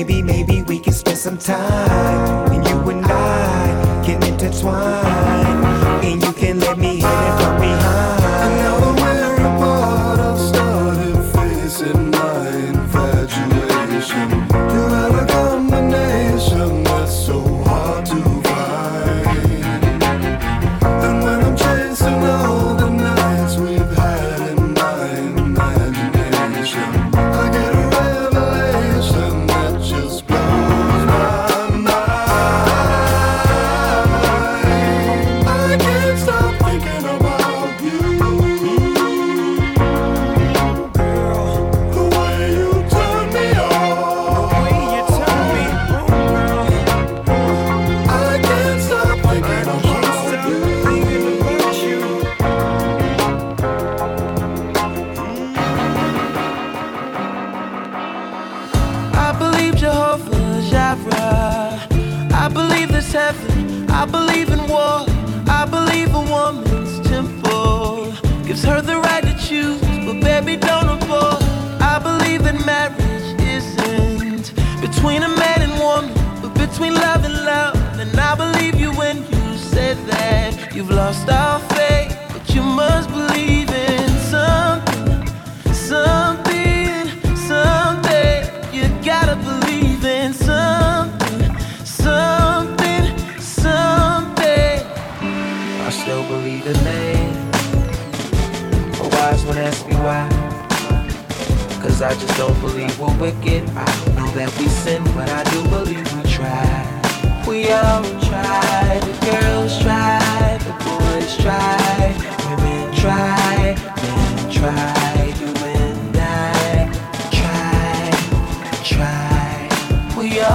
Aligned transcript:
Baby, 0.00 0.22
maybe 0.22 0.62
we 0.62 0.78
can 0.78 0.94
spend 0.94 1.18
some 1.18 1.36
time, 1.36 2.50
and 2.52 2.66
you 2.66 2.88
and 2.88 3.04
I 3.04 4.02
can 4.02 4.22
intertwine, 4.22 6.02
and 6.02 6.22
you 6.22 6.32
can 6.32 6.58
let 6.58 6.78
me 6.78 6.96
hit 6.96 7.04
it 7.04 7.42
from 7.42 7.60
behind. 7.60 8.09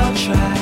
All 0.05 0.15
try. 0.15 0.55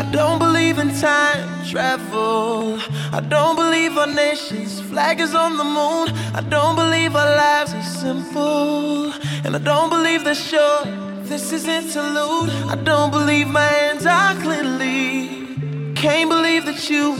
I 0.00 0.08
don't 0.10 0.38
believe 0.38 0.78
in 0.78 0.90
time 0.94 1.54
travel. 1.64 2.78
I 3.12 3.20
don't 3.20 3.56
believe 3.56 3.96
our 3.96 4.06
nation's 4.06 4.80
flag 4.80 5.20
is 5.20 5.34
on 5.34 5.56
the 5.56 5.64
moon. 5.64 6.06
I 6.34 6.42
don't 6.56 6.76
believe 6.76 7.14
our 7.16 7.36
lives 7.36 7.72
are 7.74 7.88
simple. 8.04 9.12
And 9.44 9.54
I 9.56 9.58
don't 9.58 9.90
believe 9.90 10.24
they're 10.24 10.44
short. 10.52 10.86
This 11.30 11.52
is 11.52 11.66
interlude. 11.66 12.50
I 12.74 12.76
don't 12.90 13.10
believe 13.10 13.48
my 13.48 13.72
hands 13.80 14.06
are 14.06 14.34
cleanly. 14.44 15.94
Can't 15.94 16.28
believe 16.28 16.64
that 16.66 16.90
you 16.90 17.16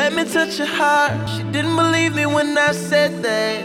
let 0.00 0.12
me 0.12 0.24
touch 0.24 0.58
your 0.58 0.72
heart. 0.80 1.12
She 1.30 1.42
didn't 1.54 1.76
believe 1.76 2.14
me 2.14 2.26
when 2.26 2.56
I 2.56 2.72
said 2.72 3.22
that. 3.22 3.58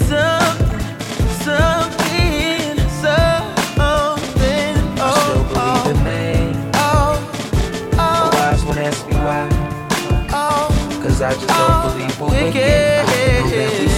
man. 6.04 6.72
Oh, 6.74 7.18
But 7.90 7.98
oh, 7.98 8.30
wise 8.34 8.64
ask 8.78 9.06
me 9.08 9.14
why. 9.14 9.48
oh. 10.32 11.00
Cause 11.02 11.22
I 11.22 11.32
just 11.34 11.46
don't 11.48 11.92
believe 11.92 12.20
we're 12.20 12.44
wicked. 12.44 13.95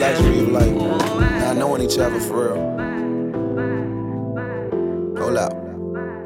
Wanna 0.00 0.14
enjoy 0.14 0.38
the 0.38 0.46
believe. 0.46 0.48
luxury 0.48 0.48
of 0.48 0.48
like 0.50 1.40
not 1.40 1.56
knowing 1.56 1.82
each 1.82 1.98
other 1.98 2.20
for 2.20 2.54
real. 2.54 2.78
Hold 5.18 5.36
up. 5.36 5.52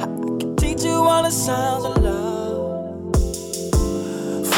I 0.00 0.06
can 0.06 0.56
teach 0.56 0.84
you 0.84 0.92
all 0.94 1.22
the 1.22 1.30
sounds 1.30 1.84
of 1.84 2.02
love. 2.02 2.31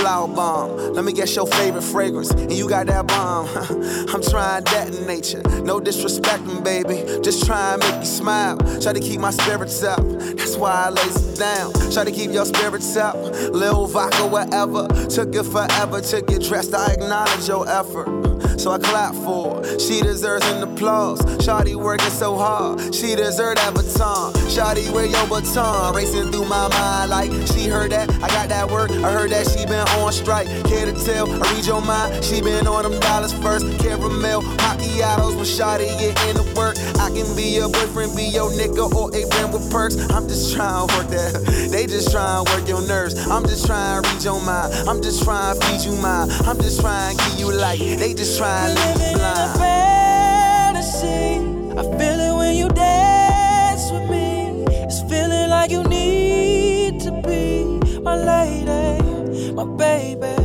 Flower 0.04 0.28
bomb. 0.28 0.92
Let 0.92 1.02
me 1.06 1.14
guess 1.14 1.34
your 1.34 1.46
favorite 1.46 1.80
fragrance. 1.80 2.30
And 2.30 2.52
you 2.52 2.68
got 2.68 2.88
that 2.88 3.06
bomb. 3.06 3.48
I'm 4.14 4.20
trying 4.20 4.62
that 4.64 4.94
in 4.94 5.06
nature. 5.06 5.40
No 5.62 5.80
disrespecting, 5.80 6.62
baby. 6.62 7.22
Just 7.22 7.46
try 7.46 7.78
make 7.78 8.00
you 8.00 8.04
smile. 8.04 8.58
Try 8.82 8.92
to 8.92 9.00
keep 9.00 9.18
my 9.18 9.30
spirits 9.30 9.82
up. 9.82 10.02
That's 10.02 10.58
why 10.58 10.72
I 10.72 10.90
lays 10.90 11.38
down. 11.38 11.72
Try 11.90 12.04
to 12.04 12.12
keep 12.12 12.32
your 12.32 12.44
spirits 12.44 12.94
up. 12.98 13.16
Lil 13.54 13.86
vodka, 13.86 14.26
whatever. 14.26 14.88
Took 15.08 15.34
it 15.34 15.44
forever 15.44 16.02
to 16.02 16.20
get 16.20 16.42
dressed. 16.42 16.74
I 16.74 16.92
acknowledge 16.92 17.48
your 17.48 17.66
effort. 17.66 18.33
So 18.58 18.70
I 18.70 18.78
clap 18.78 19.14
for 19.14 19.56
her. 19.56 19.78
She 19.78 20.00
deserves 20.00 20.46
an 20.48 20.62
applause. 20.62 21.20
Shawty 21.44 21.74
working 21.74 22.10
so 22.10 22.36
hard. 22.36 22.94
She 22.94 23.14
deserves 23.14 23.60
that 23.60 23.74
baton. 23.74 24.32
Shawty, 24.48 24.90
where 24.92 25.06
your 25.06 25.26
baton? 25.26 25.94
Racing 25.94 26.32
through 26.32 26.46
my 26.46 26.68
mind 26.68 27.10
like 27.10 27.30
she 27.48 27.68
heard 27.68 27.92
that. 27.92 28.10
I 28.22 28.28
got 28.28 28.48
that 28.48 28.70
work. 28.70 28.90
I 28.90 29.12
heard 29.12 29.30
that 29.30 29.46
she 29.48 29.66
been 29.66 29.86
on 30.00 30.12
strike. 30.12 30.46
Care 30.64 30.86
to 30.86 30.92
tell? 31.04 31.30
I 31.30 31.52
read 31.54 31.66
your 31.66 31.82
mind. 31.82 32.24
She 32.24 32.40
been 32.40 32.66
on 32.66 32.82
them 32.84 32.98
dollars 33.00 33.32
first. 33.34 33.66
Caramel, 33.78 34.42
macchiatos 34.42 35.36
when 35.36 35.44
Shawty 35.44 35.86
get 35.98 36.16
into 36.28 36.42
work. 36.54 36.76
I 36.98 37.10
can 37.10 37.28
be 37.36 37.54
your 37.54 37.68
boyfriend, 37.68 38.16
be 38.16 38.24
your 38.24 38.50
nigga, 38.50 38.90
or 38.94 39.10
a 39.14 39.26
friend 39.28 39.52
with 39.52 39.70
perks. 39.70 39.96
I'm 40.10 40.28
just 40.28 40.54
trying 40.54 40.88
to 40.88 40.96
work 40.96 41.08
that. 41.08 41.34
They 41.74 41.86
just 41.86 42.12
trying 42.12 42.44
to 42.44 42.52
work 42.52 42.68
your 42.68 42.86
nerves. 42.86 43.14
I'm 43.26 43.42
just 43.42 43.66
trying 43.66 44.02
to 44.02 44.08
read 44.08 44.22
your 44.22 44.40
mind. 44.40 44.72
I'm 44.88 45.02
just 45.02 45.24
trying 45.24 45.58
to 45.58 45.66
feed 45.66 45.80
you 45.84 45.96
mine. 46.00 46.30
I'm 46.46 46.56
just 46.60 46.80
trying 46.80 47.16
to 47.16 47.24
give 47.30 47.40
you 47.40 47.52
light. 47.52 47.80
They 47.80 48.14
just 48.14 48.38
try 48.44 48.66
and 48.66 48.74
live 48.78 49.00
in 49.10 49.20
a 49.20 49.36
fantasy. 49.58 51.40
I 51.80 51.82
feel 51.98 52.18
it 52.28 52.34
when 52.36 52.54
you 52.56 52.68
dance 52.68 53.90
with 53.90 54.06
me. 54.10 54.64
It's 54.84 55.00
feeling 55.10 55.48
like 55.48 55.70
you 55.70 55.82
need 55.84 57.00
to 57.00 57.10
be 57.22 57.64
my 58.00 58.16
lady, 58.32 59.52
my 59.52 59.64
baby. 59.84 60.36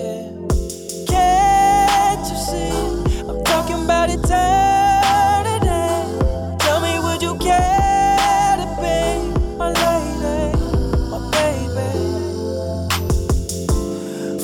Yeah. 0.00 0.24
Can't 1.12 2.24
you 2.30 2.38
see? 2.48 2.74
I'm 3.28 3.40
talking 3.44 3.84
about 3.84 4.10
eternity. 4.10 5.84
Tell 6.64 6.80
me, 6.80 6.92
would 7.04 7.22
you 7.22 7.34
care 7.38 8.56
to 8.62 8.66
be 8.82 8.98
my 9.62 9.70
lady, 9.84 10.38
my 11.12 11.20
baby? 11.36 11.90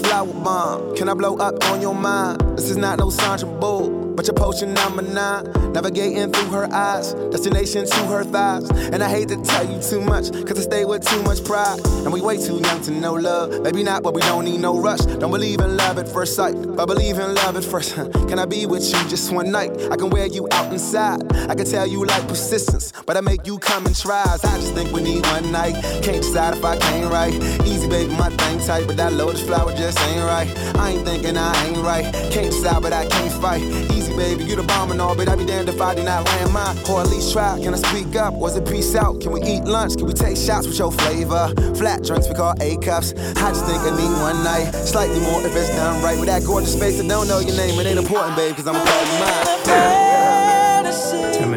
Flower 0.05 0.35
bomb, 0.45 0.95
can 0.95 1.09
I 1.09 1.15
blow 1.15 1.37
up 1.39 1.57
on 1.73 1.81
your 1.83 1.95
mind? 1.95 2.44
This 2.65 2.71
is 2.71 2.77
not 2.79 2.99
no 2.99 3.11
Sandra 3.11 3.47
Bull. 3.47 3.94
But 4.25 4.39
your 4.39 4.47
potion 4.47 4.73
number 4.73 5.03
nine, 5.03 5.45
navigating 5.75 6.33
through 6.33 6.51
her 6.53 6.73
eyes, 6.73 7.13
destination 7.13 7.85
to 7.85 7.97
her 8.07 8.25
thighs. 8.25 8.71
And 8.71 9.03
I 9.03 9.09
hate 9.11 9.29
to 9.29 9.37
tell 9.43 9.71
you 9.71 9.79
too 9.83 10.01
much, 10.01 10.33
cause 10.47 10.59
I 10.59 10.63
stay 10.63 10.87
with 10.87 11.07
too 11.07 11.23
much 11.25 11.45
pride. 11.45 11.79
And 11.85 12.11
we 12.11 12.23
way 12.23 12.39
too 12.39 12.57
young 12.57 12.81
to 12.85 12.91
know 12.91 13.13
love. 13.13 13.61
Maybe 13.61 13.83
not, 13.83 14.03
but 14.03 14.15
we 14.15 14.23
don't 14.23 14.47
need 14.47 14.61
no 14.61 14.81
rush. 14.81 15.01
Don't 15.01 15.31
believe 15.31 15.61
in 15.61 15.77
love 15.77 15.99
at 15.99 16.09
first 16.09 16.37
sight, 16.37 16.55
but 16.55 16.87
believe 16.87 17.19
in 17.19 17.35
love 17.35 17.59
at 17.59 17.65
first. 17.65 17.97
can 17.97 18.39
I 18.39 18.47
be 18.47 18.65
with 18.65 18.87
you 18.87 19.11
just 19.11 19.31
one 19.31 19.53
night? 19.53 19.73
I 19.91 19.97
can 19.97 20.09
wear 20.09 20.27
you 20.27 20.49
out 20.53 20.73
inside. 20.73 21.21
I 21.51 21.55
can 21.55 21.67
tell 21.67 21.87
you 21.87 22.07
like 22.07 22.27
persistence, 22.27 22.95
but 23.05 23.19
I 23.19 23.21
make 23.21 23.47
you 23.47 23.59
come 23.59 23.85
and 23.85 23.95
try. 23.95 24.23
I 24.23 24.39
just 24.39 24.73
think 24.73 24.91
we 24.91 25.03
need 25.03 25.27
one 25.27 25.53
night. 25.53 25.75
Can't 26.03 26.23
decide 26.23 26.57
if 26.57 26.65
I 26.65 26.79
can't 26.79 27.13
right. 27.13 27.35
Easy, 27.67 27.89
baby, 27.91 28.11
my 28.17 28.31
thing 28.31 28.59
tight, 28.61 28.87
but 28.87 28.97
that 28.97 29.13
lotus 29.13 29.43
flower 29.43 29.75
just 29.77 30.01
ain't 30.01 30.25
right. 30.25 30.49
I 30.77 30.93
ain't 30.93 31.05
thinking 31.05 31.37
I 31.37 31.67
ain't 31.67 31.77
right. 31.85 32.05
Can't 32.33 32.51
decide, 32.51 32.81
but 32.81 32.95
I 32.95 33.07
can't 33.07 33.33
fight. 33.43 33.61
Easy 33.93 34.14
baby. 34.17 34.45
You 34.45 34.57
the 34.57 34.63
bomb 34.63 34.91
and 34.91 35.01
all, 35.01 35.15
but 35.15 35.29
I'd 35.29 35.39
be 35.39 35.45
damned 35.45 35.69
if 35.69 35.81
I 35.81 35.95
did 35.95 36.05
not 36.05 36.25
land 36.25 36.53
mine. 36.53 36.77
Or 36.89 37.01
at 37.01 37.09
least 37.09 37.33
try. 37.33 37.59
Can 37.63 37.75
I 37.75 37.77
speak 37.79 38.15
up? 38.17 38.35
Was 38.35 38.57
it 38.57 38.67
peace 38.67 38.95
out? 38.95 39.21
Can 39.21 39.33
we 39.33 39.43
eat 39.43 39.65
lunch? 39.65 39.97
Can 39.97 40.07
we 40.07 40.13
take 40.13 40.37
shots 40.37 40.67
with 40.67 40.79
your 40.79 40.93
flavor? 40.93 41.53
Flat 41.77 42.03
drinks 42.03 42.29
we 42.29 42.35
call 42.35 42.55
A 42.61 42.77
cups. 42.79 43.13
I 43.15 43.51
just 43.51 43.67
think 43.67 43.81
I 43.81 43.91
need 43.97 44.13
one 44.23 44.43
night. 44.45 44.73
Slightly 44.73 45.21
more 45.21 45.41
if 45.47 45.55
it's 45.55 45.71
done 45.77 46.03
right. 46.03 46.19
With 46.19 46.29
that 46.29 46.45
gorgeous 46.45 46.79
face 46.79 46.99
that 46.99 47.09
don't 47.09 47.29
know 47.29 47.41
your 47.41 47.57
name, 47.57 47.79
it 47.81 47.87
ain't 47.87 47.99
important, 47.99 48.37
babe, 48.37 48.55
cause 48.57 48.67
I'm 48.67 48.75
gonna 48.75 48.91
call 48.91 49.05
you 49.05 49.19
mine. 49.21 49.45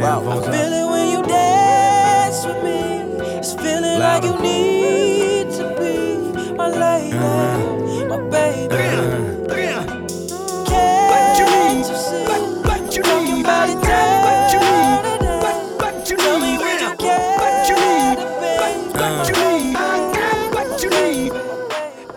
Wow. 0.02 0.22
I 0.30 0.42
feel 0.42 0.74
it 0.74 0.90
when 0.90 1.10
you 1.12 1.24
dance 1.24 2.46
with 2.46 2.64
me. 2.64 3.08
It's 3.38 3.54
feeling 3.54 4.00
like 4.00 4.24
you 4.24 4.38
need 4.40 4.77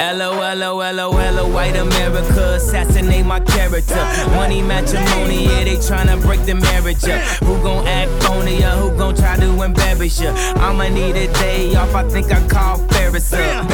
LOL, 0.01 1.53
white 1.53 1.77
America, 1.77 2.55
assassinate 2.55 3.27
my 3.27 3.39
character. 3.41 4.03
Money 4.35 4.63
matrimony, 4.63 5.45
yeah, 5.45 5.65
they 5.65 5.77
tryna 5.77 6.21
break 6.23 6.43
the 6.47 6.55
marriage 6.55 7.05
up. 7.05 7.21
Who 7.45 7.63
gon' 7.63 7.87
act 7.87 8.11
phony 8.23 8.65
or 8.65 8.77
who 8.81 8.97
gon' 8.97 9.15
try 9.15 9.37
to 9.37 9.63
embarrass 9.63 10.21
ya? 10.21 10.33
I'ma 10.57 10.89
need 10.89 11.17
a 11.17 11.31
day 11.35 11.75
off, 11.75 11.95
I 11.95 12.09
think 12.09 12.33
I 12.33 12.47
call 12.49 12.79
Ferris 12.89 13.33
up. 13.35 13.69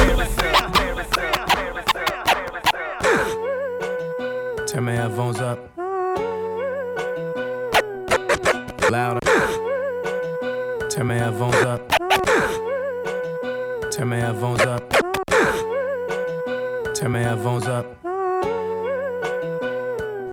Turn 4.67 4.83
my 4.83 4.91
headphones 4.91 5.39
up. 5.39 5.59
Louder. 8.91 9.19
Turn 10.89 11.07
my 11.07 11.15
headphones 11.15 11.55
up. 11.55 11.89
Turn 13.91 14.07
my 14.09 14.17
headphones 14.17 14.61
up. 14.61 14.83
Turn 16.97 17.11
my 17.11 17.19
headphones 17.19 17.67
up. 17.67 17.85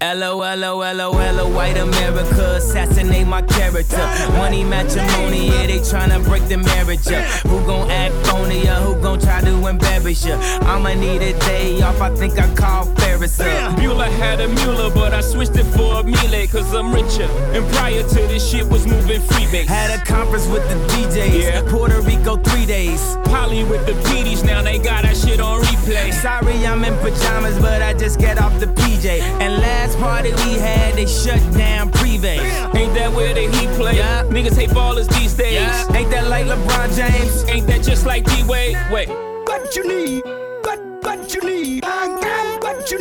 LOLOLOL, 0.01 1.53
white 1.55 1.77
America, 1.77 2.55
assassinate 2.57 3.27
my 3.27 3.43
character. 3.43 3.99
Money 4.39 4.65
matrimony, 4.65 5.49
yeah, 5.49 5.67
they 5.67 5.81
tryna 5.81 6.25
break 6.25 6.47
the 6.49 6.57
marriage 6.57 7.07
up. 7.09 7.25
Who 7.49 7.67
gon' 7.67 7.91
act 7.91 8.15
phony 8.27 8.67
or 8.69 8.81
who 8.81 8.95
gon' 9.03 9.19
try 9.21 9.41
to 9.43 9.67
embarrass 9.67 10.25
ya? 10.25 10.39
I'ma 10.63 10.95
need 10.95 11.21
a 11.21 11.39
day 11.41 11.83
off, 11.83 12.01
I 12.01 12.15
think 12.15 12.39
I 12.39 12.55
call 12.55 12.87
Ferris 13.29 13.41
up. 13.41 13.79
Mueller 13.79 14.05
had 14.05 14.41
a 14.41 14.49
Mueller, 14.49 14.91
but 14.91 15.15
I 15.15 15.21
switched 15.21 15.57
it 15.57 15.65
for 15.65 16.01
a 16.01 16.03
Miele, 16.03 16.47
cause 16.49 16.75
I'm 16.75 16.93
richer. 16.93 17.29
And 17.55 17.67
prior 17.75 18.03
to 18.03 18.15
this 18.15 18.49
shit 18.51 18.67
was 18.67 18.87
moving 18.87 19.21
freebase. 19.23 19.67
Had 19.67 19.99
a 19.99 20.05
conference 20.05 20.47
with 20.47 20.67
the 20.69 20.75
DJs, 20.93 21.43
yeah. 21.43 21.63
Puerto 21.69 22.01
Rico 22.03 22.37
three 22.37 22.67
days. 22.67 23.17
Polly 23.25 23.65
with 23.65 23.87
the 23.87 23.93
PDs, 24.09 24.45
now 24.45 24.63
they 24.63 24.79
got 24.79 25.03
that 25.03 25.17
shit 25.17 25.41
on 25.41 25.63
replay. 25.63 26.13
Sorry, 26.13 26.67
I'm 26.67 26.85
in 26.85 26.95
pajamas, 26.99 27.59
but 27.59 27.83
I 27.83 27.95
just 27.95 28.19
get 28.19 28.39
off 28.39 28.59
the 28.61 28.67
PJ. 28.67 29.21
And 29.41 29.61
last 29.61 29.99
party 29.99 30.31
we 30.31 30.59
had, 30.59 30.95
they 30.95 31.07
shut 31.07 31.41
down 31.55 31.91
Privé. 31.91 32.39
Ain't 32.75 32.95
that 32.95 33.13
where 33.13 33.35
the 33.35 33.49
Heat 33.57 33.71
play? 33.79 33.97
Yeah. 33.97 34.25
Niggas 34.25 34.57
hate 34.57 34.71
ballers 34.71 35.09
these 35.19 35.35
days. 35.35 35.55
Yeah. 35.55 35.97
Ain't 35.97 36.11
that 36.11 36.29
like 36.29 36.47
LeBron 36.47 36.95
James? 36.97 37.45
Ain't 37.49 37.67
that 37.69 37.83
just 37.83 38.07
like 38.07 38.25
D 38.25 38.43
Wade? 38.45 38.77
Wait. 38.91 39.09
What 39.09 39.75
you 39.77 39.87
need? 39.87 40.25
What 40.63 40.81
what 41.03 41.35
you 41.35 41.41
need? 41.43 41.84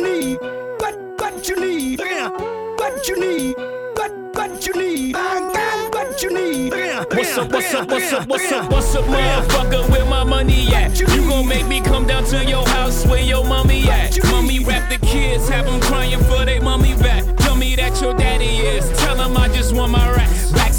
Need. 0.04 0.38
What 0.80 0.94
what 1.18 1.48
you 1.48 1.56
need? 1.56 2.00
What 2.00 3.08
you 3.08 3.16
need? 3.20 3.56
What 3.96 4.12
what 4.36 4.66
you 4.66 4.74
need? 4.74 5.16
I 5.16 5.40
got 5.52 5.94
what 5.94 6.22
you 6.22 6.32
need. 6.32 6.72
What's 6.72 7.36
up? 7.38 7.50
What's 7.50 7.74
up? 7.74 7.88
What's 7.88 8.12
up? 8.12 8.28
What's 8.28 8.52
up? 8.52 8.70
What's 8.70 8.94
up, 8.94 9.04
motherfucker? 9.04 9.90
Where 9.90 10.04
my 10.04 10.24
money 10.24 10.68
at? 10.74 10.98
You 10.98 11.06
gon' 11.06 11.48
make 11.48 11.66
me 11.66 11.80
come 11.80 12.06
down 12.06 12.24
to 12.24 12.44
your 12.44 12.66
house 12.68 13.06
where 13.06 13.22
your 13.22 13.44
mommy 13.44 13.88
at? 13.88 14.18
Mommy 14.30 14.60
rap 14.64 14.90
the 14.90 14.98
kids, 15.06 15.48
have 15.48 15.66
them 15.66 15.80
crying 15.80 16.22
for 16.24 16.44
they 16.44 16.60
mommy 16.60 16.94
back. 16.96 17.24
Tell 17.38 17.56
me 17.56 17.74
that 17.76 18.00
your 18.00 18.14
daddy 18.14 18.58
is. 18.74 18.84
Tell 19.00 19.16
him 19.16 19.36
I 19.36 19.48
just 19.48 19.74
want 19.74 19.92
my 19.92 20.10
racks. 20.12 20.33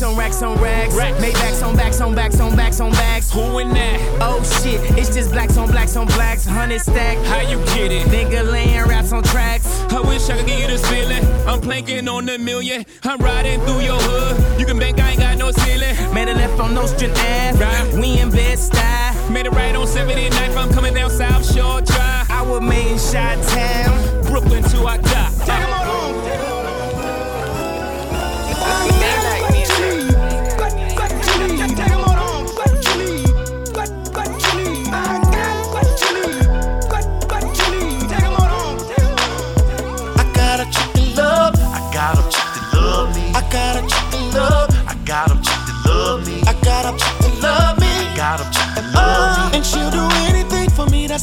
On 0.06 0.16
racks 0.16 0.44
on 0.44 0.62
racks. 0.62 0.96
racks. 0.96 1.20
Made 1.20 1.34
backs 1.34 1.64
on 1.64 1.76
backs 1.76 2.00
on 2.00 2.14
backs 2.14 2.40
on 2.40 2.56
backs 2.56 2.80
on 2.80 2.92
backs. 2.92 3.32
Who 3.32 3.58
in 3.58 3.70
that? 3.74 4.00
Oh 4.22 4.44
shit, 4.62 4.80
it's 4.96 5.12
just 5.12 5.32
blacks 5.32 5.58
on 5.58 5.68
blacks 5.68 5.96
on 5.96 6.06
blacks. 6.06 6.46
Hundred 6.46 6.82
stack. 6.82 7.18
How 7.26 7.42
you 7.42 7.58
get 7.74 7.92
it? 7.92 8.08
Nigga 8.10 8.50
laying 8.52 8.88
raps 8.88 9.12
on 9.12 9.24
tracks. 9.24 9.66
I 9.92 10.00
wish 10.02 10.30
I 10.30 10.38
could 10.38 10.46
give 10.46 10.60
you 10.60 10.68
this 10.68 10.88
feeling. 10.88 11.26
I'm 11.48 11.60
planking 11.60 12.08
on 12.08 12.28
the 12.28 12.38
million. 12.38 12.86
I'm 13.04 13.18
riding 13.18 13.60
through 13.62 13.80
your 13.80 14.00
hood. 14.00 14.60
You 14.60 14.68
can 14.68 14.78
bank 14.78 15.00
I 15.00 15.12
ain't 15.12 15.20
got 15.20 15.40
no 15.40 15.50
ceiling. 15.50 15.96
Made 16.14 16.28
a 16.28 16.36
left 16.36 16.60
on 16.60 16.76
Nostrand 16.76 17.18
Ave. 17.18 17.60
Right. 17.60 17.94
We 17.94 18.20
in 18.20 18.30
Bed-Stuy. 18.30 19.32
Made 19.32 19.48
a 19.48 19.50
right 19.50 19.76
on 19.76 19.88
79th. 19.88 20.56
I'm 20.56 20.72
coming 20.72 20.94
down 20.94 21.10
South 21.10 21.52
Shore 21.52 21.82
Drive. 21.82 22.30
I 22.30 22.44
was 22.44 22.62
made 22.62 22.92
in 22.92 23.00
Shot 23.00 23.42
Town. 23.48 24.22
Brooklyn 24.26 24.62
to 24.66 24.86
I 24.86 24.98
die. 24.98 25.75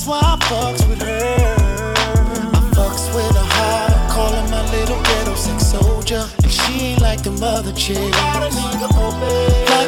That's 0.02 0.08
why 0.08 0.20
I 0.24 0.36
fucks 0.50 0.88
with 0.88 1.00
her. 1.02 1.54
I 2.54 2.60
fucks 2.74 3.14
with 3.14 3.36
her 3.36 3.48
hard, 3.54 4.10
call 4.10 4.32
her 4.32 4.48
my 4.50 4.62
little 4.72 5.00
ghetto 5.02 5.34
sex 5.34 5.66
soldier. 5.66 6.26
And 6.42 6.50
she 6.50 6.72
ain't 6.86 7.00
like 7.00 7.22
the 7.22 7.30
mother 7.30 7.72
chick. 7.72 8.10
Like 8.10 8.52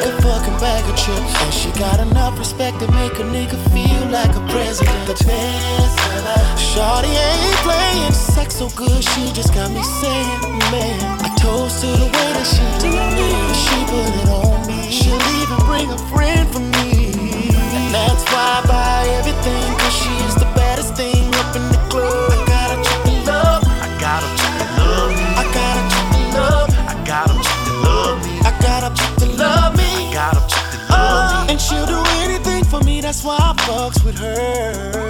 a 0.05 0.15
fucking 0.21 0.57
bag 0.63 0.83
of 0.87 0.95
chips. 0.95 1.35
And 1.43 1.53
she 1.53 1.69
got 1.79 1.99
enough 1.99 2.39
respect 2.39 2.79
to 2.79 2.87
make 2.91 3.13
a 3.19 3.25
nigga 3.27 3.59
feel 3.75 4.07
like 4.09 4.31
a 4.35 4.43
president. 4.47 5.07
The 5.07 5.15
best 5.25 6.63
Shorty 6.63 7.11
ain't 7.11 7.59
playing 7.67 8.13
sex 8.13 8.55
so 8.55 8.69
good, 8.69 9.03
she 9.03 9.33
just 9.33 9.53
got 9.53 9.71
me 9.71 9.83
saying, 9.83 10.59
man. 10.71 11.19
I 11.23 11.35
toast 11.39 11.81
to 11.81 11.87
the 11.87 12.05
way 12.05 12.29
that 12.35 12.47
she 12.47 12.63
do 12.79 12.91
me. 13.19 13.29
She 13.63 13.77
put 13.91 14.11
it 14.21 14.29
on 14.31 14.67
me. 14.67 14.91
She'll 14.91 15.19
even 15.41 15.59
bring 15.67 15.89
a 15.91 15.97
friend 16.07 16.47
for 16.53 16.59
me. 16.59 16.94
Why 18.35 18.59
I 18.59 18.67
buy 18.67 19.07
everything, 19.15 19.63
cause 19.79 19.95
she 19.95 20.11
is 20.27 20.35
the 20.35 20.43
baddest 20.59 20.93
thing 20.95 21.33
up 21.35 21.55
in 21.55 21.63
the 21.71 21.79
club. 21.87 22.33
I 22.35 22.43
got 22.45 22.67
a 22.75 22.77
chick 22.83 23.01
to 23.07 23.31
love. 23.31 23.63
I 23.63 23.87
got 24.03 24.23
a 24.27 24.29
chick 24.35 24.55
to 24.59 24.67
love 24.75 25.11
me. 25.15 25.23
I 25.39 25.43
got 25.55 25.75
a 25.79 25.83
chick 25.87 26.09
to 26.11 26.27
love. 26.35 26.67
I 26.83 26.95
got 27.07 27.27
a 27.31 27.37
chick 27.39 27.61
to 27.63 27.73
love 27.87 28.19
me. 28.27 28.35
I 28.43 28.51
got 28.59 28.83
a 28.83 28.91
to 29.23 29.27
love 29.39 29.71
me. 29.79 29.87
I 30.03 30.11
got 30.19 30.35
a 30.35 30.51
to 30.51 30.57
love 30.59 30.75
me. 30.75 30.91
Uh, 30.91 31.47
and 31.49 31.61
she'll 31.61 31.87
do 31.87 32.03
anything 32.27 32.65
for 32.65 32.81
me, 32.83 32.99
that's 32.99 33.23
why 33.23 33.37
I 33.39 33.53
fucks 33.63 34.03
with 34.03 34.17
her. 34.19 35.07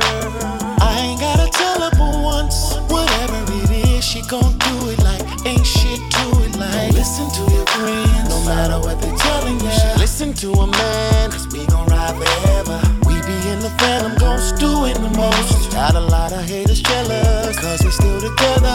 I 0.86 0.94
ain't 1.02 1.20
gotta 1.20 1.50
tell 1.50 1.82
her 1.82 1.90
but 1.98 2.22
once. 2.22 2.78
Whatever 2.94 3.42
it 3.66 3.72
is, 3.90 4.06
she 4.06 4.22
gon' 4.30 4.54
do 4.70 4.90
it 4.94 5.02
like 5.02 5.26
ain't 5.50 5.66
shit 5.66 5.98
to 5.98 6.26
it 6.46 6.54
like. 6.62 6.94
Listen 6.94 7.26
to 7.38 7.44
your 7.58 7.66
friends, 7.74 8.30
no 8.30 8.38
matter 8.46 8.78
what 8.80 9.02
they 9.02 9.10
telling 9.18 9.60
you. 9.60 9.74
Listen 9.98 10.32
to 10.46 10.52
a 10.54 10.68
man, 10.68 11.05
Got 15.86 15.98
a 15.98 16.00
lot 16.00 16.32
of 16.34 16.44
haters 16.50 16.82
jealous, 16.82 17.60
cause 17.60 17.78
they 17.82 17.92
still 17.92 18.20
together. 18.20 18.74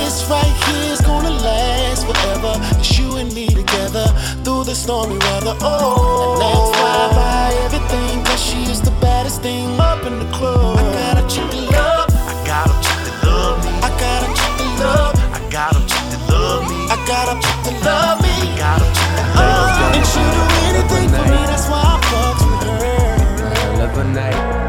This 0.00 0.24
right 0.24 0.56
here 0.64 0.90
is 0.90 1.02
gonna 1.02 1.28
last 1.28 2.06
forever. 2.08 2.56
It's 2.80 2.98
you 2.98 3.16
and 3.16 3.30
me 3.34 3.46
together 3.46 4.06
through 4.42 4.64
the 4.64 4.74
stormy 4.74 5.18
weather. 5.18 5.54
Oh, 5.60 6.32
and 6.32 6.40
that's 6.40 6.72
why 6.80 6.96
I 6.96 7.08
buy 7.12 7.52
everything, 7.66 8.24
cause 8.24 8.40
she 8.42 8.62
is 8.72 8.80
the 8.80 8.90
baddest 9.04 9.42
thing 9.42 9.68
up 9.78 10.06
in 10.06 10.18
the 10.18 10.24
club. 10.32 10.78
I 10.78 10.82
got 10.96 11.20
a 11.20 11.28
chick 11.28 11.44
that 11.44 11.68
love, 11.76 12.08
I 12.24 12.32
got 12.48 12.72
a 12.72 12.76
chick 12.80 13.04
that 13.04 13.20
love 13.28 13.60
me. 13.60 13.72
I 13.84 13.90
got 14.00 14.24
a 14.24 14.28
chick 14.32 14.56
that 14.56 14.80
love, 14.80 15.12
I 15.36 15.40
got 15.52 15.76
a 15.76 15.80
chick 15.84 16.08
that 16.08 16.24
love 16.32 16.64
me. 16.72 16.78
I 16.88 16.96
got 17.04 17.28
a 17.28 17.36
chick 17.36 17.60
that 17.68 17.84
love 17.84 18.16
me. 18.24 18.32
I 18.32 18.56
got 18.56 18.80
a 18.80 18.88
chick 18.96 19.12
that 19.12 19.28
love 19.36 19.76
me. 19.76 19.84
Oh. 19.84 19.92
And 19.92 20.06
she'll 20.08 20.32
do 20.32 20.40
anything 20.72 21.12
for 21.12 21.20
me, 21.20 21.36
that's 21.52 21.68
why 21.68 21.84
I 21.84 22.00
fucked 22.08 22.48
with 22.48 22.64
her. 22.64 23.76
Love 23.76 23.98
a 23.98 24.04
night. 24.08 24.65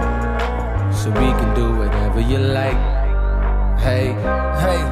Hey, 3.87 4.11
hey. 4.59 4.83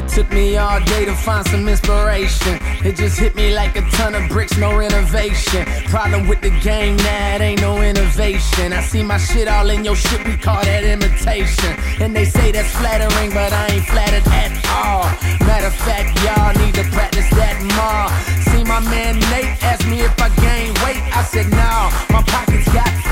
It 0.00 0.08
took 0.08 0.32
me 0.32 0.56
all 0.56 0.80
day 0.80 1.04
to 1.04 1.14
find 1.14 1.46
some 1.46 1.68
inspiration. 1.68 2.56
It 2.82 2.96
just 2.96 3.18
hit 3.18 3.34
me 3.36 3.54
like 3.54 3.76
a 3.76 3.82
ton 3.90 4.14
of 4.14 4.30
bricks, 4.30 4.56
no 4.56 4.74
renovation. 4.74 5.66
Problem 5.92 6.26
with 6.26 6.40
the 6.40 6.48
game, 6.62 6.96
nah, 6.96 7.34
it 7.34 7.42
ain't 7.42 7.60
no 7.60 7.82
innovation. 7.82 8.72
I 8.72 8.80
see 8.80 9.02
my 9.02 9.18
shit 9.18 9.46
all 9.46 9.68
in 9.68 9.84
your 9.84 9.94
shit, 9.94 10.24
we 10.24 10.38
call 10.38 10.64
that 10.64 10.84
imitation. 10.84 11.76
And 12.00 12.16
they 12.16 12.24
say 12.24 12.50
that's 12.50 12.74
flattering, 12.74 13.28
but 13.34 13.52
I 13.52 13.66
ain't 13.74 13.84
flattered 13.84 14.26
at 14.32 14.52
all. 14.72 15.04
Matter 15.46 15.66
of 15.66 15.74
fact, 15.74 16.16
y'all 16.24 16.56
need 16.64 16.74
to 16.76 16.84
practice 16.96 17.28
that 17.36 17.60
more. 17.76 18.08
See 18.48 18.64
my 18.64 18.80
man 18.88 19.20
Nate 19.28 19.62
asked 19.62 19.86
me 19.86 20.00
if 20.00 20.18
I 20.18 20.30
gained 20.40 20.78
weight. 20.78 21.04
I 21.14 21.22
said, 21.24 21.50
no, 21.50 21.92
my 22.08 22.22
pockets 22.24 22.72
got 22.72 23.03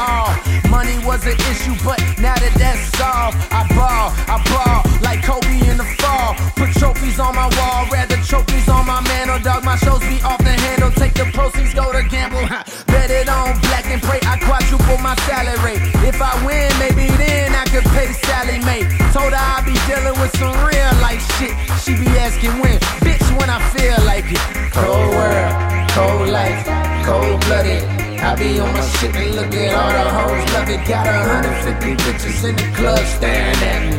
all. 0.00 0.32
Money 0.72 0.96
was 1.04 1.20
an 1.26 1.36
issue, 1.52 1.76
but 1.84 2.00
now 2.16 2.34
that 2.34 2.54
that's 2.56 2.80
solved, 2.96 3.36
I 3.52 3.68
ball, 3.76 4.08
I 4.24 4.36
ball 4.48 4.80
like 5.04 5.20
Kobe 5.22 5.60
in 5.68 5.76
the 5.76 5.88
fall. 6.00 6.34
Put 6.56 6.72
trophies 6.80 7.20
on 7.20 7.34
my 7.34 7.48
wall, 7.58 7.84
rather 7.92 8.16
trophies 8.24 8.68
on 8.68 8.86
my 8.86 9.00
mantle. 9.02 9.38
Dog, 9.40 9.64
my 9.64 9.76
shows 9.76 10.00
be 10.00 10.22
off 10.22 10.38
the 10.38 10.56
handle. 10.64 10.90
Take 10.92 11.14
the 11.14 11.26
proceeds, 11.36 11.74
go 11.74 11.92
to 11.92 12.02
gamble. 12.08 12.46
Bet 12.86 13.10
it 13.10 13.28
on 13.28 13.58
black 13.60 13.86
and 13.86 14.00
pray. 14.02 14.20
I 14.24 14.38
quadruple 14.40 14.98
my 14.98 15.14
salary. 15.28 15.76
If 16.06 16.20
I 16.22 16.32
win, 16.46 16.70
maybe 16.78 17.06
then 17.16 17.54
I 17.54 17.64
could 17.68 17.84
pay 17.92 18.12
Sallie 18.24 18.62
Mae. 18.64 18.88
Told 19.12 19.32
her 19.32 19.46
I 19.56 19.60
be 19.66 19.76
dealing 19.88 20.16
with 20.20 20.32
some 20.38 20.56
real 20.64 20.92
life 21.04 21.22
shit. 21.36 21.52
She 21.82 21.92
be 21.98 22.08
asking 22.16 22.56
when, 22.60 22.78
bitch, 23.04 23.26
when 23.38 23.50
I 23.50 23.58
feel 23.74 23.98
like 24.04 24.28
it. 24.28 24.42
Cold 24.72 25.10
world, 25.12 25.52
cold 25.92 26.28
life, 26.28 26.64
cold 27.04 27.40
blooded. 27.46 28.09
I 28.22 28.34
be 28.36 28.60
on 28.60 28.70
my 28.74 28.80
shit 29.00 29.16
and 29.16 29.34
look 29.34 29.54
at 29.54 29.72
all 29.72 29.92
the 29.96 30.10
hoes. 30.12 30.52
Love 30.52 30.68
it, 30.68 30.86
got 30.86 31.06
150 31.08 31.96
bitches 32.04 32.48
in 32.48 32.54
the 32.54 32.68
club 32.76 33.00
staring 33.16 33.56
at 33.64 33.80
me. 33.88 33.96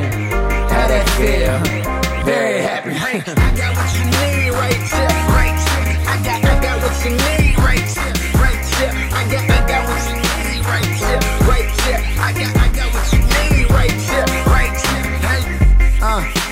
How 0.69 0.85
that 0.87 1.09
feel? 1.17 1.57
Very 2.23 2.61
happy. 2.61 2.91
I 2.91 3.17
got 3.57 3.75
what 3.75 3.89
you 3.97 4.05
need 4.05 4.53
right 4.53 4.77
here, 4.77 5.09
right 5.33 5.57
here. 5.57 5.97
I 6.05 6.21
got, 6.21 6.37
I 6.45 6.61
got 6.61 6.77
what 6.83 6.93
you 7.03 7.11
need 7.17 7.57
right 7.57 7.81
here, 7.81 8.13
right 8.37 8.61
here. 8.77 8.93
I 9.09 9.31
got, 9.31 9.50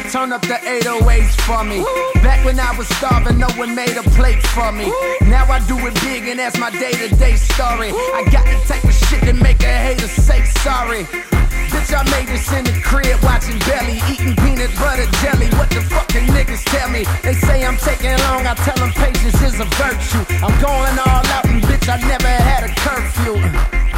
turn 0.10 0.32
up 0.34 0.42
the 0.42 0.58
808s 0.66 1.38
for 1.46 1.64
me. 1.64 1.86
Back 2.24 2.44
when 2.44 2.60
I 2.60 2.76
was 2.78 2.88
starving, 2.98 3.38
no 3.38 3.48
one 3.62 3.76
made 3.76 3.96
a 3.96 4.02
plate 4.18 4.42
for 4.42 4.72
me. 4.72 4.90
Now 5.30 5.46
I 5.46 5.60
do 5.68 5.78
it 5.86 5.94
big 6.02 6.28
and 6.28 6.40
that's 6.40 6.58
my 6.58 6.72
day 6.72 6.94
to 6.94 7.14
day 7.16 7.36
story. 7.36 7.94
I 7.94 8.26
got 8.32 8.46
the 8.46 8.58
type 8.66 8.84
of 8.84 8.94
shit 8.94 9.22
that 9.22 9.36
make 9.36 9.62
a 9.62 9.70
hater 9.70 10.08
say 10.08 10.44
sorry. 10.66 11.04
Bitch, 11.70 11.94
I 11.94 12.02
made 12.10 12.28
this 12.28 12.52
in 12.52 12.66
the 12.66 12.74
crib, 12.82 13.22
watching 13.22 13.60
belly, 13.70 14.02
eating 14.10 14.36
peanut 14.42 14.74
butter 14.82 15.06
jelly. 15.22 15.46
What 15.54 15.70
the 15.70 15.82
fucking 15.86 16.26
niggas 16.34 16.66
tell 16.66 16.90
me? 16.90 17.06
They 17.22 17.34
say 17.34 17.64
I'm 17.64 17.78
taking 17.78 18.18
long, 18.26 18.48
I 18.50 18.56
tell 18.56 18.78
them 18.82 18.92
patience 18.94 19.38
is 19.46 19.60
a 19.62 19.70
virtue. 19.78 20.26
I'm 20.42 20.56
going 20.58 20.98
all 21.06 21.26
out, 21.38 21.46
and 21.46 21.62
bitch, 21.62 21.86
I 21.86 22.02
never 22.02 22.34
had 22.50 22.66
a 22.66 22.74
curfew. 22.82 23.89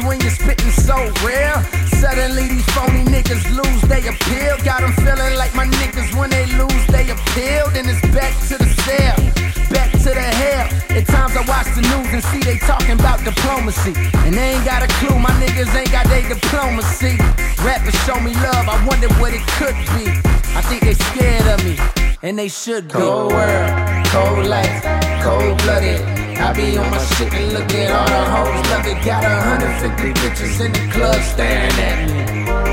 When 0.00 0.18
you're 0.20 0.30
spitting 0.30 0.70
so 0.72 0.96
real, 1.20 1.60
suddenly 2.00 2.48
these 2.48 2.64
phony 2.72 3.04
niggas 3.04 3.44
lose 3.52 3.82
they 3.82 4.00
appeal. 4.08 4.56
Got 4.64 4.80
them 4.80 4.92
feeling 5.04 5.36
like 5.36 5.54
my 5.54 5.66
niggas 5.66 6.16
when 6.18 6.30
they 6.30 6.46
lose 6.56 6.86
they 6.88 7.04
appeal. 7.12 7.68
Then 7.70 7.88
it's 7.88 8.00
back 8.08 8.32
to 8.48 8.56
the 8.56 8.66
cell, 8.82 9.16
back 9.70 9.92
to 9.92 10.10
the 10.10 10.28
hell. 10.40 10.66
At 10.96 11.06
times 11.06 11.36
I 11.36 11.44
watch 11.46 11.68
the 11.76 11.82
news 11.82 12.08
and 12.12 12.24
see 12.24 12.40
they 12.40 12.58
talking 12.58 12.98
about 12.98 13.22
diplomacy. 13.22 13.92
And 14.24 14.34
they 14.34 14.54
ain't 14.56 14.64
got 14.64 14.82
a 14.82 14.88
clue, 14.98 15.18
my 15.18 15.30
niggas 15.38 15.72
ain't 15.76 15.92
got 15.92 16.06
their 16.06 16.26
diplomacy. 16.26 17.16
Rappers 17.62 17.94
show 18.04 18.18
me 18.18 18.32
love, 18.34 18.66
I 18.68 18.82
wonder 18.86 19.08
what 19.20 19.32
it 19.34 19.44
could 19.60 19.76
be. 19.94 20.08
I 20.56 20.62
think 20.62 20.82
they 20.82 20.94
scared 20.94 21.46
of 21.46 21.64
me, 21.64 21.76
and 22.22 22.38
they 22.38 22.48
should 22.48 22.88
go. 22.88 22.98
Cold 22.98 23.32
world, 23.32 24.06
cold 24.08 24.46
life, 24.46 24.82
cold 25.22 25.58
blooded. 25.62 26.21
I 26.42 26.52
be 26.54 26.76
on 26.76 26.90
my 26.90 26.98
shit 26.98 27.32
and 27.32 27.52
look 27.52 27.72
at 27.72 27.90
all 27.92 28.04
the 28.04 28.22
hoes. 28.34 28.70
Love 28.70 28.86
it, 28.86 29.04
got 29.04 29.22
150 29.22 30.12
bitches 30.20 30.64
in 30.64 30.72
the 30.72 30.92
club 30.92 31.22
staring 31.22 31.78
at 31.78 32.66
me. 32.66 32.71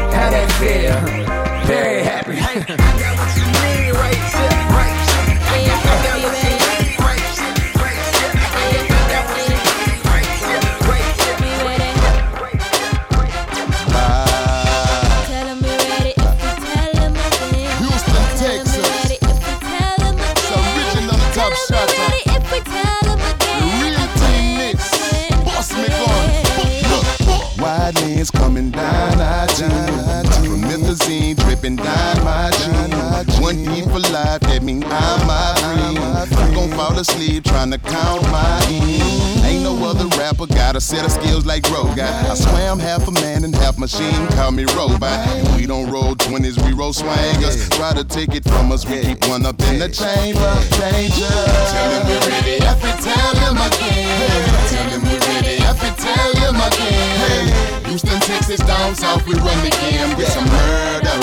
Call 45.00 45.10
me 45.10 45.20
robot. 45.20 45.27
And 45.27 45.56
we 45.56 45.65
don't 45.65 45.89
roll 45.89 46.15
20s, 46.15 46.63
we 46.65 46.74
roll 46.74 46.94
swangers. 46.94 47.70
Try 47.72 47.94
to 47.94 48.03
take 48.03 48.36
it 48.36 48.44
from 48.44 48.72
us, 48.72 48.86
we 48.86 49.01
keep 49.01 49.27
one 49.27 49.46
up 49.46 49.60
in 49.62 49.79
the 49.79 49.89
chamber. 49.89 50.53
Danger. 50.77 51.27
Tell 51.72 51.89
him 51.91 52.08
we're 52.08 52.20
ready, 52.29 52.58
F 52.62 52.84
it, 52.84 53.00
tell 53.03 53.36
him 53.36 53.58
again. 53.58 54.50
Tell 54.70 54.89
him 54.89 55.01
we're 55.03 55.20
ready, 55.20 55.58
F 55.63 55.84
it, 55.84 55.98
tell 55.98 56.34
him 56.36 56.56
again. 56.56 57.86
Houston, 57.86 58.20
Texas, 58.22 58.60
down 58.62 58.96
south, 58.96 59.25
we 59.27 59.34
run 59.36 59.58
the 59.63 59.72
game 59.72 60.15
with 60.18 60.29
some 60.29 60.46
murder. 60.46 61.15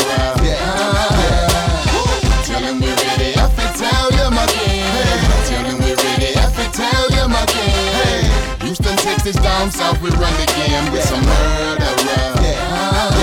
Tell 2.45 2.63
him 2.63 2.81
we're 2.81 2.95
ready, 2.95 3.35
F 3.37 3.59
it, 3.59 3.73
tell 3.77 4.11
him. 4.11 4.35
Tell 5.47 5.65
him 5.65 5.79
we're 5.79 5.97
ready, 5.97 6.35
F 6.37 6.59
it, 6.59 6.73
tell 6.73 7.09
him. 7.11 7.33
Houston, 8.67 8.97
Texas, 8.97 9.37
down 9.37 9.71
south, 9.71 10.01
we 10.03 10.11
run 10.11 10.33
the 10.35 10.47
game 10.57 10.93
with 10.93 11.03
some 11.03 11.23
murder. 11.25 11.87
I 12.69 13.16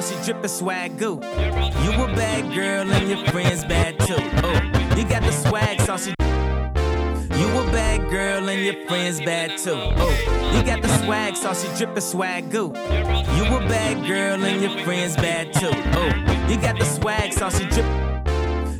so 0.00 0.14
she 0.14 0.24
drippin' 0.24 0.48
swag 0.48 0.98
goo. 0.98 1.20
You 1.82 1.92
a 2.02 2.08
bad 2.16 2.54
girl 2.54 2.90
and 2.90 3.08
your 3.08 3.24
friends 3.26 3.64
bad 3.64 3.98
too. 4.00 4.16
Oh, 4.42 4.96
you 4.96 5.04
got 5.08 5.22
the 5.22 5.30
swag, 5.30 5.80
so 5.80 5.96
she. 5.96 6.14
You 7.38 7.46
a 7.58 7.64
bad 7.70 8.10
girl 8.10 8.48
and 8.48 8.64
your 8.64 8.86
friends 8.86 9.20
bad 9.20 9.56
too. 9.58 9.76
Oh, 9.76 10.52
you 10.54 10.64
got 10.64 10.82
the 10.82 10.88
swag, 11.04 11.36
saucy 11.36 11.68
drippin' 11.76 12.02
swag 12.02 12.50
goo. 12.50 12.72
You 13.36 13.44
a 13.44 13.60
bad 13.68 14.06
girl 14.06 14.44
and 14.44 14.60
your 14.60 14.84
friends 14.84 15.16
bad 15.16 15.52
too. 15.52 15.70
Oh, 15.72 16.48
you 16.48 16.60
got 16.60 16.78
the 16.78 16.84
swag, 16.84 17.32
saucy 17.32 17.66
drip. 17.66 18.13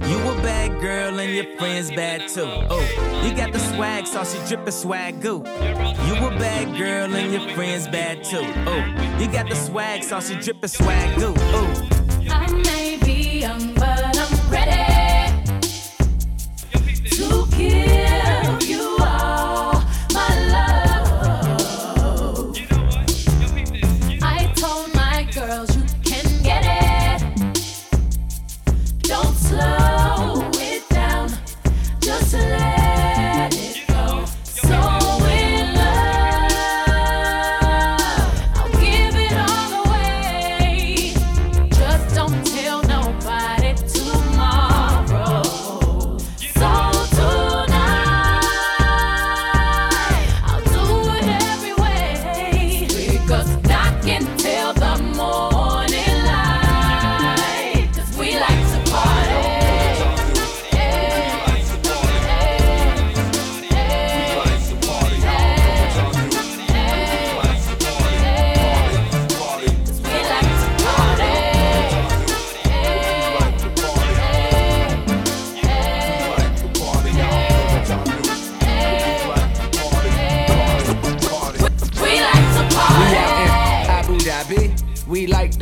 You 0.06 0.18
a 0.18 0.34
bad 0.42 0.80
girl 0.80 1.18
and 1.18 1.34
your 1.34 1.56
friends 1.56 1.90
bad 1.90 2.28
too. 2.28 2.44
Oh, 2.46 3.22
you 3.24 3.34
got 3.34 3.52
the 3.52 3.58
swag, 3.58 4.06
saucy 4.06 4.38
drippin' 4.46 4.72
swag 4.72 5.22
goo. 5.22 5.38
You 6.06 6.14
a 6.16 6.30
bad 6.38 6.76
girl 6.76 7.14
and 7.14 7.32
your 7.32 7.48
friends 7.54 7.88
bad 7.88 8.22
too. 8.22 8.44
Oh, 8.66 9.16
you 9.18 9.26
got 9.32 9.48
the 9.48 9.56
swag, 9.56 10.02
saucy 10.02 10.34
drippin' 10.34 10.68
swag 10.68 11.18
goo. 11.18 11.34
Oh. 11.36 12.73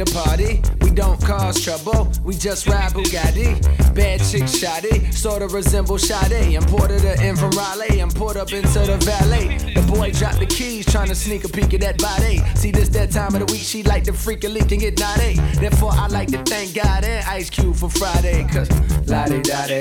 We 0.05 0.13
party. 0.13 0.63
We 0.81 0.91
don't 0.91 1.21
cause 1.23 1.63
trouble. 1.63 2.11
We 2.25 2.35
just 2.35 2.67
ride 2.67 2.93
Bugatti. 2.93 3.61
Bad 3.95 4.21
chick 4.21 4.49
shoddy. 4.49 5.13
Sorta 5.13 5.47
resemble 5.49 5.99
Sade. 5.99 6.55
Imported 6.55 7.03
her 7.03 7.23
in 7.23 7.37
from 7.37 7.51
Raleigh. 7.51 8.01
I'm 8.01 8.11
pulled 8.11 8.37
up 8.37 8.53
into 8.53 8.81
the 8.81 8.97
valet. 8.99 9.59
The 9.75 9.83
boy 9.83 10.11
dropped 10.13 10.41
the 10.41 10.47
keys. 10.47 10.87
Trying 10.87 11.09
to 11.09 11.15
sneak 11.15 11.45
a 11.45 11.49
peek 11.49 11.75
at 11.75 11.81
that 11.81 11.99
body. 11.99 12.39
See 12.57 12.71
this 12.73 12.89
that 12.91 13.11
time 13.11 13.35
of 13.35 13.47
the 13.47 13.53
week. 13.53 13.63
She 13.63 13.83
like 13.83 14.05
to 14.05 14.13
freak 14.13 14.45
a 14.45 14.49
leak 14.49 14.73
and 14.73 14.81
get 14.81 14.99
naughty. 14.99 15.35
Therefore, 15.61 15.93
I 15.93 16.09
like 16.09 16.29
to 16.29 16.39
thank 16.39 16.75
God 16.75 17.05
and 17.05 17.25
Ice 17.29 17.51
Cube 17.51 17.77
for 17.77 17.91
Friday. 17.91 18.47
Cause 18.51 18.71
la 19.09 19.27
di 19.27 19.41
da 19.43 19.67
di. 19.67 19.81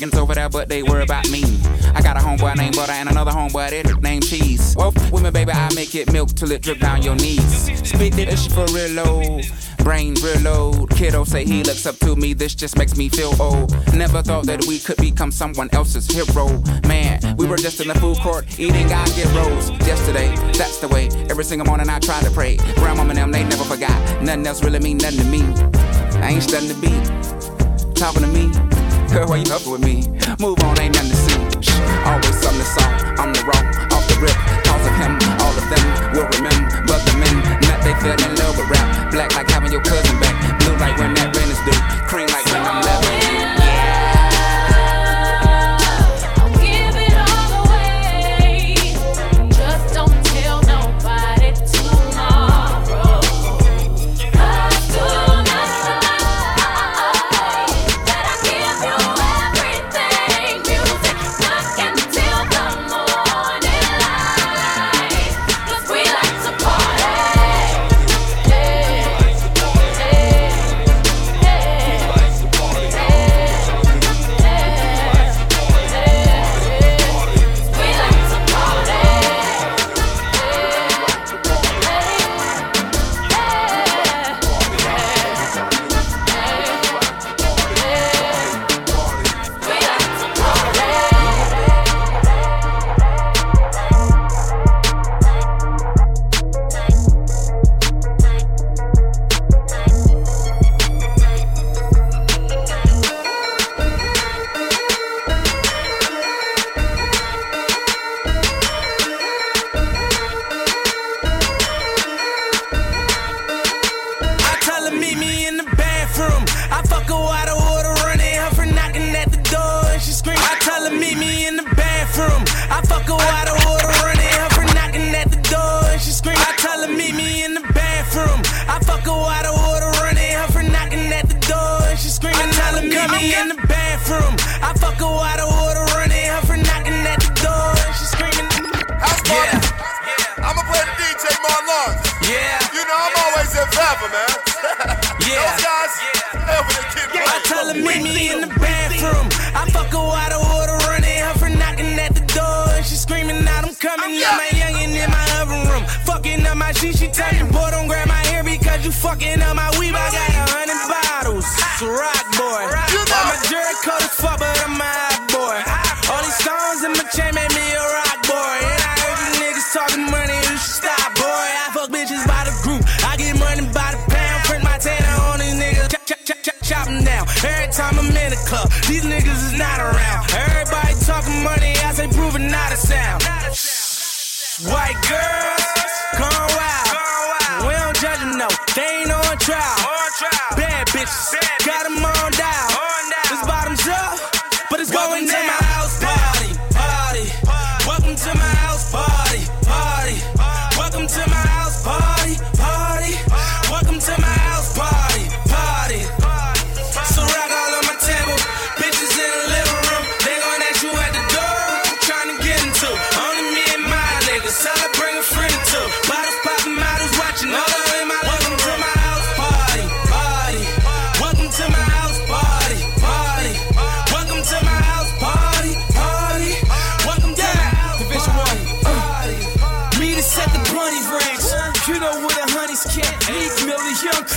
Them 0.00 0.10
over 0.18 0.34
there, 0.34 0.48
but 0.48 0.68
they 0.68 0.82
worry 0.82 1.02
about 1.02 1.28
me. 1.30 1.42
I 1.94 2.02
got 2.02 2.16
a 2.16 2.20
homeboy 2.20 2.56
named 2.56 2.76
Butter 2.76 2.92
and 2.92 3.08
another 3.08 3.30
homeboy 3.30 3.82
that 3.82 4.02
named 4.02 4.26
Cheese. 4.26 4.74
Well, 4.76 4.92
with 5.10 5.22
me, 5.22 5.30
baby, 5.30 5.52
I 5.52 5.72
make 5.74 5.94
it 5.94 6.12
milk 6.12 6.30
till 6.30 6.50
it 6.50 6.62
drip 6.62 6.78
down 6.78 7.02
your 7.02 7.14
knees. 7.14 7.70
Spit 7.86 8.18
it, 8.18 8.28
it's 8.28 8.46
for 8.46 8.64
real 8.66 8.90
low. 8.92 9.40
Brain 9.78 10.14
real 10.22 10.40
low. 10.40 10.86
Kiddo 10.86 11.24
say 11.24 11.44
he 11.44 11.62
looks 11.62 11.86
up 11.86 11.96
to 11.98 12.16
me, 12.16 12.32
this 12.32 12.54
just 12.54 12.78
makes 12.78 12.96
me 12.96 13.08
feel 13.08 13.34
old. 13.40 13.70
Never 13.94 14.22
thought 14.22 14.46
that 14.46 14.64
we 14.66 14.78
could 14.78 14.96
become 14.96 15.30
someone 15.30 15.68
else's 15.72 16.06
hero. 16.06 16.62
Man, 16.86 17.36
we 17.36 17.46
were 17.46 17.56
just 17.56 17.80
in 17.80 17.88
the 17.88 17.94
food 17.94 18.18
court 18.18 18.46
eating 18.58 18.90
our 18.92 19.06
get 19.08 19.26
rolls. 19.34 19.70
Yesterday, 19.86 20.34
that's 20.52 20.78
the 20.78 20.88
way. 20.88 21.08
Every 21.28 21.44
single 21.44 21.66
morning 21.66 21.88
I 21.88 21.98
try 21.98 22.20
to 22.20 22.30
pray. 22.30 22.56
Grandma 22.76 23.02
and 23.02 23.18
them, 23.18 23.32
they 23.32 23.44
never 23.44 23.64
forgot. 23.64 24.22
Nothing 24.22 24.46
else 24.46 24.62
really 24.62 24.78
mean 24.78 24.98
nothing 24.98 25.18
to 25.20 25.26
me. 25.26 25.42
I 26.20 26.30
ain't 26.30 26.42
studying 26.42 26.72
the 26.72 26.80
beat 26.80 27.32
talking 28.02 28.22
to 28.22 28.28
me. 28.28 28.71
Girl, 29.12 29.28
why 29.28 29.44
you 29.44 29.52
up 29.52 29.66
with 29.66 29.84
me? 29.84 30.08
Move 30.40 30.56
on, 30.64 30.80
ain't 30.80 30.94
nothing 30.96 31.10
to 31.10 31.16
see. 31.16 31.36
Shh, 31.60 31.76
always 32.08 32.32
something 32.40 32.64
to 32.64 32.64
solve. 32.64 33.20
I'm 33.20 33.30
the 33.36 33.44
wrong, 33.44 33.66
off 33.92 34.08
the 34.08 34.16
rip. 34.24 34.32
Cause 34.64 34.86
of 34.88 34.94
him, 34.96 35.12
all 35.36 35.52
of 35.52 35.66
them 35.68 35.84
will 36.16 36.28
remember. 36.32 36.80
But 36.88 37.04
the 37.04 37.20
men 37.20 37.36
that 37.68 37.84
they 37.84 37.92
fell 38.00 38.16
in 38.16 38.36
love 38.36 38.56
with 38.56 38.70
rap. 38.72 39.12
Black 39.12 39.36
like 39.36 39.50
having 39.50 39.70
your 39.70 39.82
cousin 39.82 40.18
back. 40.18 40.32
Blue 40.60 40.76
like 40.80 40.96
when 40.96 41.12
that 41.12 41.36
rent 41.36 41.50
is 41.52 41.60
due. 41.60 41.80
Cream 42.08 42.28
like 42.28 42.46
when 42.46 42.62
I'm 42.64 42.80
living. 42.80 43.21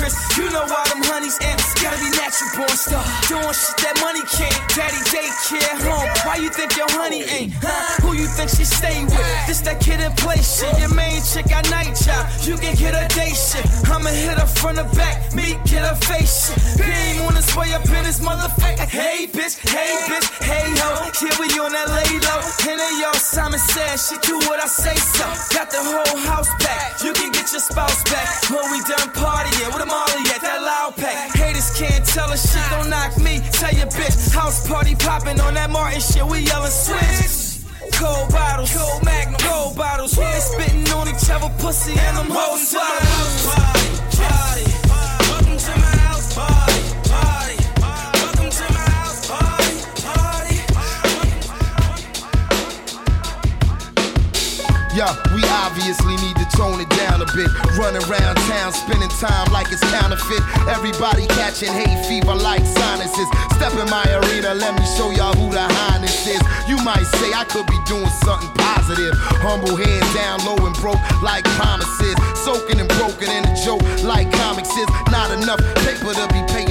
You 0.05 0.51
know 0.51 0.74
Gotta 1.85 2.01
be 2.01 2.09
natural 2.17 2.49
born 2.57 2.73
star. 2.73 3.05
Doing 3.29 3.53
shit 3.53 3.77
that 3.85 3.93
money 4.01 4.25
can't. 4.25 4.57
Daddy 4.73 4.97
daycare 5.13 5.77
home. 5.85 6.09
Why 6.25 6.41
you 6.41 6.49
think 6.49 6.73
your 6.73 6.89
honey 6.89 7.21
ain't? 7.29 7.53
Huh? 7.61 8.01
Who 8.01 8.17
you 8.17 8.25
think 8.25 8.49
she 8.49 8.65
stay 8.65 9.05
with? 9.05 9.45
This 9.45 9.61
that 9.69 9.77
Kid 9.79 10.01
'n 10.01 10.09
Play 10.17 10.41
shit. 10.41 10.73
Your 10.81 10.89
main 10.89 11.21
chick 11.21 11.45
got 11.45 11.69
night 11.69 11.93
job. 11.93 12.25
You 12.41 12.57
can 12.57 12.73
get 12.73 12.97
a 12.97 13.05
day 13.13 13.37
shit. 13.37 13.61
I'ma 13.85 14.09
hit 14.09 14.33
her 14.33 14.49
front 14.57 14.81
or 14.81 14.89
back. 14.97 15.29
Me 15.37 15.61
get 15.69 15.85
her 15.85 15.93
face 16.09 16.49
shit. 16.49 16.57
Beam 16.81 17.21
on 17.21 17.37
his 17.37 17.53
way 17.53 17.69
up 17.77 17.85
in 17.85 18.01
his 18.01 18.17
motherfucker. 18.17 18.89
Hey 18.89 19.29
bitch, 19.29 19.61
hey 19.69 19.93
bitch, 20.09 20.25
hey 20.41 20.65
ho. 20.81 20.89
Here 21.21 21.37
we 21.37 21.53
on 21.61 21.69
that 21.69 21.85
lay 21.93 22.17
low. 22.17 22.41
And 22.65 22.81
then 22.81 22.93
yo, 22.97 23.13
Simon 23.13 23.61
said 23.61 24.01
she 24.01 24.17
do 24.25 24.41
what 24.49 24.57
I 24.57 24.65
say 24.65 24.97
so. 24.97 25.25
Got 25.53 25.69
the 25.69 25.85
whole 25.85 26.17
house 26.25 26.49
back. 26.65 26.97
You 27.05 27.13
can 27.13 27.29
get 27.29 27.51
your 27.53 27.61
spouse 27.61 28.01
back 28.09 28.25
when 28.49 28.65
we 28.73 28.81
done 28.89 29.13
partying 29.13 29.69
with 29.69 29.85
a 29.85 29.89
Molly 29.89 30.25
at 30.33 30.41
that 30.41 30.65
loud 30.65 30.97
pack. 30.97 31.29
Haters 31.37 31.74
can't 31.75 32.05
tell 32.05 32.31
us 32.31 32.41
shit, 32.51 32.69
don't 32.71 32.89
knock 32.89 33.17
me. 33.17 33.41
Tell 33.51 33.73
your 33.73 33.87
bitch, 33.87 34.33
house 34.33 34.67
party 34.67 34.95
popping 34.95 35.39
on 35.41 35.53
that 35.55 35.69
Martin 35.69 35.99
shit. 35.99 36.25
We 36.25 36.39
yelling 36.39 36.71
switch. 36.71 37.63
Cold 37.93 38.31
bottles, 38.31 38.75
cold 38.75 39.03
magnum, 39.03 39.39
cold 39.39 39.75
bottles. 39.75 40.17
We 40.17 40.25
spitting 40.39 40.87
on 40.93 41.07
each 41.09 41.29
other, 41.29 41.53
pussy 41.59 41.93
and 41.99 42.17
them 42.17 42.27
hoes. 42.29 42.73
Welcome 42.73 43.84
Yeah, 54.95 55.11
we 55.35 55.43
obviously 55.59 56.15
need 56.23 56.39
to 56.39 56.47
tone 56.55 56.79
it 56.79 56.87
down 56.95 57.19
a 57.19 57.27
bit. 57.35 57.51
Run 57.75 57.99
around 57.99 58.39
town, 58.47 58.71
spending 58.71 59.11
time 59.19 59.51
like 59.51 59.67
it's 59.67 59.83
counterfeit. 59.91 60.39
Everybody 60.71 61.27
catching 61.35 61.67
hay 61.67 61.99
fever 62.07 62.33
like 62.33 62.63
sinuses. 62.63 63.27
Step 63.59 63.75
in 63.75 63.91
my 63.91 64.07
arena, 64.07 64.55
let 64.55 64.71
me 64.71 64.85
show 64.95 65.11
y'all 65.11 65.35
who 65.35 65.51
the 65.51 65.67
highness 65.67 66.15
is. 66.23 66.39
You 66.63 66.79
might 66.79 67.03
say 67.19 67.27
I 67.35 67.43
could 67.43 67.67
be 67.67 67.75
doing 67.83 68.07
something 68.23 68.47
positive. 68.55 69.11
Humble 69.43 69.75
head 69.75 69.99
down 70.15 70.39
low 70.47 70.55
and 70.63 70.75
broke 70.79 71.03
like 71.19 71.43
promises. 71.59 72.15
Soaking 72.47 72.79
and 72.79 72.87
broken 72.95 73.27
in 73.27 73.43
a 73.43 73.53
joke 73.67 73.83
like 74.07 74.31
comics 74.31 74.71
is. 74.79 74.87
Not 75.11 75.27
enough 75.35 75.59
paper 75.83 76.15
to 76.15 76.25
be 76.31 76.39
paying 76.55 76.64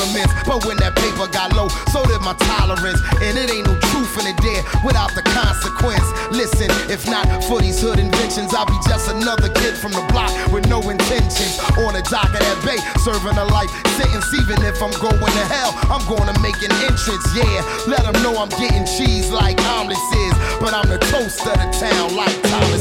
But 0.00 0.64
when 0.64 0.80
that 0.80 0.96
paper 0.96 1.28
got 1.28 1.52
low, 1.52 1.68
so 1.92 2.00
did 2.08 2.24
my 2.24 2.32
tolerance. 2.48 3.00
And 3.20 3.36
it 3.36 3.52
ain't 3.52 3.68
no 3.68 3.76
truth 3.92 4.16
in 4.16 4.32
it 4.32 4.38
there 4.40 4.64
without 4.80 5.12
the 5.12 5.20
consequence. 5.22 6.04
Listen, 6.32 6.72
if 6.88 7.04
not 7.04 7.28
for 7.44 7.60
these 7.60 7.80
hood 7.80 7.98
inventions, 8.00 8.54
I'll 8.56 8.64
be 8.64 8.80
just 8.88 9.12
another 9.12 9.52
kid 9.60 9.76
from 9.76 9.92
the 9.92 10.00
block 10.08 10.32
with 10.48 10.64
no 10.72 10.80
intentions. 10.88 11.60
On 11.84 11.92
the 11.92 12.00
dock 12.08 12.32
of 12.32 12.40
that 12.40 12.58
bay, 12.64 12.80
serving 13.04 13.36
a 13.36 13.44
life 13.52 13.68
sentence. 14.00 14.24
Even 14.40 14.56
if 14.64 14.80
I'm 14.80 14.94
going 15.04 15.20
to 15.20 15.44
hell, 15.52 15.76
I'm 15.92 16.02
gonna 16.08 16.36
make 16.40 16.56
an 16.64 16.72
entrance. 16.88 17.26
Yeah, 17.36 17.60
let 17.84 18.08
them 18.08 18.16
know 18.24 18.40
I'm 18.40 18.52
getting 18.56 18.88
cheese 18.88 19.28
like 19.28 19.60
omelets 19.76 20.00
is. 20.00 20.34
But 20.64 20.72
I'm 20.72 20.88
the 20.88 20.98
toast 21.12 21.44
of 21.44 21.60
the 21.60 21.68
town 21.76 22.16
like 22.16 22.34
Thomas 22.48 22.80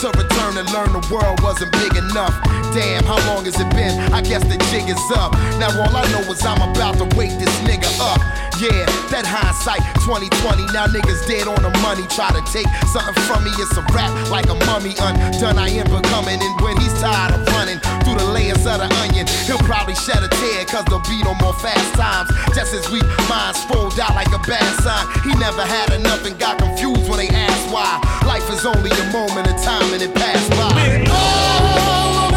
to 0.00 0.08
return 0.14 0.54
and 0.54 0.70
learn 0.70 0.92
the 0.94 1.02
world 1.10 1.42
wasn't 1.42 1.72
big 1.72 1.96
enough. 1.96 2.30
Damn, 2.70 3.02
how 3.02 3.18
long 3.26 3.44
has 3.46 3.58
it 3.58 3.68
been? 3.74 3.98
I 4.14 4.22
guess 4.22 4.44
the 4.44 4.54
jig 4.70 4.86
is 4.86 5.02
up. 5.18 5.32
Now 5.58 5.74
all 5.74 5.90
I 5.90 6.06
know 6.14 6.22
is 6.30 6.44
I'm 6.46 6.62
about 6.70 6.98
to 7.02 7.06
wake 7.16 7.34
this 7.34 7.50
nigga 7.66 7.90
up. 7.98 8.22
Yeah, 8.62 8.86
that 9.10 9.26
hindsight 9.26 9.82
2020. 10.06 10.70
Now 10.70 10.86
niggas 10.86 11.26
dead 11.26 11.50
on 11.50 11.62
the 11.66 11.74
money. 11.82 12.06
Try 12.14 12.30
to 12.30 12.42
take 12.46 12.70
something 12.94 13.14
from 13.26 13.42
me, 13.42 13.50
it's 13.58 13.74
a 13.74 13.82
rap 13.90 14.14
like 14.30 14.46
a 14.46 14.54
mummy 14.70 14.94
undone. 15.02 15.58
I 15.58 15.68
am 15.74 15.90
becoming, 15.90 16.38
and 16.38 16.54
when 16.62 16.78
he's 16.78 16.94
tired 17.02 17.34
of 17.34 17.42
running 17.58 17.82
the 18.18 18.26
layers 18.26 18.66
of 18.66 18.82
the 18.82 18.88
onion, 19.02 19.26
he'll 19.46 19.62
probably 19.64 19.94
shed 19.94 20.22
a 20.22 20.28
tear, 20.28 20.64
cause 20.66 20.84
there'll 20.86 21.06
be 21.08 21.22
no 21.22 21.34
more 21.40 21.54
fast 21.54 21.94
times. 21.94 22.28
Just 22.54 22.74
as 22.74 22.90
weak 22.90 23.06
minds 23.28 23.62
fold 23.64 23.98
out 24.00 24.14
like 24.14 24.28
a 24.34 24.42
bad 24.46 24.68
sign. 24.82 25.06
He 25.22 25.32
never 25.38 25.62
had 25.62 25.92
enough 25.94 26.26
and 26.26 26.38
got 26.38 26.58
confused 26.58 27.08
when 27.08 27.18
they 27.18 27.28
asked 27.28 27.72
why. 27.72 28.00
Life 28.26 28.48
is 28.50 28.66
only 28.66 28.90
a 28.90 29.06
moment 29.12 29.46
of 29.48 29.56
time 29.62 29.92
and 29.94 30.02
it 30.02 30.14
passed 30.14 30.50
by. 30.50 32.27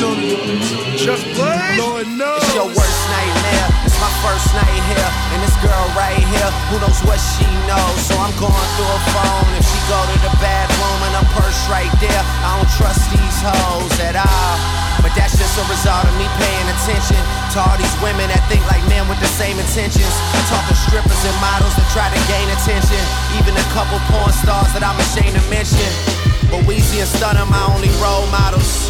Just 0.00 1.28
play. 1.36 1.76
Lord 1.76 2.08
knows. 2.16 2.40
It's 2.40 2.56
your 2.56 2.72
worst 2.72 3.02
nightmare. 3.12 3.68
It's 3.84 4.00
my 4.00 4.08
first 4.24 4.48
night 4.56 4.80
here. 4.88 5.10
And 5.36 5.44
this 5.44 5.52
girl 5.60 5.84
right 5.92 6.16
here, 6.16 6.48
who 6.72 6.80
knows 6.80 7.04
what 7.04 7.20
she 7.20 7.44
knows. 7.68 8.00
So 8.08 8.16
I'm 8.16 8.32
going 8.40 8.68
through 8.80 8.88
her 8.88 9.04
phone. 9.12 9.52
If 9.60 9.64
she 9.68 9.76
go 9.92 10.00
to 10.00 10.16
the 10.24 10.32
bathroom 10.40 11.04
and 11.04 11.20
her 11.20 11.28
purse 11.36 11.60
right 11.68 11.92
there, 12.00 12.16
I 12.16 12.56
don't 12.56 12.72
trust 12.80 13.12
these 13.12 13.38
hoes 13.44 13.92
at 14.00 14.16
all. 14.16 14.56
But 15.04 15.12
that's 15.12 15.36
just 15.36 15.60
a 15.60 15.68
result 15.68 16.08
of 16.08 16.16
me 16.16 16.24
paying 16.40 16.68
attention 16.80 17.20
to 17.52 17.56
all 17.60 17.76
these 17.76 17.92
women 18.00 18.32
that 18.32 18.40
think 18.48 18.64
like 18.72 18.80
men 18.88 19.04
with 19.04 19.20
the 19.20 19.28
same 19.36 19.60
intentions. 19.60 20.16
Talking 20.48 20.80
strippers 20.80 21.22
and 21.28 21.36
models 21.44 21.76
that 21.76 21.84
try 21.92 22.08
to 22.08 22.20
gain 22.24 22.48
attention. 22.56 23.04
Even 23.36 23.52
a 23.52 23.66
couple 23.76 24.00
porn 24.08 24.32
stars 24.32 24.72
that 24.72 24.80
I'm 24.80 24.96
ashamed 24.96 25.36
to 25.36 25.44
mention. 25.52 25.92
But 26.48 26.64
Weezy 26.64 27.04
and 27.04 27.10
Stunner, 27.20 27.44
my 27.44 27.68
only 27.68 27.92
role 28.00 28.24
models. 28.32 28.89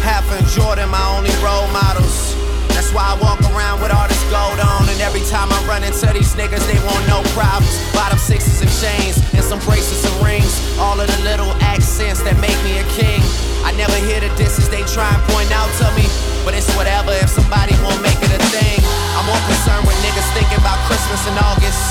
Hov 0.00 0.24
and 0.32 0.46
Jordan, 0.48 0.88
my 0.88 1.04
only 1.12 1.32
role 1.44 1.68
models. 1.76 2.32
That's 2.72 2.92
why 2.96 3.12
I 3.12 3.14
walk 3.20 3.40
around 3.52 3.84
with 3.84 3.92
all 3.92 4.08
this 4.08 4.22
gold 4.32 4.56
on. 4.56 4.88
And 4.88 5.00
every 5.04 5.20
time 5.28 5.52
I 5.52 5.58
run 5.68 5.84
into 5.84 6.08
these 6.16 6.32
niggas, 6.32 6.64
they 6.64 6.80
want 6.88 7.04
no 7.04 7.20
problems. 7.36 7.68
Bottom 7.92 8.16
sixes 8.16 8.64
and 8.64 8.72
chains, 8.80 9.20
and 9.36 9.44
some 9.44 9.60
bracelets 9.68 10.04
and 10.08 10.16
rings. 10.24 10.52
All 10.80 10.96
of 10.96 11.04
the 11.04 11.20
little 11.22 11.52
accents 11.60 12.24
that 12.24 12.36
make 12.40 12.56
me 12.64 12.80
a 12.80 12.86
king. 12.96 13.20
I 13.60 13.76
never 13.76 13.96
hear 14.08 14.24
the 14.24 14.32
disses 14.40 14.72
they 14.72 14.80
try 14.88 15.08
and 15.12 15.22
point 15.28 15.52
out 15.52 15.68
to 15.84 15.86
me. 15.92 16.08
But 16.48 16.56
it's 16.56 16.70
whatever 16.72 17.12
if 17.20 17.28
somebody 17.28 17.76
won't 17.84 18.00
make 18.00 18.16
it 18.24 18.32
a 18.32 18.40
thing. 18.48 18.80
I'm 19.20 19.28
more 19.28 19.42
concerned 19.44 19.84
with 19.84 19.98
niggas 20.00 20.28
thinking 20.32 20.60
about 20.64 20.80
Christmas 20.88 21.20
in 21.28 21.36
August. 21.36 21.82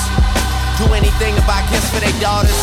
Do 0.82 0.90
anything 0.98 1.38
to 1.38 1.44
buy 1.46 1.62
gifts 1.70 1.94
for 1.94 2.02
their 2.02 2.16
daughters. 2.18 2.58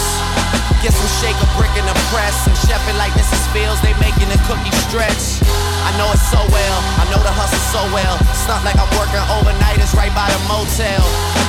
Get 0.84 0.92
some 0.92 1.08
shake 1.20 1.38
a 1.40 1.48
brick 1.56 1.72
in 1.74 1.84
the 1.88 1.96
press 2.12 2.46
and 2.46 2.56
chef 2.68 2.80
it 2.88 2.96
like 3.00 3.12
Mrs. 3.16 3.42
Fields. 3.52 3.80
They 3.80 3.96
making 3.96 4.28
the 4.28 4.40
cookie 4.44 4.74
stretch. 4.86 5.40
I 5.86 5.90
know 5.96 6.08
it 6.12 6.20
so 6.20 6.38
well. 6.52 6.78
I 7.00 7.04
know 7.10 7.20
the 7.22 7.32
hustle 7.32 7.62
so 7.72 7.82
well. 7.94 8.16
It's 8.28 8.46
not 8.46 8.62
like 8.62 8.76
I'm 8.76 8.90
working 9.00 9.22
overnight. 9.40 9.80
It's 9.80 9.94
right 9.96 10.12
by 10.12 10.28
the 10.28 10.40
motel. 10.46 11.04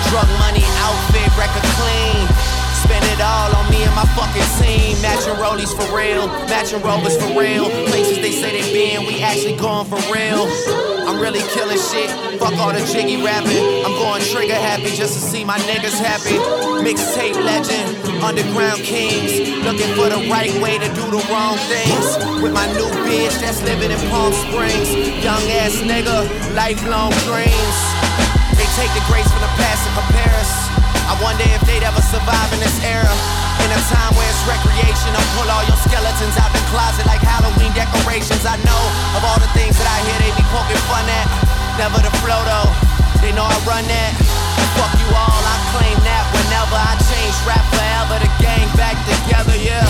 Drug 0.09 0.29
money, 0.39 0.63
outfit, 0.81 1.27
record 1.35 1.67
clean. 1.75 2.56
Spend 2.87 3.03
it 3.11 3.19
all 3.19 3.51
on 3.51 3.67
me 3.69 3.83
and 3.83 3.91
my 3.99 4.07
fucking 4.15 4.47
team. 4.63 4.95
Matching 5.03 5.35
rollies 5.43 5.75
for 5.75 5.83
real, 5.91 6.27
matching 6.47 6.81
rovers 6.81 7.19
for 7.19 7.27
real. 7.35 7.67
Places 7.91 8.23
they 8.23 8.31
say 8.31 8.55
they 8.55 8.63
been, 8.71 9.05
we 9.05 9.19
actually 9.19 9.59
going 9.59 9.83
for 9.91 9.99
real. 10.07 10.47
I'm 11.03 11.19
really 11.19 11.43
killing 11.51 11.75
shit. 11.75 12.07
Fuck 12.39 12.55
all 12.55 12.71
the 12.71 12.79
jiggy 12.87 13.19
rapping. 13.19 13.59
I'm 13.83 13.91
going 13.99 14.23
trigger 14.23 14.55
happy 14.55 14.87
just 14.95 15.19
to 15.19 15.21
see 15.21 15.43
my 15.43 15.59
niggas 15.67 15.99
happy. 15.99 16.39
Mixtape 16.79 17.35
legend, 17.43 17.91
underground 18.23 18.79
kings. 18.87 19.35
Looking 19.67 19.91
for 19.99 20.07
the 20.07 20.23
right 20.31 20.55
way 20.63 20.79
to 20.79 20.87
do 20.87 21.05
the 21.11 21.19
wrong 21.27 21.59
things. 21.67 22.07
With 22.39 22.53
my 22.55 22.71
new 22.71 22.87
bitch 23.03 23.35
that's 23.43 23.61
living 23.67 23.91
in 23.91 23.99
Palm 24.07 24.31
Springs. 24.31 24.95
Young 25.19 25.43
ass 25.59 25.75
nigga, 25.83 26.23
lifelong 26.55 27.11
dreams. 27.27 27.77
They 28.55 28.67
take 28.79 28.91
the 28.95 29.03
grace 29.11 29.27
from 29.27 29.43
the 29.43 29.51
past 29.59 29.83
and 29.83 29.95
compare 29.99 30.33
us. 30.39 30.76
I 31.07 31.15
wonder 31.23 31.47
if 31.55 31.63
they'd 31.63 31.87
ever 31.87 32.03
survive 32.03 32.51
in 32.51 32.59
this 32.59 32.75
era. 32.83 33.07
In 33.63 33.71
a 33.71 33.79
time 33.87 34.11
where 34.19 34.27
it's 34.27 34.43
recreation, 34.43 35.15
I'll 35.15 35.31
pull 35.39 35.47
all 35.47 35.63
your 35.63 35.79
skeletons 35.79 36.35
out 36.35 36.51
the 36.51 36.59
closet 36.67 37.07
like 37.07 37.23
Halloween 37.23 37.71
decorations. 37.71 38.43
I 38.43 38.59
know 38.67 38.83
of 39.15 39.23
all 39.23 39.39
the 39.39 39.47
things 39.55 39.79
that 39.79 39.87
I 39.87 39.97
hear 40.03 40.17
they 40.19 40.35
be 40.35 40.45
poking 40.51 40.83
fun 40.91 41.07
at. 41.07 41.27
Never 41.79 42.03
the 42.03 42.11
flow 42.19 42.43
though, 42.43 42.69
they 43.23 43.31
know 43.31 43.47
I 43.47 43.55
run 43.63 43.87
that. 43.87 44.13
Fuck 44.75 44.93
you 44.99 45.09
all, 45.15 45.41
I 45.47 45.57
claim 45.73 45.97
that 46.03 46.23
whenever 46.35 46.75
I 46.75 46.93
change 47.07 47.35
rap 47.47 47.63
forever, 47.71 48.19
the 48.19 48.31
gang 48.43 48.67
back 48.75 48.99
together, 49.07 49.55
yeah. 49.57 49.87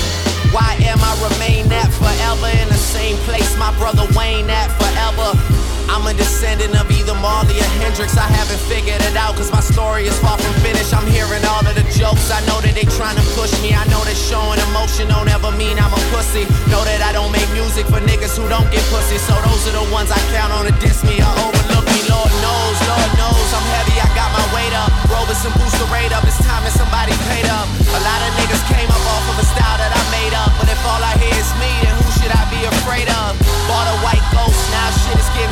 Why 0.53 0.77
am 0.85 1.01
I 1.01 1.11
remain 1.33 1.67
that 1.73 1.89
forever 1.97 2.49
in 2.61 2.69
the 2.69 2.77
same 2.79 3.17
place 3.25 3.57
my 3.57 3.73
brother 3.81 4.05
Wayne 4.13 4.47
at 4.53 4.69
forever? 4.79 5.66
I'm 5.87 6.05
a 6.05 6.13
descendant 6.13 6.75
of 6.75 6.89
either 6.91 7.15
Marley 7.15 7.57
or 7.59 7.71
Hendrix. 7.79 8.17
I 8.17 8.27
haven't 8.27 8.59
figured 8.67 8.99
it 9.01 9.15
out 9.15 9.35
cause 9.35 9.51
my 9.51 9.63
story 9.63 10.05
is 10.05 10.17
far 10.19 10.37
from 10.37 10.53
finished. 10.59 10.93
I'm 10.93 11.07
hearing 11.07 11.43
all 11.47 11.63
of 11.63 11.75
the 11.75 11.85
jokes. 11.95 12.29
I 12.31 12.43
know 12.45 12.59
that 12.61 12.75
they 12.75 12.87
trying 12.99 13.15
to 13.15 13.25
push 13.39 13.51
me. 13.63 13.71
I 13.73 13.83
know 13.87 14.03
that 14.03 14.17
showing 14.17 14.59
emotion 14.71 15.07
don't 15.07 15.29
ever 15.31 15.51
mean 15.55 15.79
I'm 15.79 15.91
a 15.91 16.01
pussy. 16.11 16.43
Know 16.67 16.83
that 16.83 16.99
I 16.99 17.15
don't 17.15 17.31
make 17.31 17.47
music 17.55 17.87
for 17.87 18.03
niggas 18.03 18.35
who 18.35 18.45
don't 18.51 18.67
get 18.69 18.83
pussy. 18.91 19.15
So 19.17 19.33
those 19.47 19.63
are 19.71 19.75
the 19.79 19.87
ones 19.89 20.11
I 20.11 20.19
count 20.35 20.51
on 20.51 20.67
to 20.67 20.75
diss 20.83 21.07
me 21.07 21.23
or 21.23 21.33
overlook 21.47 21.87
me. 21.87 21.99
Lord 22.11 22.33
knows, 22.43 22.77
Lord 22.83 23.11
knows 23.15 23.47
I'm 23.55 23.67
heavy. 23.79 23.95
I 24.03 24.07
got 24.11 24.29
my 24.35 24.45
weight 24.51 24.75
up. 24.75 24.91
Robinson 25.07 25.55
boost 25.55 25.79
the 25.79 25.87
rate 25.87 26.11
up. 26.11 26.27
It's 26.27 26.37
time 26.43 26.67
that 26.67 26.75
somebody 26.75 27.15
paid 27.31 27.47
up. 27.47 27.67
A 27.95 28.01
lot 28.03 28.19
of 28.27 28.29
niggas 28.35 28.63
came 28.67 28.91
up 28.91 29.03
off 29.07 29.25
of 29.31 29.39
a 29.39 29.47
style 29.47 29.79
that 29.79 29.91
I 29.95 30.03
made 30.11 30.35
up. 30.35 30.51
But 30.59 30.67
if 30.67 30.79
all 30.83 30.99
I 30.99 31.15
hear 31.15 31.35
is 31.39 31.51
me, 31.57 31.71
then 31.87 31.95
who 31.95 32.07
should 32.19 32.33
I 32.35 32.43
be 32.51 32.67
afraid 32.67 33.07
of? 33.07 33.39
Bought 33.71 33.87
a 33.87 33.97
white 34.03 34.23
ghost, 34.31 34.59
now 34.71 34.87
shit 34.91 35.19
is 35.19 35.27
getting 35.35 35.46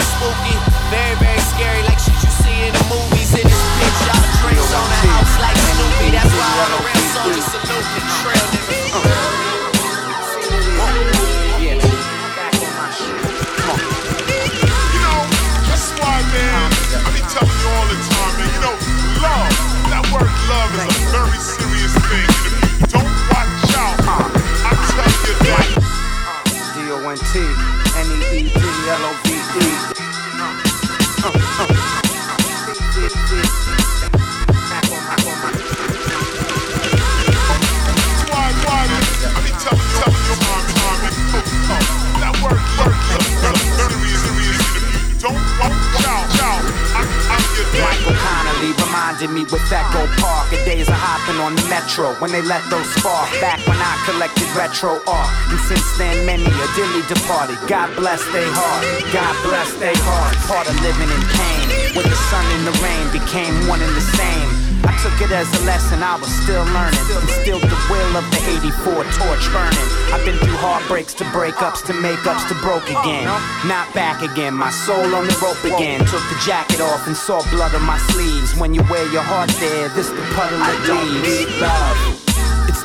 retro 54.75 54.99
art. 55.07 55.31
And 55.49 55.59
since 55.71 55.97
then, 55.97 56.25
many 56.25 56.43
are 56.43 56.71
dearly 56.75 57.01
departed. 57.07 57.55
God 57.67 57.95
bless 57.95 58.19
they 58.35 58.43
heart, 58.43 58.83
God 59.13 59.35
bless 59.47 59.71
they 59.79 59.95
heart. 60.03 60.35
Part 60.51 60.67
of 60.67 60.75
living 60.83 61.07
in 61.07 61.23
pain, 61.31 61.95
where 61.95 62.03
the 62.03 62.19
sun 62.27 62.43
and 62.59 62.67
the 62.67 62.75
rain 62.83 63.05
became 63.15 63.55
one 63.71 63.79
and 63.79 63.95
the 63.95 64.03
same. 64.03 64.49
I 64.83 64.91
took 64.99 65.15
it 65.23 65.31
as 65.31 65.47
a 65.47 65.65
lesson 65.65 66.03
I 66.03 66.19
was 66.19 66.27
still 66.43 66.63
learning. 66.75 66.99
Instilled 67.23 67.63
the 67.63 67.79
will 67.87 68.19
of 68.19 68.25
the 68.35 68.41
84 68.67 69.07
torch 69.15 69.45
burning. 69.55 69.87
I've 70.11 70.27
been 70.27 70.37
through 70.43 70.59
heartbreaks 70.59 71.13
to 71.15 71.25
breakups 71.31 71.81
to 71.87 71.93
makeups 71.95 72.47
to 72.51 72.55
broke 72.59 72.85
again. 72.91 73.25
Not 73.65 73.87
back 73.95 74.21
again, 74.21 74.53
my 74.53 74.71
soul 74.71 75.15
on 75.15 75.23
the 75.23 75.37
rope 75.39 75.63
again. 75.63 76.03
Took 76.03 76.25
the 76.27 76.39
jacket 76.43 76.81
off 76.81 77.07
and 77.07 77.15
saw 77.15 77.39
blood 77.49 77.73
on 77.73 77.83
my 77.87 77.97
sleeves. 78.11 78.59
When 78.59 78.73
you 78.73 78.83
wear 78.91 79.07
your 79.11 79.23
heart 79.23 79.49
there, 79.63 79.87
this 79.95 80.09
the 80.09 80.25
puddle 80.35 80.59
of 80.59 80.75
leaves. 81.23 81.61
Love. 81.61 82.24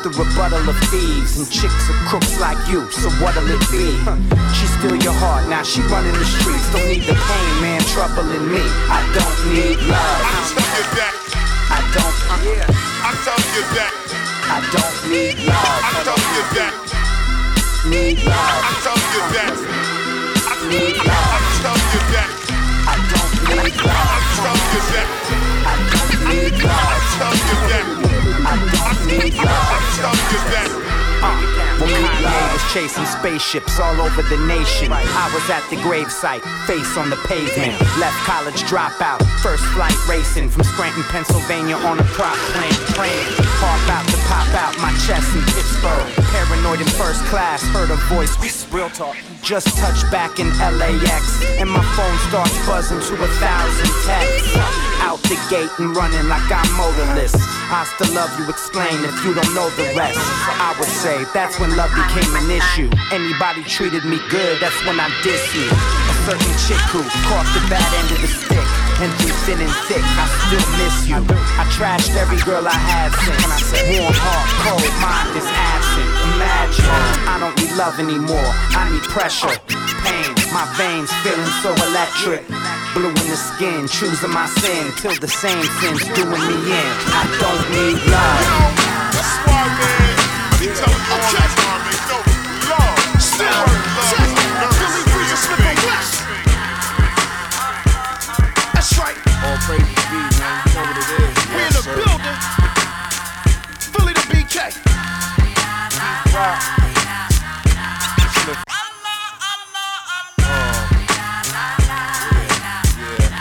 The 0.00 0.08
rebuttal 0.16 0.64
of 0.64 0.80
thieves 0.88 1.36
and 1.36 1.44
chicks 1.52 1.84
are 1.92 2.00
crooks 2.08 2.40
like 2.40 2.56
you. 2.72 2.88
So 2.88 3.12
what'll 3.20 3.44
it 3.44 3.60
be? 3.68 3.92
She 4.56 4.64
steal 4.80 4.96
your 4.96 5.12
heart, 5.12 5.44
now 5.52 5.60
she 5.60 5.84
running 5.92 6.16
the 6.16 6.24
streets. 6.24 6.64
Don't 6.72 6.88
need 6.88 7.04
the 7.04 7.12
pain, 7.12 7.52
man, 7.60 7.84
trouble 7.92 8.24
in 8.32 8.48
me. 8.48 8.64
I 8.88 9.04
don't 9.12 9.40
need 9.52 9.76
love. 9.84 10.20
I 10.24 10.40
tell 10.56 10.72
you 10.72 10.84
that. 10.96 11.14
I 11.68 11.80
don't. 11.92 12.16
Uh, 12.32 12.40
I 13.04 13.12
tell 13.28 13.40
you 13.52 13.62
that. 13.76 13.92
I 14.48 14.58
don't 14.72 14.96
need 15.12 15.36
love. 15.44 15.68
I 15.84 15.92
tell 16.00 16.16
you 16.16 16.44
that. 16.56 16.74
Need 17.84 18.24
love. 18.24 18.40
I 18.40 18.72
tell 18.80 18.96
you 18.96 19.22
that. 19.36 19.52
I 19.52 20.54
Need 20.64 20.96
love. 20.96 21.28
I 21.28 21.44
tell 21.60 21.76
you 21.76 22.00
that. 22.08 22.30
I 22.88 22.96
don't 23.04 23.36
need 23.52 23.76
love. 23.84 24.16
I 24.16 24.20
tell 24.40 24.60
you 24.64 24.80
that. 24.96 25.08
I 25.68 25.76
don't 25.92 25.99
I 26.30 26.96
tell 27.18 27.34
you. 27.34 28.20
I 28.46 28.56
need 29.06 29.34
I 29.34 29.44
love. 29.44 29.90
tell 30.00 30.14
you 30.14 30.38
that. 30.50 30.90
Was 32.52 32.72
chasing 32.72 33.06
spaceships 33.06 33.80
all 33.80 34.00
over 34.00 34.22
the 34.22 34.38
nation, 34.46 34.92
I 34.92 35.30
was 35.34 35.48
at 35.50 35.64
the 35.70 35.76
gravesite, 35.76 36.42
face 36.66 36.96
on 36.96 37.10
the 37.10 37.16
pavement. 37.26 37.74
Left 37.98 38.16
college 38.26 38.62
dropout, 38.68 39.22
first 39.40 39.64
flight 39.72 39.96
racing 40.08 40.48
from 40.48 40.64
Scranton, 40.64 41.02
Pennsylvania 41.04 41.76
on 41.76 41.98
a 41.98 42.04
prop 42.14 42.36
plane. 42.52 42.72
Plane, 42.94 43.26
hard 43.58 43.80
about 43.84 44.06
to 44.08 44.18
pop 44.28 44.48
out 44.54 44.76
my 44.78 44.92
chest 45.06 45.34
in 45.34 45.42
Pittsburgh. 45.54 46.19
Paranoid 46.30 46.80
in 46.80 46.86
first 46.94 47.24
class, 47.26 47.62
heard 47.74 47.90
a 47.90 47.96
voice. 48.06 48.30
Real 48.70 48.88
talk. 48.90 49.16
Just 49.42 49.66
touched 49.78 50.06
back 50.12 50.38
in 50.38 50.46
LAX, 50.58 51.42
and 51.58 51.68
my 51.68 51.82
phone 51.98 52.18
starts 52.30 52.54
buzzing 52.66 53.00
to 53.02 53.14
a 53.24 53.28
thousand 53.42 53.90
texts. 54.06 54.54
Out 55.02 55.18
the 55.26 55.34
gate 55.50 55.70
and 55.78 55.90
running 55.96 56.28
like 56.28 56.46
I'm 56.46 56.70
motorless. 56.78 57.34
I 57.70 57.82
still 57.96 58.14
love 58.14 58.30
you, 58.38 58.48
explain 58.48 59.02
if 59.02 59.24
you 59.24 59.34
don't 59.34 59.54
know 59.54 59.70
the 59.74 59.90
rest. 59.98 60.18
I 60.58 60.74
would 60.78 60.88
say 60.88 61.24
that's 61.34 61.58
when 61.58 61.74
love 61.74 61.90
became 61.94 62.30
an 62.36 62.50
issue. 62.50 62.90
Anybody 63.10 63.64
treated 63.64 64.04
me 64.04 64.18
good, 64.30 64.60
that's 64.60 64.78
when 64.86 65.00
I 65.00 65.10
diss 65.22 65.42
you. 65.54 65.66
A 65.66 66.14
certain 66.30 66.54
chick 66.62 66.82
who 66.94 67.02
caught 67.26 67.48
the 67.58 67.62
bad 67.66 67.90
end 67.98 68.10
of 68.14 68.20
the 68.22 68.30
stick. 68.30 68.89
And 69.00 69.08
through 69.16 69.32
thin 69.48 69.56
and 69.64 69.76
thick, 69.88 70.04
I 70.04 70.28
still 70.44 70.66
miss 70.76 71.08
you. 71.08 71.16
I 71.56 71.64
trashed 71.72 72.12
every 72.20 72.36
girl 72.44 72.68
I 72.68 72.76
had 72.76 73.08
since. 73.24 73.40
And 73.40 73.48
I 73.48 73.56
said, 73.56 73.84
warm 73.96 74.12
heart, 74.12 74.48
cold 74.60 74.92
mind 75.00 75.32
is 75.40 75.48
absent. 75.48 76.04
Imagine, 76.36 76.84
I 77.24 77.40
don't 77.40 77.56
need 77.56 77.72
love 77.80 77.96
anymore. 77.96 78.52
I 78.76 78.92
need 78.92 79.00
pressure. 79.08 79.56
pain. 80.04 80.28
My 80.52 80.68
veins 80.76 81.08
feeling 81.24 81.48
so 81.64 81.72
electric. 81.88 82.44
Blue 82.92 83.08
in 83.08 83.26
the 83.32 83.40
skin, 83.40 83.88
choosing 83.88 84.36
my 84.36 84.44
sin. 84.60 84.92
Till 85.00 85.16
the 85.16 85.32
same 85.32 85.64
sins 85.80 86.04
doing 86.12 86.44
me 86.44 86.58
in. 86.68 86.92
I 87.16 87.24
don't 87.40 87.64
need 87.72 87.96
love. 88.04 88.44
That's 89.16 89.32
why, 89.48 89.64
man. 89.80 90.12
I 90.44 90.60
be 90.60 90.68
telling 90.76 90.92
you 90.92 91.16
all 91.16 91.32
the 91.32 91.48
time, 91.56 91.80
man. 91.88 91.96
You 92.04 92.68
love. 92.68 93.00
Still, 93.16 93.48
love. 93.48 94.29
Oh, 106.42 106.46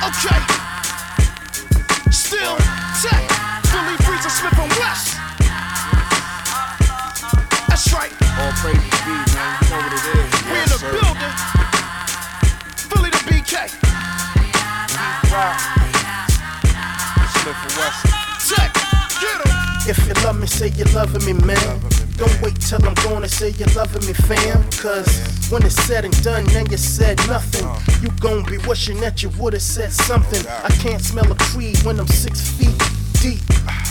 okay. 0.04 0.40
Still 2.12 2.58
tech. 3.00 3.24
Philly 3.72 3.96
Breeze 4.04 4.26
and 4.28 4.36
Smith 4.36 4.60
and 4.60 4.72
West. 4.84 5.16
That's 7.70 7.88
right. 7.94 8.12
All 8.38 8.52
praise 8.60 8.76
be, 8.76 9.16
man. 9.32 9.56
You 9.62 9.70
know 9.70 9.80
what 9.80 9.94
it 9.96 10.04
is. 10.04 10.28
We 10.44 10.60
in 10.60 10.68
the 10.68 10.80
building. 10.92 11.34
Philly 12.92 13.12
the 13.12 13.24
BK. 13.32 13.54
Smith 17.40 17.64
and 17.64 17.76
West. 17.80 18.00
Tech. 18.50 18.72
Get 19.22 19.40
'em. 19.48 19.56
If 19.88 19.98
you 20.06 20.14
love 20.26 20.38
me, 20.38 20.48
say 20.48 20.68
you're 20.76 20.92
loving 20.92 21.24
me, 21.24 21.32
man. 21.46 22.09
Don't 22.20 22.42
wait 22.42 22.60
till 22.60 22.86
I'm 22.86 22.94
gone 22.96 23.24
and 23.24 23.32
say 23.32 23.52
you're 23.52 23.70
loving 23.70 24.06
me, 24.06 24.12
fam. 24.12 24.62
Cause 24.72 25.08
when 25.50 25.64
it's 25.64 25.76
said 25.76 26.04
and 26.04 26.22
done, 26.22 26.44
then 26.48 26.70
you 26.70 26.76
said 26.76 27.18
nothing. 27.30 27.66
You 28.04 28.10
gon' 28.20 28.44
be 28.44 28.58
wishing 28.68 29.00
that 29.00 29.24
you 29.24 29.30
would've 29.40 29.62
said 29.62 29.94
something. 29.94 30.46
I 30.46 30.68
can't 30.82 31.02
smell 31.02 31.32
a 31.32 31.36
tree 31.36 31.76
when 31.84 31.98
I'm 31.98 32.08
six 32.08 32.52
feet 32.52 32.78
deep 33.22 33.40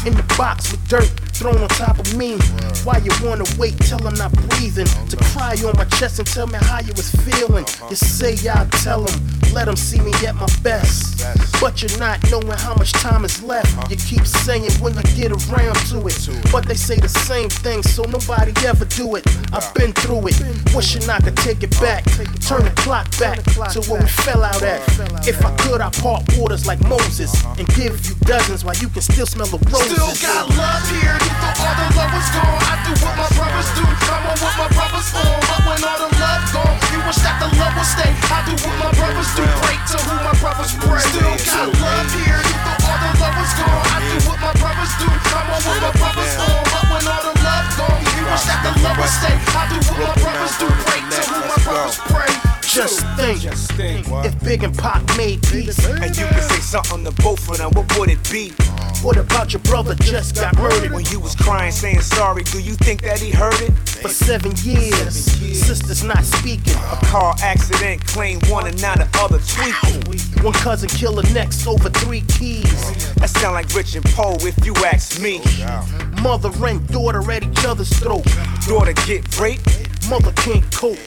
in 0.05 0.15
the 0.15 0.35
box 0.37 0.71
with 0.71 0.87
dirt 0.89 1.28
thrown 1.39 1.63
on 1.63 1.69
top 1.69 1.99
of 1.99 2.17
me. 2.17 2.37
Why 2.83 2.99
you 2.99 3.13
wanna 3.23 3.45
wait 3.59 3.79
till 3.79 4.05
I'm 4.07 4.15
not 4.15 4.33
breathing? 4.33 4.87
To 5.09 5.17
cry 5.33 5.55
on 5.65 5.77
my 5.79 5.85
chest 5.97 6.19
and 6.19 6.27
tell 6.27 6.47
me 6.47 6.59
how 6.61 6.81
you 6.81 6.93
was 6.95 7.11
feeling. 7.23 7.65
You 7.89 7.97
say 7.97 8.35
I'll 8.49 8.67
tell 8.83 9.03
them, 9.03 9.21
let 9.55 9.67
them 9.67 9.77
see 9.77 10.01
me 10.01 10.13
at 10.27 10.35
my 10.35 10.49
best. 10.63 11.23
But 11.61 11.81
you're 11.81 11.99
not 11.99 12.19
knowing 12.31 12.59
how 12.59 12.75
much 12.75 12.93
time 12.93 13.25
is 13.25 13.43
left. 13.43 13.71
You 13.91 13.97
keep 13.97 14.27
saying 14.27 14.71
when 14.83 14.95
you 14.95 15.03
get 15.15 15.31
around 15.31 15.77
to 15.91 16.07
it. 16.07 16.19
But 16.51 16.67
they 16.67 16.75
say 16.75 16.97
the 16.97 17.09
same 17.09 17.49
thing, 17.49 17.83
so 17.83 18.03
nobody 18.03 18.53
ever 18.67 18.85
do 18.85 19.15
it. 19.17 19.25
I've 19.53 19.73
been 19.75 19.93
through 19.93 20.29
it, 20.29 20.37
wishing 20.75 21.09
I 21.09 21.21
could 21.21 21.37
take 21.37 21.63
it 21.63 21.71
back. 21.81 22.05
Turn 22.41 22.65
the 22.65 22.73
clock 22.77 23.07
back 23.19 23.43
to 23.73 23.81
where 23.89 24.01
we 24.01 24.09
fell 24.09 24.43
out 24.43 24.63
at. 24.63 24.83
If 25.27 25.45
I 25.45 25.55
could, 25.57 25.81
I'd 25.81 25.93
part 25.95 26.25
waters 26.37 26.67
like 26.67 26.81
Moses 26.83 27.33
and 27.59 27.67
give 27.75 27.95
you 28.07 28.15
dozens 28.23 28.65
while 28.65 28.77
you 28.77 28.89
can 28.89 29.03
still 29.03 29.27
smell 29.27 29.47
the 29.47 29.59
roses. 29.71 30.19
Still 30.19 30.35
got 30.35 30.49
love 30.57 30.91
here. 30.91 31.28
Thought 31.41 31.59
all 31.61 31.77
the 31.77 31.87
love 31.97 32.13
was 32.17 32.29
gone. 32.33 32.61
I 32.65 32.75
do 32.85 32.93
what 33.05 33.15
my 33.19 33.29
brothers 33.37 33.71
do. 33.77 33.85
I'm 33.85 34.25
on 34.29 34.37
what 34.41 34.55
my 34.57 34.69
brothers 34.73 35.09
on. 35.15 35.37
But 35.49 35.61
when 35.69 35.81
all 35.85 35.99
the 36.01 36.11
love 36.17 36.45
gone, 36.53 36.77
you 36.93 36.99
wish 37.05 37.21
that 37.25 37.37
the 37.43 37.49
love 37.61 37.75
would 37.77 37.89
stay. 37.89 38.11
I 38.33 38.39
do 38.49 38.55
what 38.65 38.77
my 38.81 38.91
brothers 38.97 39.31
do. 39.37 39.45
Pray 39.63 39.79
to 39.79 39.97
who 40.09 40.15
my 40.25 40.35
brothers 40.41 40.73
pray. 40.81 41.05
Still 41.09 41.37
got 41.45 41.69
love 41.79 42.11
here. 42.17 42.43
Thought 42.65 42.83
all 42.89 42.99
the 43.05 43.11
love 43.21 43.37
was 43.37 43.53
gone. 43.59 43.85
I 43.93 43.99
do 44.09 44.17
what 44.29 44.39
my 44.41 44.53
brothers 44.57 44.93
do. 44.97 45.09
I'm 45.09 45.49
on 45.53 45.61
what 45.63 45.79
my 45.85 45.93
brothers 46.01 46.35
on. 46.41 46.61
But 46.73 46.85
when 46.89 47.05
all 47.05 47.23
the 47.29 47.35
love 47.45 47.69
gone, 47.77 48.03
you 48.17 48.23
wish 48.25 48.45
that 48.49 48.61
the 48.65 48.73
love 48.81 48.97
would 48.97 49.13
stay. 49.13 49.37
I 49.37 49.63
do 49.69 49.79
what 49.89 49.99
my 50.01 50.17
brothers 50.19 50.55
do. 50.57 50.69
Pray 50.89 51.01
to 51.05 51.21
who 51.29 51.39
my 51.45 51.59
brothers 51.65 51.99
pray. 52.09 52.48
Just 52.79 53.73
think, 53.73 54.07
if 54.25 54.45
Big 54.45 54.63
and 54.63 54.73
Pac 54.79 55.03
made 55.17 55.43
peace, 55.43 55.85
and 55.85 56.17
you 56.17 56.27
could 56.27 56.45
say 56.45 56.61
something 56.61 57.05
to 57.05 57.11
both 57.23 57.51
of 57.51 57.59
them, 57.59 57.73
what 57.73 57.99
would 57.99 58.09
it 58.09 58.31
be? 58.31 58.53
What 59.03 59.17
about 59.17 59.53
your 59.53 59.59
brother 59.63 59.97
just 59.97 60.37
got 60.37 60.57
murdered? 60.57 60.93
When 60.93 61.05
you 61.07 61.19
was 61.19 61.35
crying, 61.35 61.73
saying 61.73 62.03
sorry, 62.03 62.45
do 62.45 62.61
you 62.61 62.75
think 62.77 63.03
that 63.03 63.19
he 63.19 63.31
heard 63.31 63.61
it? 63.63 63.77
For 63.79 64.09
seven 64.09 64.53
years, 64.63 65.17
sisters 65.17 66.05
not 66.05 66.23
speaking. 66.23 66.75
A 66.75 66.99
car 67.07 67.35
accident, 67.43 68.07
claim 68.07 68.39
one 68.47 68.69
and 68.69 68.81
now 68.81 68.95
the 68.95 69.09
other 69.19 69.41
tweaking. 69.41 70.45
One 70.45 70.55
cousin 70.55 70.89
kill 70.89 71.15
the 71.15 71.29
next 71.35 71.67
over 71.67 71.91
three 71.91 72.21
keys. 72.29 73.15
That 73.17 73.31
sound 73.31 73.55
like 73.55 73.75
Rich 73.75 73.97
and 73.97 74.05
Alpo 74.05 74.47
if 74.47 74.65
you 74.65 74.73
ask 74.85 75.21
me. 75.21 75.41
Mother 76.23 76.53
and 76.65 76.87
daughter 76.87 77.29
at 77.33 77.43
each 77.43 77.65
other's 77.65 77.91
throat. 77.99 78.25
Daughter 78.69 78.93
get 78.93 79.37
raped. 79.41 79.88
Mother 80.09 80.33
can't 80.33 80.65
cope. 80.73 80.99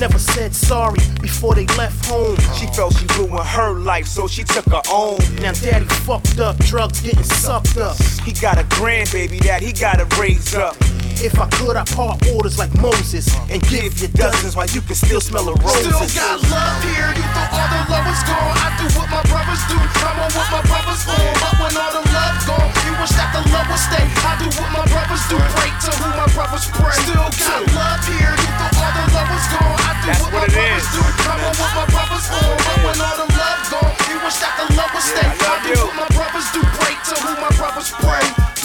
Never 0.00 0.18
said 0.18 0.54
sorry 0.54 1.00
before 1.20 1.54
they 1.54 1.66
left 1.76 2.06
home. 2.06 2.36
She 2.54 2.66
felt 2.68 2.96
she 2.96 3.06
ruined 3.18 3.46
her 3.46 3.72
life, 3.72 4.06
so 4.06 4.26
she 4.26 4.44
took 4.44 4.66
her 4.66 4.82
own. 4.90 5.18
Now 5.42 5.52
daddy 5.52 5.86
fucked 6.06 6.38
up, 6.40 6.56
drugs 6.58 7.00
getting 7.00 7.22
sucked 7.24 7.76
up. 7.76 7.96
He 8.24 8.32
got 8.32 8.58
a 8.58 8.64
grandbaby 8.64 9.40
that 9.44 9.62
he 9.62 9.72
gotta 9.72 10.06
raise 10.20 10.54
up. 10.54 10.76
If 11.18 11.34
I 11.40 11.50
could, 11.50 11.74
I'd 11.74 11.90
part 11.90 12.22
orders 12.30 12.58
like 12.58 12.72
Moses 12.78 13.26
and 13.50 13.60
give 13.66 13.98
you 13.98 14.06
dozens 14.14 14.54
while 14.54 14.70
you 14.70 14.80
can 14.80 14.94
still 14.94 15.20
smell 15.20 15.44
the 15.44 15.54
roses. 15.66 15.90
Still 15.90 16.22
got 16.22 16.38
love 16.46 16.78
here. 16.86 17.10
You 17.10 17.26
thought 17.34 17.50
all 17.58 17.68
the 17.74 17.82
love 17.90 18.06
was 18.06 18.22
gone. 18.22 18.54
I 18.54 18.70
do 18.78 18.86
what 18.94 19.10
my 19.10 19.22
brothers 19.26 19.62
do. 19.66 19.74
On 20.08 20.30
what 20.30 20.50
my 20.50 20.62
brothers 20.62 21.02
on. 21.10 21.18
But 21.42 21.54
when 21.58 21.74
all 21.74 21.90
the 21.90 22.04
love 22.14 22.38
gone, 22.46 22.70
you 22.86 22.94
wish 23.02 23.14
that 23.18 23.34
the 23.34 23.42
love 23.50 23.66
would 23.66 23.82
stay. 23.82 24.06
I 24.06 24.38
do 24.38 24.46
what 24.62 24.70
my 24.70 24.86
brothers 24.86 25.22
do. 25.26 25.38
Pray 25.58 25.70
to 25.74 25.90
who 25.98 26.08
my 26.14 26.28
brothers 26.34 26.66
pray. 26.70 26.94
Still 27.02 27.30
got 27.34 27.66
love 27.74 28.02
here. 28.06 28.37
You 28.58 28.68
thought 28.74 28.96
all 28.98 29.06
the 29.06 29.14
love 29.14 29.30
was. 29.30 29.46
I 29.54 29.92
That's 30.06 30.24
what, 30.34 30.44
it 30.50 30.56
is. 30.58 30.84
do. 30.90 31.00
I'm 31.30 31.40
on 31.46 31.54
what 31.54 31.72
my 31.78 31.86
brothers 31.94 32.26
on. 32.30 32.56
But 32.58 32.78
when 32.82 32.98
all 32.98 33.16
the 33.22 33.28
love 33.38 33.60
gone, 33.70 33.94
you 34.10 34.18
wish 34.24 34.38
that 34.42 34.54
the 34.58 34.66
love 34.74 34.90
would 34.94 35.06
stay. 35.06 35.26
I 35.26 35.34
I 35.38 35.56
do 35.62 35.78
what 35.78 35.94
my 35.94 36.08
brothers 36.16 36.48
do. 36.50 36.60
Pray 36.82 36.94
to 36.98 37.14
who 37.22 37.32
my 37.38 37.52
brothers 37.54 37.90
pray. 38.02 38.57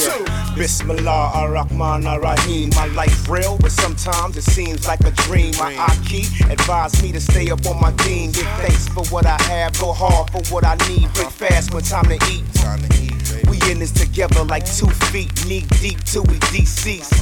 Bismillah 0.56 1.32
ar-Rahman 1.34 2.06
ar-Rahim. 2.08 2.70
My 2.76 2.86
life 2.88 3.30
real, 3.30 3.58
but 3.60 3.72
sometimes 3.72 4.38
it 4.38 4.44
seems 4.44 4.88
like 4.88 5.02
a 5.02 5.12
dream. 5.12 5.54
My 5.58 5.76
Aki 5.76 6.26
advised 6.50 7.02
me 7.04 7.12
to 7.12 7.20
stay 7.20 7.50
up 7.50 7.66
on 7.66 7.80
my 7.82 7.92
deen. 8.04 8.32
Give 8.32 8.48
thanks 8.62 8.88
for 8.88 9.04
what 9.06 9.26
I 9.26 9.42
have, 9.44 9.80
go 9.80 9.94
hard 9.94 10.30
for 10.32 10.42
what 10.54 10.64
I 10.66 10.76
need. 10.88 11.12
Break 11.14 11.30
fast 11.30 11.74
when 11.74 11.84
time 11.84 12.06
to 12.06 12.20
eat. 12.32 12.44
We 13.50 13.60
in 13.72 13.80
this 13.80 13.92
together 13.92 14.44
like 14.44 14.66
two 14.66 14.90
feet, 15.12 15.32
knee 15.48 15.66
deep 15.82 16.04
till 16.04 16.24
we 16.24 16.40
deceased. 16.52 17.14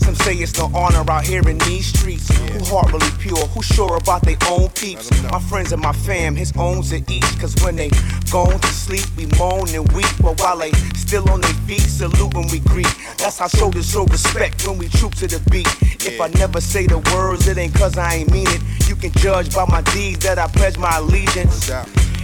Some 0.00 0.14
say 0.14 0.34
it's 0.34 0.58
no 0.58 0.70
honor 0.74 1.08
out 1.10 1.24
here 1.24 1.48
in 1.48 1.58
these 1.58 1.86
streets. 1.86 2.28
Who 2.28 2.64
heart 2.64 2.92
really 2.92 3.10
pure? 3.18 3.46
Who 3.54 3.62
sure 3.62 3.96
about 3.96 4.22
their 4.22 4.38
own 4.48 4.68
peeps? 4.70 5.10
My 5.30 5.40
friends 5.40 5.72
and 5.72 5.82
my 5.82 5.92
fam, 5.92 6.34
his 6.36 6.52
owns 6.56 6.92
at 6.92 7.10
each. 7.10 7.38
Cause 7.38 7.54
when 7.62 7.76
they 7.76 7.90
gone 8.30 8.58
to 8.58 8.68
sleep, 8.68 9.06
we 9.16 9.26
moan 9.38 9.68
and 9.74 9.90
weep. 9.92 10.10
But 10.20 10.38
while 10.40 10.58
they 10.58 10.72
still 10.94 11.28
on 11.30 11.40
their 11.40 11.54
feet, 11.66 11.82
salute 11.82 12.29
when 12.34 12.48
we 12.48 12.60
greet. 12.60 12.92
That's 13.18 13.38
how 13.38 13.48
soldiers 13.48 13.90
show 13.90 14.04
respect 14.04 14.66
when 14.66 14.78
we 14.78 14.88
troop 14.88 15.14
to 15.16 15.26
the 15.26 15.40
beat. 15.50 15.68
If 16.06 16.20
I 16.20 16.28
never 16.38 16.60
say 16.60 16.86
the 16.86 16.98
words, 17.14 17.46
it 17.48 17.58
ain't 17.58 17.74
cause 17.74 17.96
I 17.98 18.16
ain't 18.16 18.30
mean 18.30 18.48
it. 18.48 18.62
You 18.88 18.96
can 18.96 19.12
judge 19.12 19.54
by 19.54 19.64
my 19.66 19.82
deeds 19.92 20.24
that 20.24 20.38
I 20.38 20.46
pledge 20.48 20.78
my 20.78 20.96
allegiance. 20.96 21.70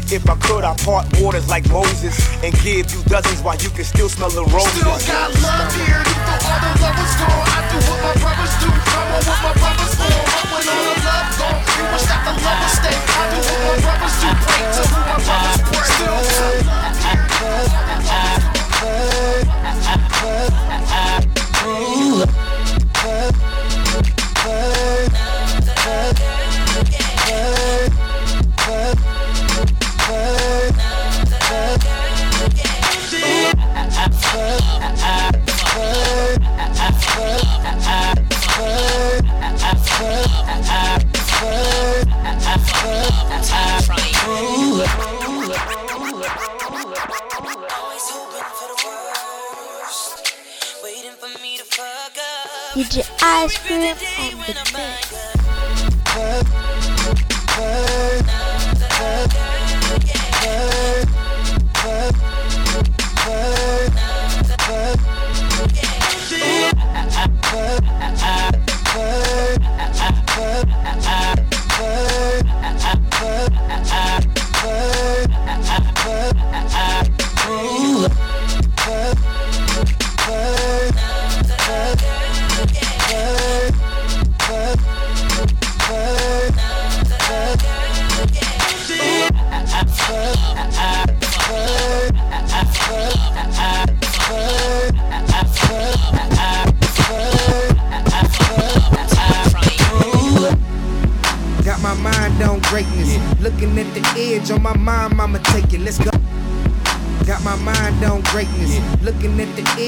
If 0.09 0.29
I 0.31 0.37
could, 0.37 0.63
I'd 0.63 0.79
part 0.79 1.07
waters 1.21 1.49
like 1.49 1.69
Moses 1.69 2.15
and 2.43 2.55
give 2.63 2.87
you 2.95 3.03
dozens 3.11 3.43
while 3.43 3.57
you 3.57 3.71
can 3.71 3.85
still 3.85 4.09
smell 4.09 4.31
the 4.31 4.45
roses. 4.55 4.71
Still 4.71 4.95
got 4.95 5.35
love 5.43 5.75
here. 5.75 5.99
You 5.99 6.15
thought 6.25 6.47
all 6.47 6.61
the 6.63 6.71
love 6.79 6.97
was 6.97 7.15
gone. 7.19 7.47
I 7.51 7.61
do 7.67 7.79
what 7.91 7.99
my 8.07 8.15
brothers 8.23 8.55
do. 8.63 8.71
On 8.71 9.19
what 9.27 9.39
my 9.43 9.53
brothers 9.59 9.95
on. 9.99 10.07
But 10.07 10.47
when 10.47 10.65
all 10.71 10.83
the 10.87 11.03
love 11.03 11.29
gone, 11.43 11.59
you 11.75 11.85
wish 11.91 12.07
that 12.07 12.23
the 12.23 12.35
love 12.39 12.59
would 12.63 12.71
stay. 12.71 12.95
I 12.95 13.25
do 13.35 13.39
what 13.43 13.61
my 13.67 13.75
brothers 13.83 14.17
do. 14.23 14.29
Pray 14.47 14.63
to 14.63 14.83
who 14.87 14.99
my 15.11 15.19
brothers 15.27 15.59
pray. 15.67 15.91
Still 15.91 16.19
got 16.23 16.67
love 16.71 16.77
DJ 23.27 23.67
Ice 52.99 53.59
Cream 53.59 53.83
on 53.83 54.55
the 54.55 54.71
mix. 54.73 55.16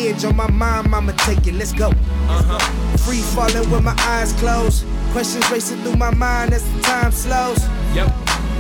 Edge 0.07 0.25
on 0.25 0.37
my 0.37 0.51
mind, 0.51 0.95
I'ma 0.95 1.13
take 1.13 1.47
it. 1.47 1.55
Let's 1.55 1.73
go. 1.73 1.89
Uh-huh. 1.89 2.59
Free 2.99 3.23
falling 3.35 3.71
with 3.71 3.83
my 3.83 3.97
eyes 4.01 4.33
closed. 4.35 4.85
Questions 5.13 5.51
racing 5.51 5.83
through 5.83 5.97
my 5.97 6.15
mind 6.15 6.53
as 6.53 6.63
the 6.73 6.81
time 6.83 7.13
slows. 7.13 7.61
Yep. 7.95 8.09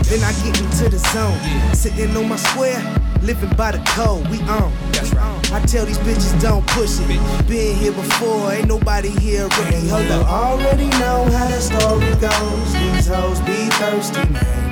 Then 0.09 0.24
I 0.24 0.32
get 0.43 0.59
into 0.61 0.89
the 0.89 0.99
zone. 1.12 1.39
Sitting 1.74 2.16
on 2.16 2.28
my 2.28 2.36
square, 2.36 2.80
living 3.22 3.55
by 3.57 3.72
the 3.72 3.82
code. 3.91 4.26
We 4.28 4.41
on. 4.49 4.72
That's 4.93 5.12
right. 5.12 5.53
I 5.53 5.61
tell 5.66 5.84
these 5.84 5.99
bitches 5.99 6.41
don't 6.41 6.66
push 6.68 6.99
it. 7.01 7.09
Been 7.47 7.76
here 7.76 7.93
before, 7.93 8.53
ain't 8.53 8.68
nobody 8.68 9.11
here 9.11 9.49
ready. 9.49 9.89
Hold 9.89 10.11
up. 10.11 10.26
Already 10.26 10.89
know 10.99 11.28
how 11.30 11.49
the 11.49 11.61
story 11.61 12.11
goes. 12.16 12.72
These 12.72 13.07
hoes 13.07 13.41
be 13.41 13.68
thirsty, 13.76 14.28
man. 14.30 14.68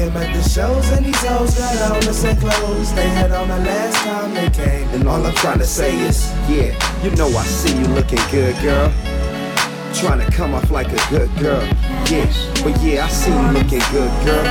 Him 0.00 0.16
at 0.16 0.34
the 0.34 0.42
shows 0.48 0.90
and 0.92 1.04
these 1.04 1.22
hoes 1.26 1.58
got 1.58 1.92
on 1.92 2.00
the 2.00 2.14
same 2.14 2.36
clothes 2.36 2.94
they 2.94 3.06
had 3.06 3.32
on 3.32 3.48
the 3.48 3.58
last 3.58 3.96
time 3.96 4.32
they 4.32 4.48
came. 4.48 4.88
And 4.94 5.06
all 5.06 5.22
I'm 5.22 5.34
trying 5.34 5.58
to 5.58 5.66
say 5.66 5.94
is, 5.98 6.30
yeah, 6.48 6.72
you 7.04 7.10
know 7.16 7.28
I 7.28 7.44
see 7.44 7.78
you 7.78 7.84
looking 7.88 8.22
good, 8.30 8.56
girl. 8.62 8.90
Trying 9.92 10.24
to 10.24 10.32
come 10.32 10.54
off 10.54 10.70
like 10.70 10.88
a 10.88 11.10
good 11.10 11.28
girl, 11.38 11.62
yeah. 12.08 12.32
But 12.64 12.80
yeah, 12.80 13.04
I 13.04 13.08
see 13.10 13.30
you 13.30 13.52
looking 13.52 13.84
good, 13.92 14.10
girl. 14.24 14.44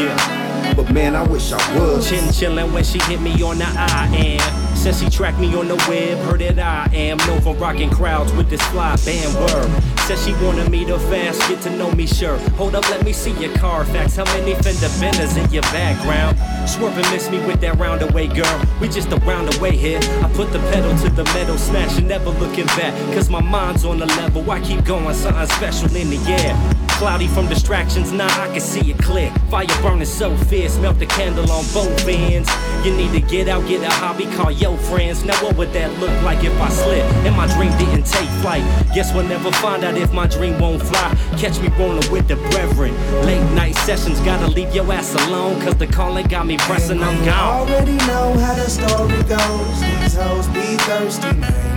Yeah. 0.00 0.74
But 0.74 0.90
man, 0.90 1.14
I 1.14 1.24
wish 1.24 1.52
I 1.52 1.78
was. 1.78 2.08
Chin 2.08 2.24
chillin' 2.30 2.72
when 2.72 2.82
she 2.82 2.98
hit 3.00 3.20
me 3.20 3.42
on 3.42 3.58
the 3.58 3.66
eye 3.66 4.08
and 4.16 4.65
since 4.76 5.00
she 5.02 5.08
tracked 5.08 5.38
me 5.38 5.54
on 5.56 5.68
the 5.68 5.76
web, 5.88 6.18
heard 6.26 6.40
that 6.40 6.58
I 6.58 6.94
am 6.94 7.16
known 7.18 7.40
for 7.40 7.54
rocking 7.56 7.90
crowds 7.90 8.32
with 8.34 8.48
this 8.50 8.62
fly 8.68 8.96
band 9.04 9.34
word. 9.34 9.82
Said 10.06 10.18
she 10.18 10.32
wanted 10.44 10.70
me 10.70 10.84
to 10.84 10.98
fast, 10.98 11.40
get 11.48 11.60
to 11.62 11.70
know 11.70 11.90
me, 11.92 12.06
sure. 12.06 12.38
Hold 12.56 12.76
up, 12.76 12.88
let 12.90 13.04
me 13.04 13.12
see 13.12 13.32
your 13.32 13.52
Carfax. 13.56 14.16
How 14.16 14.24
many 14.24 14.54
fender 14.54 14.88
benders 15.00 15.36
in 15.36 15.50
your 15.52 15.62
background? 15.62 16.38
Swerve 16.68 16.96
and 16.96 17.10
miss 17.10 17.28
me 17.30 17.44
with 17.46 17.60
that 17.60 17.76
roundaway 17.76 18.32
girl. 18.32 18.80
We 18.80 18.88
just 18.88 19.08
a 19.08 19.16
roundaway 19.16 19.72
here. 19.72 19.98
I 20.22 20.30
put 20.34 20.52
the 20.52 20.60
pedal 20.70 20.96
to 20.98 21.08
the 21.10 21.24
metal, 21.34 21.58
smashing, 21.58 22.06
never 22.06 22.30
looking 22.30 22.66
back. 22.66 22.94
Cause 23.14 23.28
my 23.28 23.40
mind's 23.40 23.84
on 23.84 23.98
the 23.98 24.06
level. 24.06 24.48
I 24.50 24.60
keep 24.60 24.84
going, 24.84 25.14
something 25.14 25.46
special 25.46 25.94
in 25.96 26.10
the 26.10 26.18
air. 26.30 26.85
Cloudy 26.96 27.28
from 27.28 27.46
distractions, 27.46 28.10
now 28.10 28.26
I 28.42 28.46
can 28.48 28.60
see 28.60 28.90
it 28.90 28.98
clear. 28.98 29.30
Fire 29.50 29.66
burning 29.82 30.06
so 30.06 30.34
fierce, 30.34 30.78
melt 30.78 30.98
the 30.98 31.04
candle 31.04 31.50
on 31.52 31.62
both 31.74 32.08
ends. 32.08 32.48
You 32.86 32.96
need 32.96 33.12
to 33.12 33.20
get 33.20 33.48
out, 33.48 33.68
get 33.68 33.82
a 33.82 33.90
hobby, 33.90 34.24
call 34.34 34.50
your 34.50 34.78
friends. 34.78 35.22
Now 35.22 35.36
what 35.44 35.56
would 35.58 35.74
that 35.74 35.92
look 36.00 36.10
like 36.22 36.42
if 36.42 36.58
I 36.58 36.70
slip 36.70 37.04
and 37.26 37.36
my 37.36 37.46
dream 37.54 37.70
didn't 37.76 38.06
take 38.06 38.28
flight? 38.40 38.62
Guess 38.94 39.12
we'll 39.12 39.28
never 39.28 39.52
find 39.52 39.84
out 39.84 39.98
if 39.98 40.10
my 40.14 40.26
dream 40.26 40.58
won't 40.58 40.82
fly. 40.82 41.14
Catch 41.36 41.60
me 41.60 41.68
rolling 41.78 42.10
with 42.10 42.28
the 42.28 42.36
brethren. 42.36 42.94
Late 43.26 43.44
night 43.52 43.74
sessions, 43.74 44.18
gotta 44.20 44.46
leave 44.46 44.74
your 44.74 44.90
ass 44.90 45.14
alone. 45.26 45.60
Cause 45.60 45.74
the 45.74 45.86
calling 45.86 46.26
got 46.28 46.46
me 46.46 46.56
pressing, 46.56 47.02
I'm 47.02 47.22
gone. 47.26 47.68
Already 47.68 47.98
know 48.06 48.32
how 48.38 48.54
the 48.54 48.70
story 48.70 49.22
goes. 49.24 49.80
These 49.80 50.14
hoes 50.14 50.46
be 50.48 50.78
thirsty, 50.86 51.36
man. 51.36 51.75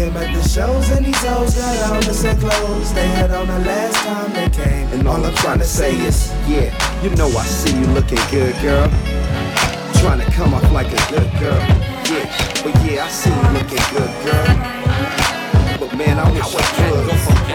See 0.00 0.06
him 0.06 0.16
at 0.16 0.34
the 0.34 0.48
shows 0.48 0.90
and 0.92 1.04
these 1.04 1.22
hoes 1.26 1.54
got 1.56 1.92
on 1.92 2.00
the 2.00 2.14
same 2.14 2.38
clothes 2.40 2.94
they 2.94 3.06
had 3.06 3.30
on 3.32 3.46
the 3.46 3.58
last 3.58 3.96
time 3.96 4.32
they 4.32 4.48
came. 4.48 4.88
And 4.94 5.06
all 5.06 5.22
I'm 5.22 5.34
trying 5.34 5.58
to 5.58 5.66
say 5.66 5.94
is, 5.94 6.32
yeah, 6.48 6.72
you 7.02 7.10
know 7.16 7.28
I 7.28 7.44
see 7.44 7.78
you 7.78 7.84
looking 7.88 8.18
good, 8.30 8.54
girl. 8.62 8.88
Trying 10.00 10.20
to 10.24 10.30
come 10.32 10.54
off 10.54 10.72
like 10.72 10.86
a 10.86 11.12
good 11.12 11.30
girl, 11.38 11.60
yeah. 12.08 12.24
But 12.64 12.74
yeah, 12.82 13.04
I 13.04 13.08
see 13.10 13.28
you 13.28 13.48
looking 13.52 13.84
good, 13.92 14.12
girl. 14.24 14.46
But 15.80 15.94
man, 15.98 16.18
I 16.18 16.30
wish 16.32 16.48
I 16.48 16.62
was. 16.96 17.50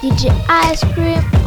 DJ 0.00 0.34
Ice 0.48 0.82
Cream 0.94 1.41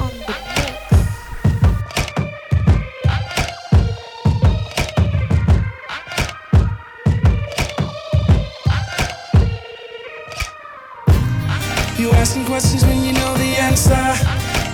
questions 12.56 12.86
when 12.86 13.04
you 13.04 13.12
know 13.12 13.34
the 13.36 13.52
answer. 13.68 14.06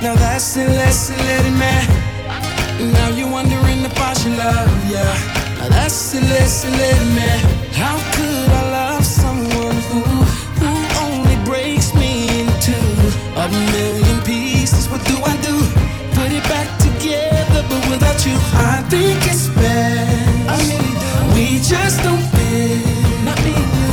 Now 0.05 0.13
that's 0.13 0.53
the 0.53 0.65
lesson, 0.81 1.17
let 1.17 1.43
it 1.43 1.57
man. 1.57 1.83
Now 2.93 3.09
you're 3.09 3.31
wondering 3.37 3.79
if 3.89 3.97
I 3.99 4.13
should 4.13 4.37
love 4.37 4.69
ya. 4.93 5.01
Now 5.57 5.69
that's 5.69 6.11
the 6.11 6.21
lesson, 6.21 6.73
let 6.73 6.95
it 7.01 7.11
man. 7.17 7.39
How 7.81 7.97
could 8.13 8.49
I 8.61 8.63
love 8.77 9.03
someone 9.03 9.77
who 9.89 10.01
who 10.61 10.71
only 11.05 11.37
breaks 11.49 11.89
me 11.95 12.13
into 12.41 12.77
a 13.43 13.47
million 13.73 14.17
pieces? 14.29 14.85
What 14.91 15.01
do 15.11 15.15
I 15.33 15.35
do? 15.49 15.55
Put 16.17 16.29
it 16.37 16.45
back 16.53 16.69
together, 16.85 17.61
but 17.69 17.81
without 17.89 18.19
you, 18.27 18.37
I 18.73 18.85
think 18.93 19.17
it's 19.25 19.47
bad. 19.57 20.29
I 20.53 20.55
really 20.69 20.93
do. 21.03 21.11
We 21.33 21.45
just 21.73 21.97
don't 22.05 22.25
fit. 22.33 22.85
Not 23.25 23.37
me 23.45 23.53
and 23.63 23.71
you. 23.81 23.89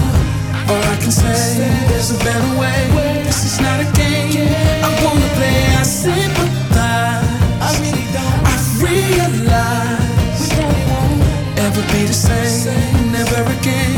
Or 0.73 0.81
I 0.93 0.97
can 1.01 1.11
say 1.11 1.65
there's 1.89 2.11
a 2.11 2.19
better 2.23 2.53
way. 2.61 3.18
Is 3.59 3.65
not 3.65 3.81
a 3.81 3.93
game. 3.93 4.53
I 4.85 5.05
wanna 5.05 5.29
play. 5.35 5.75
I 5.75 5.83
sympathize. 5.83 7.27
I 7.61 8.55
realize 8.85 10.49
we 10.55 10.71
won't 10.91 11.59
ever 11.59 11.83
be 11.93 12.07
the 12.07 12.13
same. 12.13 13.11
Never 13.11 13.43
again. 13.59 13.98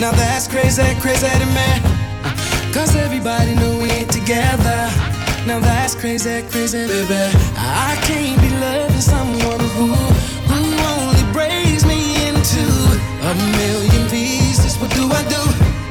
Now 0.00 0.12
that's 0.12 0.48
crazy, 0.48 0.82
crazy 0.98 1.28
to 1.28 1.46
me. 1.52 1.68
Cause 2.72 2.96
everybody 2.96 3.54
know 3.54 3.76
we 3.76 3.90
ain't 3.90 4.10
together. 4.10 4.88
Now 5.46 5.60
that's 5.60 5.94
crazy, 5.94 6.40
crazy, 6.48 6.88
baby. 6.88 7.36
I 7.58 8.00
can't 8.08 8.40
be 8.40 8.48
loving 8.64 8.98
someone 8.98 9.60
who 9.76 9.92
who 10.48 10.60
only 10.96 11.24
breaks 11.34 11.84
me 11.84 12.16
into 12.28 12.64
a 13.28 13.34
million 13.60 14.08
pieces. 14.08 14.78
What 14.80 14.90
do 14.96 15.04
I 15.04 15.20
do? 15.28 15.42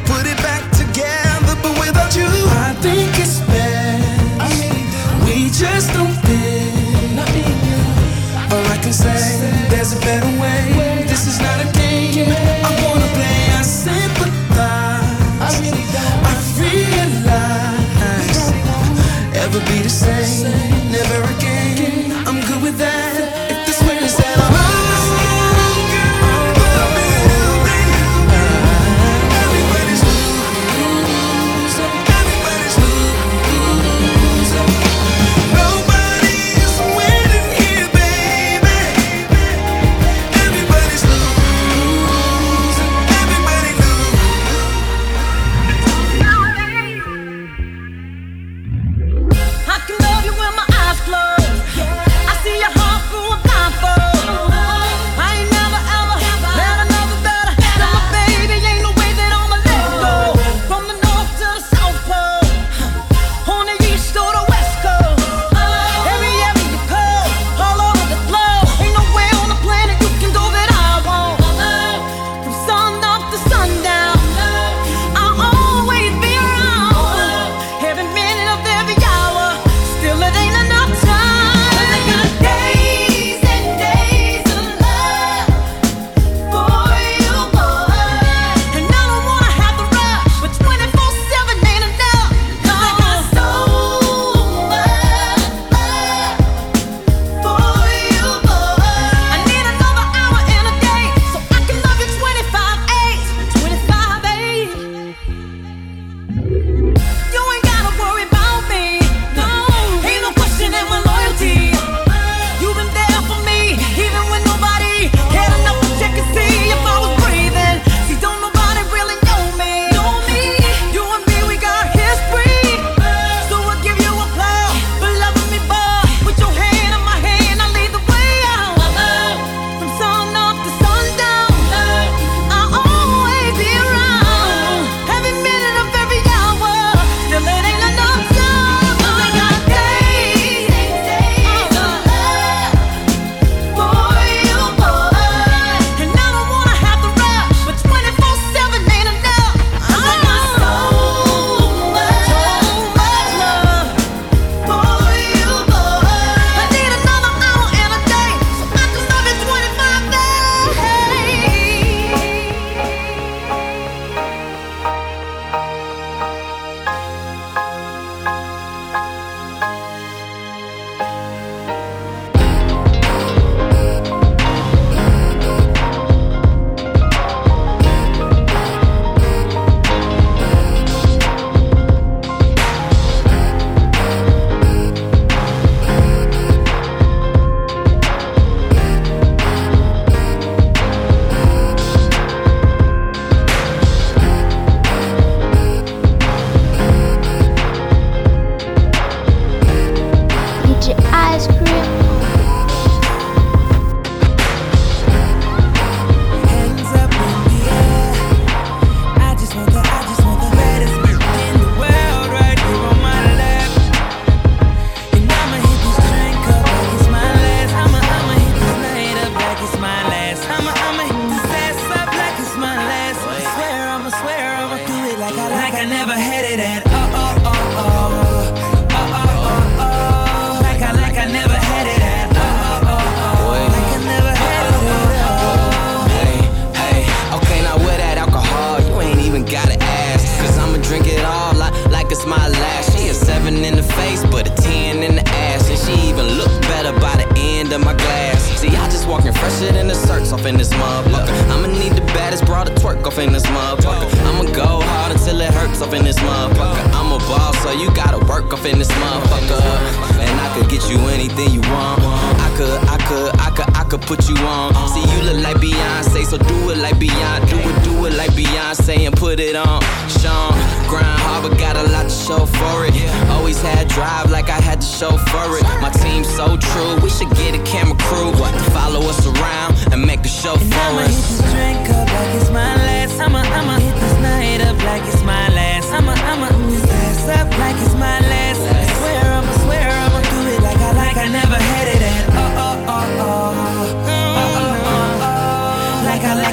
Put 0.10 0.26
it 0.26 0.42
back 0.42 0.66
together, 0.72 1.54
but 1.62 1.78
without 1.78 2.16
you, 2.16 2.26
I 2.66 2.74
think 2.82 3.14
it's 3.14 3.42
bad. 3.42 4.42
I 4.42 4.50
really 4.58 4.86
do. 4.90 5.02
We 5.30 5.50
just 5.54 5.94
don't 5.94 6.18
fit. 6.26 7.14
Not 7.14 7.30
me 7.30 7.46
and 7.46 7.62
you. 7.70 8.58
All 8.58 8.66
I 8.74 8.78
can 8.82 8.92
say, 8.92 9.22
there's 9.70 9.94
a 9.94 10.00
better 10.02 10.34
way. 10.42 10.79
Ever 19.60 19.74
be 19.74 19.82
the 19.84 19.90
same. 19.90 20.52
Never 20.92 21.24
again. 21.36 21.49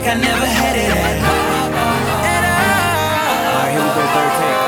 Like 0.07 0.18
I, 0.18 0.20
never 0.20 0.46
had 0.46 0.76
it 0.78 0.86
at. 0.86 0.94
At 1.02 1.26
all. 1.26 1.66
Alright, 3.59 3.72
here 3.74 3.82
we 3.82 3.90
go, 3.90 4.02
third 4.14 4.32
take. 4.38 4.62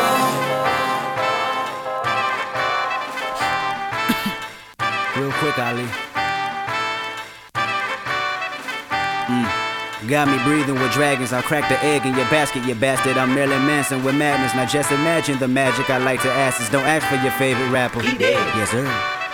Real 5.16 5.30
quick, 5.38 5.56
Ali. 5.62 5.86
Mm. 9.28 9.46
Got 10.08 10.26
me 10.26 10.38
breathing 10.42 10.74
with 10.74 10.90
dragons. 10.90 11.32
I'll 11.32 11.42
crack 11.42 11.68
the 11.68 11.78
egg 11.84 12.04
in 12.04 12.16
your 12.16 12.28
basket, 12.30 12.64
you 12.64 12.74
bastard. 12.74 13.16
I'm 13.16 13.32
Marilyn 13.32 13.64
Manson 13.64 14.02
with 14.02 14.16
madness. 14.16 14.56
Now 14.56 14.66
just 14.66 14.90
imagine 14.90 15.38
the 15.38 15.46
magic 15.46 15.88
I 15.88 15.98
like 15.98 16.20
to 16.22 16.32
ask 16.32 16.60
is 16.60 16.68
don't 16.68 16.82
ask 16.82 17.06
for 17.06 17.14
your 17.22 17.30
favorite 17.38 17.70
rapper. 17.70 18.00
He 18.00 18.18
did. 18.18 18.34
Yes, 18.58 18.70
sir. 18.70 18.84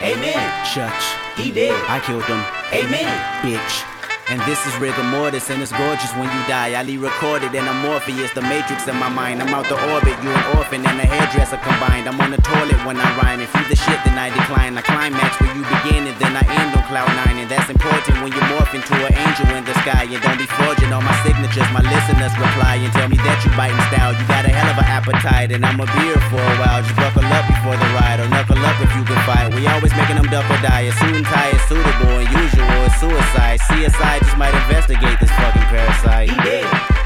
Amen. 0.02 0.66
Church. 0.66 1.02
He 1.42 1.50
did. 1.50 1.72
I 1.88 1.98
killed 2.00 2.24
him. 2.24 2.44
Amen. 2.74 3.08
Bitch. 3.40 3.93
And 4.24 4.40
this 4.48 4.56
is 4.64 4.72
rigor 4.80 5.04
mortis, 5.04 5.52
and 5.52 5.60
it's 5.60 5.70
gorgeous 5.70 6.08
when 6.16 6.24
you 6.24 6.42
die. 6.48 6.72
Ali 6.72 6.96
recorded, 6.96 7.52
and 7.52 7.68
I'm 7.68 7.84
Morpheus, 7.84 8.32
the 8.32 8.40
matrix 8.40 8.88
in 8.88 8.96
my 8.96 9.12
mind. 9.12 9.44
I'm 9.44 9.52
out 9.52 9.68
the 9.68 9.76
orbit, 9.92 10.16
you 10.24 10.32
an 10.32 10.56
orphan 10.56 10.80
and 10.80 10.96
a 10.96 11.04
hairdresser 11.04 11.60
combined. 11.60 12.08
I'm 12.08 12.16
on 12.16 12.32
the 12.32 12.40
toilet 12.40 12.80
when 12.88 12.96
I 12.96 13.04
rhyme. 13.20 13.44
If 13.44 13.52
you 13.52 13.68
the 13.68 13.76
shit, 13.76 14.00
then 14.00 14.16
I 14.16 14.32
decline. 14.32 14.80
I 14.80 14.82
climax 14.82 15.36
where 15.44 15.52
you 15.52 15.60
begin, 15.68 16.08
and 16.08 16.16
then 16.16 16.32
I 16.40 16.44
end 16.56 16.72
on 16.72 16.88
cloud 16.88 17.12
nine. 17.20 17.36
And 17.36 17.52
that's 17.52 17.68
important 17.68 18.24
when 18.24 18.32
you 18.32 18.40
morph 18.48 18.72
into 18.72 18.96
an 18.96 19.12
angel 19.12 19.44
in 19.60 19.64
the 19.68 19.76
sky. 19.84 20.08
And 20.08 20.16
don't 20.24 20.40
be 20.40 20.48
forging 20.56 20.88
all 20.88 21.04
my 21.04 21.12
signatures. 21.20 21.68
My 21.76 21.84
listeners 21.84 22.32
reply 22.40 22.80
and 22.80 22.88
tell 22.96 23.12
me 23.12 23.20
that 23.28 23.44
you 23.44 23.52
biting 23.52 23.76
style. 23.92 24.16
You 24.16 24.24
got 24.24 24.48
a 24.48 24.52
hell 24.56 24.72
of 24.72 24.80
an 24.80 24.88
appetite, 24.88 25.52
and 25.52 25.68
I'm 25.68 25.76
a 25.76 25.88
beer 26.00 26.16
for 26.32 26.40
a 26.40 26.56
while. 26.56 26.80
Just 26.80 26.96
buckle 26.96 27.28
up 27.28 27.44
before 27.44 27.76
the 27.76 27.88
ride, 27.92 28.24
or 28.24 28.28
knuckle 28.32 28.56
up 28.64 28.80
if 28.80 28.88
you 28.96 29.04
can 29.04 29.20
fight. 29.28 29.52
We 29.52 29.68
always 29.68 29.92
making 29.92 30.16
them 30.16 30.32
duck 30.32 30.48
or 30.48 30.56
die. 30.64 30.88
A 30.88 30.92
suit 30.96 31.12
and 31.12 31.28
tie 31.28 31.52
is 31.52 31.60
suitable, 31.68 32.24
and 32.24 32.28
usual 32.32 32.88
is 32.88 32.96
suicide. 32.96 33.60
CSI 33.68 34.13
just 34.20 34.36
might 34.36 34.54
investigate 34.54 35.18
this 35.20 35.30
fucking 35.30 35.62
parasite. 35.62 36.28
Did. 36.44 37.03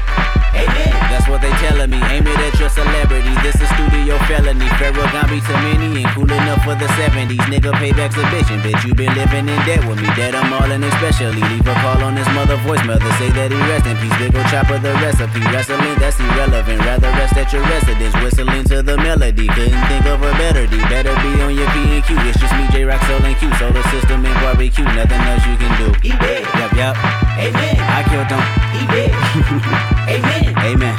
Amen. 0.55 0.89
That's 1.11 1.27
what 1.27 1.41
they 1.41 1.51
telling 1.61 1.89
me. 1.89 1.99
Aim 2.09 2.25
it 2.25 2.39
at 2.39 2.55
your 2.59 2.69
celebrity. 2.69 3.33
This 3.45 3.55
is 3.61 3.69
studio 3.77 4.17
felony. 4.25 4.67
Pharaoh 4.81 5.05
Gambi 5.13 5.39
to 5.45 5.53
many 5.61 6.03
and 6.03 6.09
cool 6.15 6.29
enough 6.29 6.61
for 6.65 6.75
the 6.75 6.89
70s. 6.97 7.37
Nigga, 7.51 7.71
payback's 7.77 8.17
a 8.17 8.25
bitch. 8.33 8.49
And 8.49 8.61
bitch, 8.61 8.81
you 8.85 8.93
been 8.95 9.13
living 9.13 9.47
in 9.49 9.59
debt 9.65 9.85
with 9.85 10.01
me. 10.01 10.09
Dead, 10.17 10.33
I'm 10.35 10.51
all 10.53 10.69
in 10.69 10.83
especially. 10.83 11.41
Leave 11.41 11.67
a 11.67 11.75
call 11.81 12.01
on 12.01 12.15
his 12.17 12.27
mother 12.33 12.57
voice. 12.65 12.81
Mother 12.85 13.11
say 13.21 13.29
that 13.33 13.51
he 13.51 13.59
rest 13.69 13.85
in 13.85 13.97
peace. 14.01 14.17
Big 14.17 14.33
ol' 14.35 14.43
chopper, 14.49 14.79
the 14.79 14.93
recipe. 15.01 15.41
Wrestling, 15.53 15.97
that's 16.01 16.19
irrelevant. 16.19 16.79
Rather 16.81 17.11
rest 17.19 17.37
at 17.37 17.51
your 17.53 17.63
residence. 17.69 18.15
Whistling 18.23 18.65
to 18.73 18.81
the 18.81 18.97
melody. 18.97 19.47
Couldn't 19.47 19.83
think 19.85 20.05
of 20.05 20.21
a 20.21 20.31
better 20.41 20.65
D. 20.65 20.77
Better 20.89 21.13
be 21.21 21.31
on 21.45 21.53
your 21.53 21.69
P 21.73 21.77
and 21.99 22.03
Q. 22.05 22.17
It's 22.25 22.39
just 22.39 22.53
me, 22.57 22.65
Jay 22.71 22.83
Rock, 22.85 23.01
Soul, 23.05 23.21
and 23.21 23.37
Q. 23.37 23.53
Solar 23.61 23.83
system 23.93 24.25
and 24.25 24.37
barbecue. 24.41 24.85
Nothing 24.85 25.21
else 25.29 25.45
you 25.45 25.55
can 25.57 25.73
do. 25.77 25.87
Did. 26.01 26.45
Yep, 26.57 26.71
yep. 26.73 26.95
Amen. 27.37 27.75
I 27.79 28.01
killed 28.09 28.29
him. 28.33 28.68
He 28.79 28.87
did. 28.87 29.11
Amen. 30.07 30.55
Amen. 30.55 30.95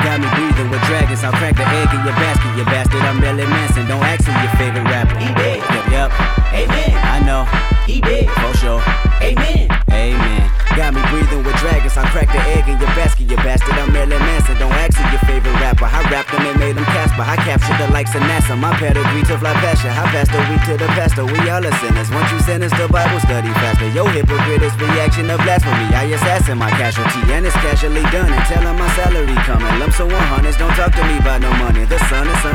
Got 0.00 0.20
me 0.20 0.28
breathing 0.32 0.70
with 0.70 0.80
dragons. 0.88 1.22
I'll 1.22 1.36
crack 1.36 1.54
the 1.54 1.68
egg 1.68 1.92
in 1.92 2.00
your 2.04 2.16
basket, 2.16 2.56
you 2.56 2.64
bastard. 2.64 3.02
I'm 3.02 3.20
Marilyn 3.20 3.50
Manson. 3.50 3.86
Don't 3.86 4.02
ask 4.02 4.24
who 4.24 4.32
your 4.32 4.56
favorite 4.56 4.88
rapper. 4.88 5.18
He 5.18 5.28
did. 5.34 5.60
Yep, 5.60 5.86
yep. 5.92 6.10
Amen. 6.56 6.92
I 6.96 7.20
know. 7.20 7.44
He 7.84 8.00
did. 8.00 8.30
For 8.30 8.56
sure. 8.56 8.82
Amen. 9.20 9.68
Amen. 9.92 10.39
Got 10.80 10.96
me 10.96 11.04
breathing 11.12 11.44
with 11.44 11.60
dragons. 11.60 11.92
I'll 11.92 12.08
crack 12.08 12.32
the 12.32 12.40
egg 12.56 12.64
in 12.64 12.80
your 12.80 12.88
basket, 12.96 13.28
you 13.28 13.36
bastard. 13.44 13.76
I'm 13.76 13.92
Marilyn 13.92 14.16
Manson. 14.16 14.56
Don't 14.56 14.72
ask 14.72 14.96
who 14.96 15.04
your 15.12 15.20
favorite 15.28 15.52
rapper. 15.60 15.84
I 15.84 16.00
rapped 16.08 16.32
them 16.32 16.40
and 16.40 16.56
made 16.56 16.72
them 16.72 16.88
Casper. 16.88 17.20
I 17.20 17.36
captured 17.36 17.76
the 17.76 17.92
likes 17.92 18.16
of 18.16 18.24
NASA. 18.24 18.56
My 18.56 18.72
pedigree 18.80 19.20
to 19.28 19.36
fly 19.36 19.52
ya. 19.60 19.92
I 19.92 20.08
passed 20.08 20.32
the 20.32 20.40
week 20.48 20.64
to 20.72 20.80
the 20.80 20.88
pastor. 20.96 21.28
We 21.28 21.36
all 21.52 21.60
are 21.60 21.76
sinners. 21.84 22.08
Once 22.08 22.32
you 22.32 22.40
sentence 22.48 22.72
the 22.80 22.88
Bible 22.88 23.20
study 23.20 23.52
faster. 23.60 23.92
Yo, 23.92 24.08
hypocrite 24.08 24.64
is 24.64 24.72
reaction 24.80 25.28
of 25.28 25.44
blasphemy. 25.44 25.92
I 25.92 26.16
assassin 26.16 26.56
my 26.56 26.72
casualty, 26.72 27.28
and 27.28 27.44
it's 27.44 27.52
casually 27.60 28.00
done. 28.08 28.32
And 28.32 28.44
tell 28.48 28.64
'em 28.64 28.80
my 28.80 28.88
salary 28.96 29.36
coming. 29.44 29.76
Lump 29.84 29.92
so 29.92 30.08
100s. 30.08 30.56
Don't 30.56 30.72
talk 30.80 30.96
to 30.96 31.04
me 31.04 31.19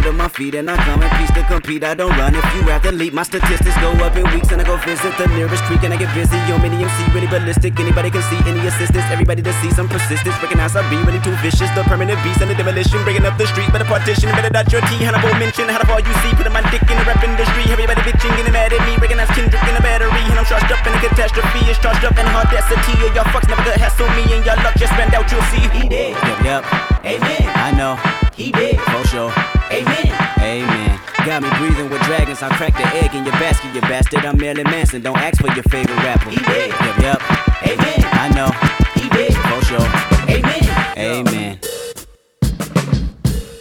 under 0.05 0.17
my 0.17 0.29
feet, 0.29 0.53
and 0.53 0.69
I 0.69 0.77
come 0.85 1.01
in 1.01 1.09
peace 1.17 1.33
to 1.33 1.41
compete. 1.49 1.83
I 1.83 1.97
don't 1.97 2.13
run. 2.13 2.35
If 2.37 2.45
you 2.53 2.61
athlete, 2.69 3.13
my 3.13 3.23
statistics 3.23 3.73
go 3.81 3.89
up 4.05 4.13
in 4.15 4.25
weeks, 4.29 4.53
and 4.53 4.61
I 4.61 4.65
go 4.65 4.77
visit 4.85 5.17
the 5.17 5.25
nearest 5.33 5.63
creek, 5.65 5.81
and 5.81 5.93
I 5.93 5.97
get 5.97 6.13
busy. 6.13 6.37
Yo, 6.45 6.61
mini 6.61 6.85
MC, 6.85 7.09
really 7.09 7.25
ballistic. 7.25 7.73
Anybody 7.79 8.13
can 8.13 8.21
see 8.29 8.37
any 8.45 8.61
assistance. 8.69 9.05
Everybody 9.09 9.41
to 9.41 9.53
see 9.61 9.71
some 9.71 9.89
persistence. 9.89 10.37
Recognize 10.45 10.75
I 10.77 10.85
be 10.93 10.97
really 11.01 11.21
too 11.25 11.33
vicious. 11.41 11.69
The 11.73 11.81
permanent 11.89 12.21
beast 12.21 12.41
and 12.41 12.49
the 12.49 12.55
demolition. 12.55 13.01
Breaking 13.01 13.25
up 13.25 13.37
the 13.41 13.49
street, 13.49 13.71
better 13.73 13.85
partition. 13.89 14.29
Better 14.37 14.53
dot 14.53 14.69
your 14.69 14.81
T. 14.85 15.01
Hannibal 15.01 15.33
mention. 15.41 15.65
How 15.69 15.81
the 15.81 15.89
all 15.89 16.01
you 16.01 16.15
see. 16.21 16.31
Putting 16.37 16.53
my 16.53 16.61
dick 16.69 16.85
in 16.85 16.97
the 17.01 17.05
rap 17.09 17.23
industry. 17.25 17.65
Everybody 17.73 18.01
bitching, 18.05 18.33
getting 18.37 18.53
mad 18.53 18.73
at 18.73 18.81
me. 18.85 19.01
Recognize 19.01 19.31
Kendrick 19.33 19.65
in 19.65 19.73
the 19.73 19.81
battery. 19.81 20.21
And 20.29 20.37
I'm 20.37 20.45
charged 20.45 20.69
up 20.69 20.85
in 20.85 20.93
a 20.93 21.01
catastrophe. 21.01 21.65
It's 21.65 21.81
charged 21.81 22.05
up 22.05 22.13
in 22.13 22.29
audacity. 22.29 22.93
Or 23.01 23.09
y'all 23.17 23.25
fucks 23.33 23.49
never 23.49 23.65
could 23.65 23.81
hassle 23.81 24.09
me. 24.13 24.37
And 24.37 24.45
y'all 24.45 24.61
luck 24.61 24.77
just 24.77 24.93
ran 24.93 25.09
out, 25.17 25.25
you'll 25.33 25.41
see. 25.49 25.65
He 25.73 25.89
did. 25.89 26.13
Yep, 26.13 26.37
yep. 26.45 26.61
Amen. 27.01 27.45
I 27.57 27.73
know. 27.73 27.97
He 28.37 28.53
did. 28.53 28.77
For 28.93 29.01
sure. 29.09 29.33
Amen. 29.75 30.07
Amen. 30.39 30.99
Got 31.25 31.43
me 31.43 31.49
breathing 31.57 31.89
with 31.89 32.01
dragons. 32.03 32.41
I'll 32.41 32.51
crack 32.51 32.73
the 32.73 32.85
egg 33.03 33.13
in 33.13 33.25
your 33.25 33.33
basket, 33.33 33.73
you 33.75 33.81
bastard. 33.81 34.25
I'm 34.25 34.37
Marilyn 34.37 34.69
Manson. 34.69 35.01
Don't 35.01 35.17
ask 35.17 35.41
for 35.41 35.51
your 35.53 35.63
favorite 35.63 35.97
rapper. 35.97 36.29
He 36.29 36.37
did. 36.37 36.69
Yep, 36.71 36.97
yep. 36.99 37.21
Amen. 37.67 38.01
I 38.13 38.29
know. 38.35 38.51
He 38.99 39.09
did. 39.09 39.33
For 39.33 39.65
sure. 39.65 39.87
Amen. 40.29 40.97
Amen. 40.97 41.74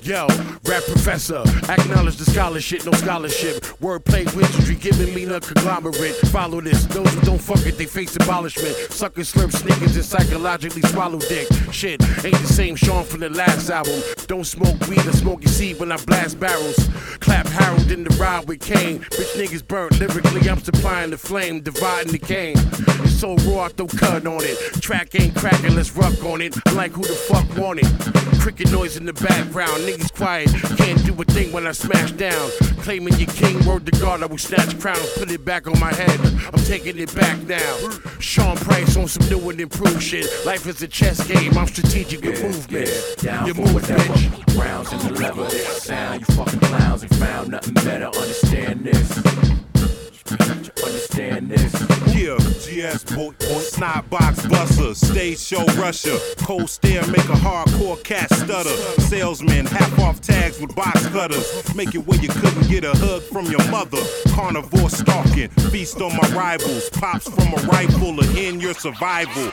Yo, 0.04 0.26
rap 0.66 0.82
professor, 0.84 1.42
acknowledge 1.70 2.16
the 2.16 2.26
scholarship, 2.26 2.84
no 2.84 2.92
scholarship. 2.92 3.62
Wordplay, 3.80 4.26
wizardry, 4.36 4.74
giving 4.74 5.14
me 5.14 5.24
a 5.24 5.40
conglomerate. 5.40 6.14
Follow 6.28 6.60
this, 6.60 6.84
those 6.84 7.10
who 7.14 7.20
don't 7.22 7.40
fuck 7.40 7.64
it, 7.64 7.78
they 7.78 7.86
face 7.86 8.14
abolishment. 8.16 8.76
Suckers 8.92 9.32
slurp 9.32 9.50
sneakers 9.50 9.96
and 9.96 10.04
psychologically 10.04 10.82
swallow 10.82 11.18
dick. 11.20 11.48
Shit, 11.72 12.02
ain't 12.22 12.36
the 12.36 12.52
same 12.52 12.76
Sean 12.76 13.02
from 13.04 13.20
the 13.20 13.30
last 13.30 13.70
album. 13.70 13.98
Don't 14.26 14.44
smoke 14.44 14.78
weed 14.88 15.06
or 15.06 15.12
smoke 15.12 15.42
your 15.42 15.50
seed 15.50 15.80
when 15.80 15.90
I 15.90 15.96
blast 15.96 16.38
barrels. 16.38 16.76
Clap 17.20 17.46
Harold 17.46 17.90
in 17.90 18.04
the 18.04 18.14
ride 18.16 18.46
with 18.46 18.60
Kane. 18.60 18.98
Bitch 18.98 19.40
niggas 19.40 19.66
burnt 19.66 19.98
lyrically, 19.98 20.50
I'm 20.50 20.60
supplying 20.60 21.12
the 21.12 21.18
flame, 21.18 21.62
dividing 21.62 22.12
the 22.12 22.18
game. 22.18 22.56
It's 23.02 23.18
so 23.18 23.36
raw, 23.48 23.64
I 23.64 23.68
throw 23.68 23.86
cut 23.86 24.26
on 24.26 24.42
it. 24.42 24.82
Track 24.82 25.14
ain't 25.18 25.34
cracking, 25.34 25.74
let's 25.74 25.96
rock 25.96 26.22
on 26.24 26.42
it. 26.42 26.54
I 26.66 26.72
like 26.72 26.92
who 26.92 27.02
the 27.02 27.14
fuck 27.14 27.56
want 27.56 27.80
it. 27.80 28.40
Cricket 28.40 28.70
noise 28.70 28.98
in 28.98 29.06
the 29.06 29.14
background, 29.14 29.84
niggas 29.84 29.93
quiet. 30.02 30.48
Can't 30.76 31.04
do 31.04 31.12
a 31.20 31.24
thing 31.24 31.52
when 31.52 31.66
I 31.66 31.72
smash 31.72 32.12
down. 32.12 32.50
Claiming 32.82 33.14
your 33.14 33.28
king, 33.28 33.64
word 33.64 33.86
to 33.86 33.92
God, 33.92 34.22
I 34.22 34.26
will 34.26 34.38
snatch 34.38 34.78
crowns, 34.80 35.08
put 35.16 35.30
it 35.30 35.44
back 35.44 35.66
on 35.66 35.78
my 35.78 35.92
head. 35.92 36.20
I'm 36.52 36.62
taking 36.64 36.98
it 36.98 37.14
back 37.14 37.38
now. 37.46 37.90
Sean 38.18 38.56
Price 38.56 38.96
on 38.96 39.08
some 39.08 39.28
new 39.28 39.50
and 39.50 39.60
improved 39.60 40.02
shit. 40.02 40.26
Life 40.44 40.66
is 40.66 40.82
a 40.82 40.88
chess 40.88 41.26
game, 41.26 41.56
I'm 41.56 41.66
strategic 41.66 42.22
with 42.22 42.42
movement. 42.42 42.90
Down 43.18 43.46
You 43.46 43.54
move, 43.54 43.68
bitch. 43.68 44.60
Rounds 44.60 44.92
in 44.92 44.98
the 44.98 45.20
lever. 45.20 45.48
Sound, 45.50 46.20
you 46.20 46.34
fucking 46.34 46.60
clowns 46.60 47.02
ain't 47.04 47.14
found 47.14 47.50
nothing 47.50 47.74
better. 47.74 48.06
Understand 48.06 48.84
this. 48.84 49.63
Understand 50.30 51.50
this. 51.50 51.72
Yeah, 52.14 52.38
GS 52.38 53.04
Boy 53.04 53.14
point, 53.14 53.38
point, 53.40 53.62
snot 53.62 54.08
box 54.08 54.46
buster, 54.46 54.94
stage 54.94 55.38
show 55.38 55.64
rusher, 55.76 56.16
cold 56.38 56.70
stare 56.70 57.06
make 57.08 57.28
a 57.28 57.36
hardcore 57.36 58.02
cat 58.02 58.32
stutter, 58.32 58.74
salesman 59.02 59.66
half 59.66 59.98
off 59.98 60.20
tags 60.20 60.60
with 60.60 60.74
box 60.74 61.06
cutters, 61.08 61.74
make 61.74 61.94
it 61.94 62.06
where 62.06 62.18
you 62.20 62.28
couldn't 62.28 62.68
get 62.68 62.84
a 62.84 62.96
hug 62.96 63.22
from 63.22 63.46
your 63.46 63.62
mother, 63.70 63.98
carnivore 64.28 64.88
stalking, 64.88 65.48
feast 65.70 66.00
on 66.00 66.16
my 66.16 66.28
rivals, 66.34 66.88
pops 66.90 67.28
from 67.28 67.52
a 67.52 67.66
rifle 67.66 68.16
to 68.16 68.26
end 68.40 68.62
your 68.62 68.74
survival. 68.74 69.52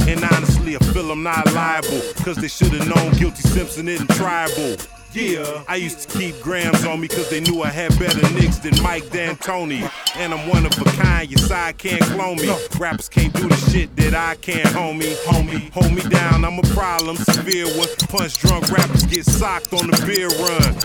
And 0.00 0.22
honestly, 0.24 0.76
I 0.76 0.80
feel 0.92 1.10
I'm 1.10 1.22
not 1.22 1.50
liable, 1.54 2.00
cause 2.24 2.36
they 2.36 2.48
should've 2.48 2.86
known 2.86 3.12
Guilty 3.12 3.42
Simpson 3.42 3.88
isn't 3.88 4.10
tribal. 4.10 4.76
Yeah, 5.12 5.64
I 5.66 5.74
used 5.74 6.08
to 6.08 6.18
keep 6.18 6.40
grams 6.40 6.84
on 6.84 7.00
me 7.00 7.08
cause 7.08 7.28
they 7.30 7.40
knew 7.40 7.62
I 7.62 7.68
had 7.68 7.98
better 7.98 8.22
nicks 8.32 8.58
than 8.58 8.80
Mike 8.80 9.10
D'Antoni. 9.10 9.90
And 10.14 10.32
I'm 10.32 10.48
one 10.48 10.64
of 10.64 10.72
a 10.80 10.84
kind, 10.84 11.28
your 11.28 11.38
side 11.38 11.78
can't 11.78 12.02
clone 12.02 12.36
me. 12.36 12.54
Rappers 12.78 13.08
can't 13.08 13.34
do 13.34 13.48
the 13.48 13.56
shit 13.56 13.94
that 13.96 14.14
I 14.14 14.36
can, 14.36 14.64
homie. 14.66 15.16
Homie, 15.24 15.68
hold 15.72 15.92
me 15.92 16.02
down, 16.02 16.44
I'm 16.44 16.60
a 16.60 16.62
problem, 16.74 17.16
severe 17.16 17.66
one. 17.76 17.88
Punch 18.08 18.38
drunk 18.38 18.70
rappers 18.70 19.04
get 19.06 19.24
socked 19.24 19.72
on 19.72 19.90
the 19.90 20.00
beer 20.06 20.28
run. 20.28 20.76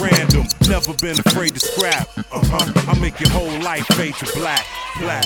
random. 0.00 0.46
Never 0.68 0.92
been 1.00 1.18
afraid 1.18 1.54
to 1.54 1.60
scrap. 1.60 2.06
Uh 2.18 2.44
huh. 2.44 2.92
I 2.92 2.98
make 3.00 3.18
your 3.18 3.30
whole 3.30 3.60
life 3.60 3.86
fade 3.96 4.14
to 4.16 4.26
black. 4.38 4.66
Black. 4.98 5.24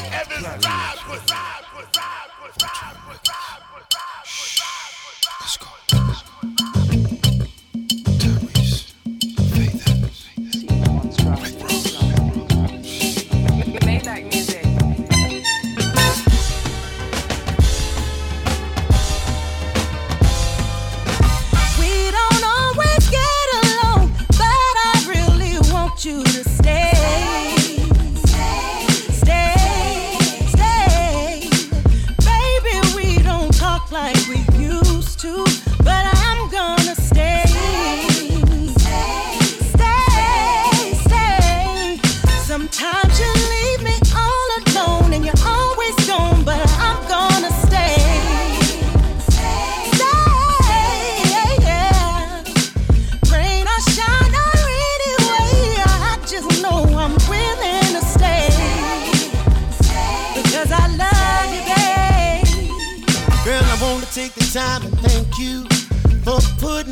We 5.93 6.04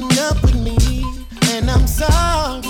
putting 0.03 0.19
up 0.19 0.43
with 0.43 0.55
me. 0.55 1.05
And 1.53 1.71
I'm 1.71 1.87
sorry 1.87 2.63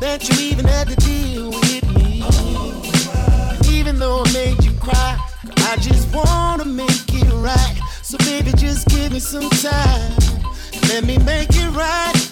that 0.00 0.28
you 0.28 0.50
even 0.50 0.66
had 0.66 0.88
to 0.88 0.96
deal 0.96 1.50
with 1.50 1.94
me. 1.94 2.24
Even 3.70 3.98
though 3.98 4.22
I 4.24 4.32
made 4.32 4.62
you 4.64 4.72
cry, 4.72 5.18
I 5.58 5.76
just 5.76 6.14
wanna 6.14 6.64
make 6.64 7.08
it 7.08 7.32
right. 7.34 7.80
So 8.02 8.18
baby, 8.18 8.52
just 8.52 8.88
give 8.88 9.12
me 9.12 9.20
some 9.20 9.48
time. 9.50 10.12
Let 10.88 11.04
me 11.04 11.18
make 11.18 11.50
it 11.50 11.70
right. 11.70 12.27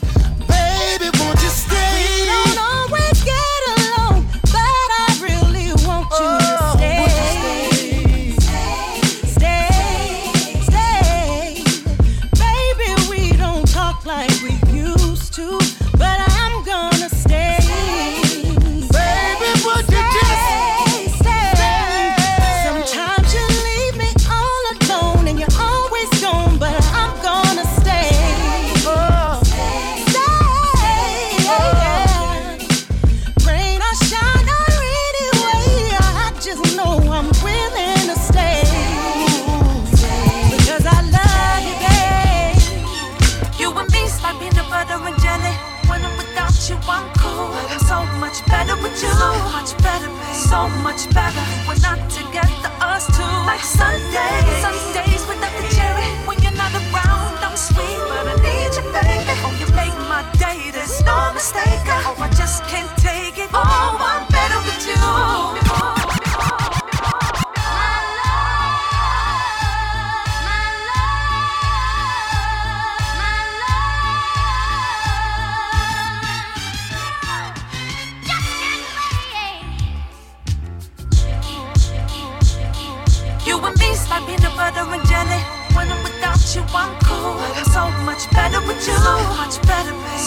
So 50.56 50.68
much 50.80 51.04
better. 51.12 51.44
We're 51.68 51.76
not 51.84 52.00
together, 52.08 52.70
us 52.80 53.04
two. 53.14 53.22
Like 53.44 53.60
Sundays. 53.60 54.56
Sundays 54.64 55.22
without 55.28 55.52
the 55.60 55.68
cherry. 55.76 56.08
When 56.24 56.40
you're 56.40 56.56
not 56.56 56.72
around, 56.72 57.36
I'm 57.44 57.58
sweet, 57.58 58.00
but 58.08 58.24
I 58.24 58.36
need 58.40 58.72
you, 58.72 58.84
baby. 58.88 59.36
Oh, 59.44 59.52
you 59.60 59.68
make 59.76 59.92
my 60.08 60.24
day. 60.40 60.70
There's 60.72 61.04
no 61.04 61.34
mistake. 61.34 61.75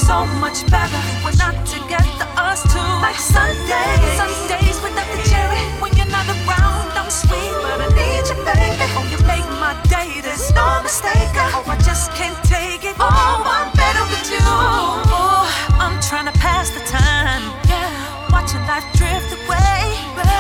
So 0.09 0.25
much 0.41 0.65
better. 0.71 0.97
We're 1.23 1.37
not 1.37 1.53
together, 1.69 2.25
us 2.33 2.65
two. 2.73 2.81
Like 2.97 3.21
Sundays. 3.21 4.17
Sundays 4.17 4.81
without 4.81 5.05
the 5.13 5.21
cherry. 5.29 5.61
When 5.77 5.93
you're 5.93 6.09
not 6.09 6.25
around, 6.25 6.89
I'm 6.97 7.11
sweet, 7.13 7.53
but 7.61 7.77
I 7.77 7.89
need 7.93 8.25
you, 8.25 8.37
baby. 8.41 8.89
Oh, 8.97 9.05
you 9.05 9.21
make 9.29 9.45
my 9.61 9.77
day. 9.85 10.09
There's 10.25 10.49
no 10.57 10.81
mistake. 10.81 11.29
Oh, 11.53 11.61
I 11.69 11.77
just 11.85 12.09
can't 12.17 12.33
take 12.49 12.89
it. 12.89 12.95
Oh, 12.97 13.05
I'm 13.05 13.69
better 13.77 14.01
with 14.09 14.33
you. 14.33 14.41
Oh, 14.49 15.45
I'm 15.77 16.01
trying 16.01 16.25
to 16.25 16.33
pass 16.41 16.71
the 16.71 16.81
time. 16.89 17.45
Yeah, 17.69 17.93
watching 18.33 18.65
life 18.65 18.89
drift 18.97 19.29
away. 19.29 19.93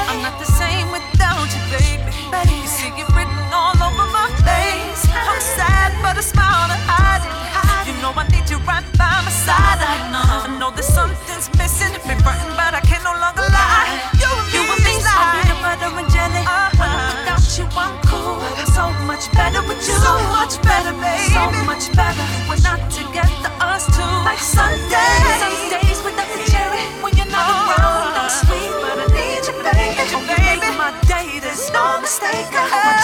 I'm 0.09 0.25
not 0.25 0.33
the 0.41 0.49
same 0.49 0.89
without 0.89 1.45
you, 1.45 1.61
baby. 1.69 2.57
You 2.57 2.65
see 2.65 2.89
it 2.89 3.05
written 3.13 3.37
all 3.53 3.77
over 3.77 4.07
my 4.17 4.33
face. 4.41 5.05
I'm 5.13 5.39
sad, 5.39 5.93
but 6.01 6.17
I 6.17 6.25
smile 6.25 6.73
to 6.73 6.79
hide 6.89 7.08
much 21.79 21.95
better. 21.95 22.27
We're 22.49 22.59
not 22.59 22.91
together, 22.91 23.51
us 23.63 23.85
two. 23.95 24.03
Like 24.27 24.39
Sundays. 24.39 25.39
Sundays 25.39 25.99
without 26.03 26.27
the 26.27 26.43
cherry. 26.51 26.83
When 26.99 27.15
you're 27.15 27.31
not 27.31 27.47
around, 27.47 28.19
I'm 28.19 28.27
sweet, 28.27 28.71
but 28.83 28.99
I 28.99 29.07
need 29.15 29.47
you, 29.47 29.55
baby. 29.63 29.95
Oh, 29.95 30.11
you 30.11 30.19
make 30.27 30.67
my 30.75 30.91
day. 31.07 31.39
There's 31.39 31.71
no 31.71 32.01
mistake. 32.01 32.51
Oh, 32.51 32.67
I 32.67 32.99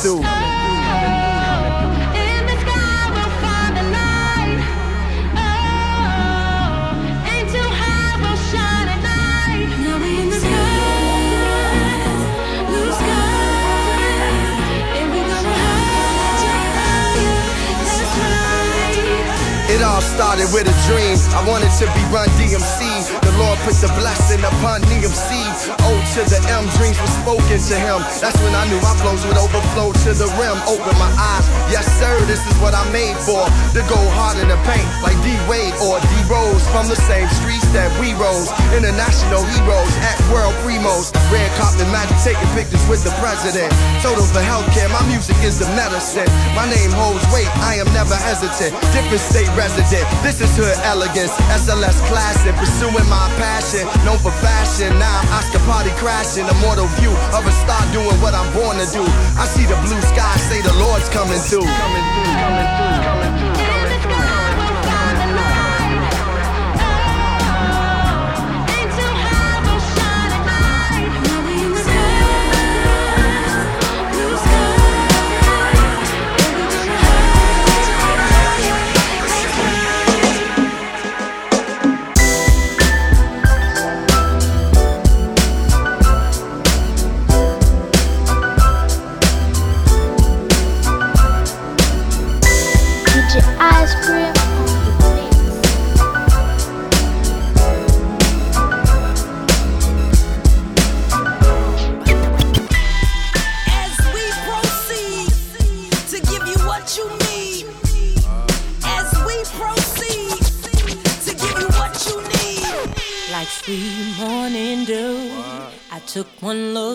through. 0.00 0.24
It 19.70 19.82
all 19.82 20.00
started 20.00 20.50
with 20.52 20.66
a 20.66 20.76
dream. 20.88 21.16
I 21.32 21.44
wanted 21.46 21.70
to 21.78 21.86
be 21.94 22.02
Run 22.12 22.28
DMC. 22.40 23.06
The 23.22 23.32
Lord 23.38 23.58
put 23.60 23.76
the 23.78 23.88
blessing 24.00 24.40
upon 24.40 24.80
DMC. 24.88 25.30
O 25.86 25.90
to 26.14 26.20
the 26.26 26.40
M, 26.50 26.66
dreams 26.76 26.98
spoken 27.30 27.62
to 27.62 27.76
him. 27.78 28.02
That's 28.18 28.34
when 28.42 28.54
I 28.58 28.66
knew 28.66 28.80
my 28.82 28.90
flows 28.98 29.22
would 29.22 29.38
overflow 29.38 29.94
to 30.02 30.10
the 30.18 30.26
rim. 30.34 30.58
Open 30.66 30.94
my 30.98 31.10
eyes. 31.14 31.46
Yes, 31.70 31.86
sir, 32.02 32.10
this 32.26 32.42
is 32.42 32.54
what 32.58 32.74
I'm 32.74 32.90
made 32.90 33.14
for. 33.22 33.46
To 33.78 33.80
go 33.86 33.98
hard 34.18 34.34
in 34.42 34.50
the 34.50 34.58
paint 34.66 34.82
like 34.98 35.14
D 35.22 35.38
Wade 35.46 35.70
or 35.78 36.02
D 36.02 36.12
Rose 36.26 36.66
from 36.74 36.90
the 36.90 36.98
same 37.06 37.30
streets 37.38 37.62
that 37.70 37.86
we 38.02 38.18
rose. 38.18 38.50
International 38.74 39.46
heroes 39.46 39.94
at 40.02 40.18
world 40.34 40.58
primos. 40.66 41.14
Red 41.30 41.46
carpet 41.54 41.86
magic, 41.94 42.18
taking 42.26 42.50
pictures 42.58 42.82
with 42.90 43.06
the 43.06 43.14
president. 43.22 43.70
Total 44.02 44.26
for 44.26 44.42
healthcare, 44.42 44.90
my 44.90 45.02
music 45.06 45.38
is 45.46 45.62
the 45.62 45.70
medicine. 45.78 46.26
My 46.58 46.66
name 46.66 46.90
holds 46.98 47.22
weight, 47.30 47.50
I 47.62 47.78
am 47.78 47.86
never 47.94 48.18
hesitant. 48.18 48.74
Different 48.90 49.22
state 49.22 49.50
resident. 49.54 50.02
This 50.26 50.42
is 50.42 50.50
hood 50.58 50.74
elegance, 50.82 51.30
SLS 51.54 52.02
classic. 52.10 52.58
Pursuing 52.58 53.06
my 53.06 53.30
passion, 53.38 53.86
known 54.02 54.18
for 54.18 54.34
fashion. 54.42 54.90
Now 54.98 55.22
I'm 55.22 55.38
Oscar 55.38 55.62
party 55.70 55.94
crashing. 56.02 56.50
Immortal 56.50 56.90
view 56.98 57.14
of 57.36 57.46
a 57.46 57.52
star 57.52 57.80
doing 57.92 58.16
what 58.22 58.34
I'm 58.34 58.48
born 58.52 58.76
to 58.78 58.86
do. 58.92 59.04
I 59.36 59.46
see 59.46 59.66
the 59.66 59.78
blue 59.86 60.00
sky, 60.12 60.34
say 60.48 60.60
the 60.62 60.74
Lord's 60.74 61.08
coming 61.08 61.38
through. 61.38 61.66
Coming 61.66 62.06
through, 62.14 62.34
coming 62.40 62.68
through, 62.76 63.04
coming 63.04 63.54
through. 63.54 63.69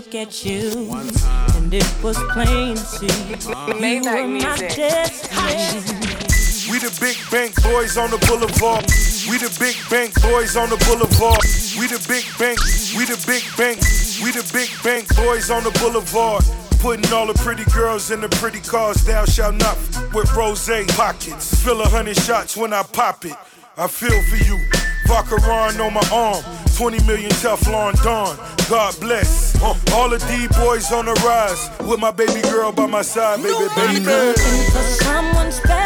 Look 0.06 0.16
at 0.16 0.46
you, 0.46 0.70
and 1.56 1.74
it 1.74 2.04
was 2.04 2.16
plain 2.32 2.76
to 2.76 2.82
see 2.82 3.08
you 3.08 4.02
were 4.04 4.28
my 4.28 4.56
destiny. 4.56 5.82
We 6.70 6.78
the 6.78 6.96
big 7.02 7.18
bank 7.32 7.56
boys 7.64 7.98
on 7.98 8.12
the 8.12 8.20
boulevard. 8.28 8.86
We 9.28 9.40
the 9.40 9.50
big 9.60 9.76
bank 9.90 10.14
boys 10.22 10.56
on 10.56 10.70
the 10.70 10.78
boulevard. 10.86 11.42
We 11.80 11.88
the 11.88 11.98
big 12.08 12.26
bank, 12.38 12.60
we 12.96 13.06
the 13.06 13.18
big 13.26 13.42
bank, 13.58 13.82
we 14.22 14.30
the 14.30 14.46
big 14.54 14.70
bank 14.84 15.10
boys 15.16 15.50
on 15.50 15.64
the 15.64 15.72
boulevard. 15.82 16.44
Putting 16.78 17.12
all 17.12 17.26
the 17.26 17.34
pretty 17.42 17.66
girls 17.72 18.12
in 18.12 18.22
the 18.22 18.30
pretty 18.30 18.62
cars. 18.62 19.04
Thou 19.06 19.26
shalt 19.26 19.56
not 19.56 19.76
f- 19.76 20.14
with 20.14 20.32
rose 20.36 20.70
pockets. 20.90 21.64
Fill 21.64 21.82
a 21.82 21.90
hundred 21.90 22.18
shots 22.18 22.56
when 22.56 22.74
I 22.74 22.84
pop 22.84 23.26
it. 23.26 23.34
I 23.76 23.88
feel 23.88 24.22
for 24.30 24.38
you. 24.38 24.60
Vacheron 25.08 25.80
on 25.84 25.94
my 25.94 26.08
arm. 26.14 26.65
20 26.76 27.04
million 27.06 27.32
Teflon 27.32 27.94
Don. 28.04 28.36
God 28.70 29.00
bless. 29.00 29.56
Uh, 29.62 29.74
all 29.94 30.10
the 30.10 30.18
D 30.28 30.48
boys 30.60 30.92
on 30.92 31.06
the 31.06 31.14
rise. 31.26 31.70
With 31.88 32.00
my 32.02 32.12
baby 32.12 32.42
girl 32.42 32.72
by 32.74 32.86
my 32.86 33.02
side, 33.02 33.38
baby, 33.42 33.68
baby. 33.76 34.04
For 34.04 34.84
someone 35.04 35.52
special 35.52 35.85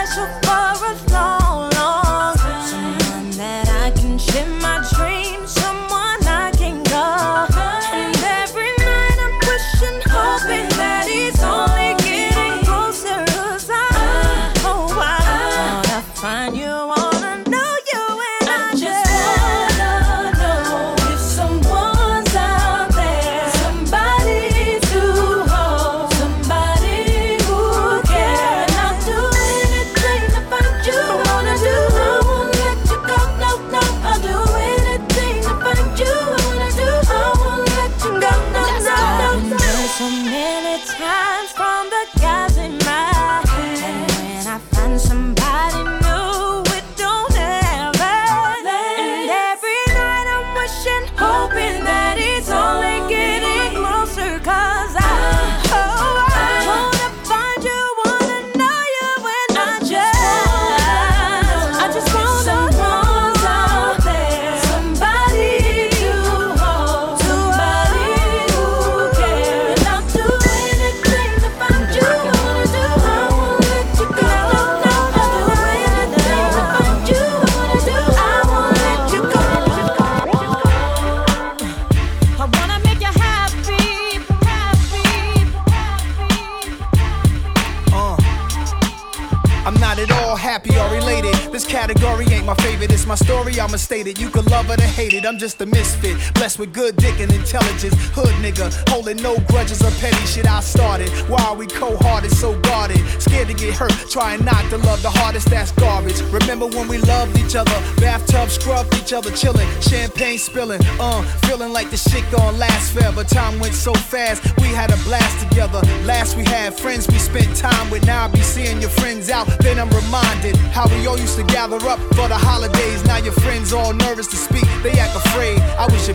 it. 94.10 94.20
You 94.20 94.30
could 94.30 94.50
love 94.50 94.70
it 94.70 94.82
or 94.82 94.88
hate 94.88 95.14
it. 95.14 95.26
I'm 95.26 95.38
just 95.38 95.62
a 95.62 95.66
misfit, 95.66 96.18
blessed 96.34 96.60
with 96.60 96.74
good 96.74 96.96
dick 96.98 97.20
and 97.20 97.32
intelligence. 97.32 97.94
Hood 98.14 98.29
nigga, 98.40 98.72
holding 98.90 99.18
no 99.18 99.38
grudges 99.48 99.82
or 99.82 99.92
petty 100.00 100.26
shit 100.26 100.48
I 100.48 100.62
started. 100.62 101.10
Why 101.30 101.44
are 101.44 101.56
we 101.56 101.68
cold 101.68 102.02
hearted, 102.02 102.32
so 102.32 102.58
guarded? 102.62 103.00
Scared 103.22 103.48
to 103.48 103.54
get 103.54 103.76
hurt, 103.76 103.94
trying 104.10 104.44
not 104.44 104.64
to 104.70 104.78
love 104.78 105.02
the 105.02 105.10
hardest, 105.10 105.50
that's 105.50 105.72
garbage. 105.74 106.22
Remember 106.32 106.68
when 106.68 106.88
we 106.88 106.98
loved 107.00 107.38
each 107.38 107.56
other, 107.56 107.78
bathtub 107.98 108.50
scrubbed 108.50 108.96
each 108.96 109.14
other, 109.14 109.32
chilling, 109.32 109.68
champagne 109.82 110.38
spilling, 110.38 110.82
uh, 111.00 111.22
feeling 111.48 111.72
like 111.74 111.90
the 111.90 111.98
shit 111.98 112.24
gon' 112.32 112.58
last 112.58 112.94
forever. 112.94 113.24
Time 113.24 113.60
went 113.60 113.76
so 113.76 113.94
fast, 113.94 114.44
we 114.58 114.68
had 114.68 114.92
a 114.92 114.98
blast 115.04 115.48
together. 115.48 115.82
Last 116.06 116.36
we 116.36 116.44
had 116.46 116.74
friends 116.74 117.08
we 117.08 117.20
spent 117.20 117.56
time 117.56 117.90
with, 117.90 118.06
now 118.06 118.26
I 118.26 118.28
be 118.28 118.42
seeing 118.42 118.82
your 118.82 118.90
friends 118.90 119.30
out. 119.30 119.48
Then 119.60 119.80
I'm 119.80 119.90
reminded 119.90 120.56
how 120.74 120.88
we 120.88 121.06
all 121.08 121.18
used 121.18 121.38
to 121.38 121.44
gather 121.44 121.78
up 121.88 122.00
for 122.16 122.28
the 122.28 122.38
holidays. 122.38 123.04
Now 123.06 123.18
your 123.18 123.34
friends 123.34 123.74
all 123.74 123.94
nervous 123.94 124.28
to 124.28 124.36
speak, 124.36 124.66
they 124.84 124.92
act 125.00 125.16
afraid 125.16 125.60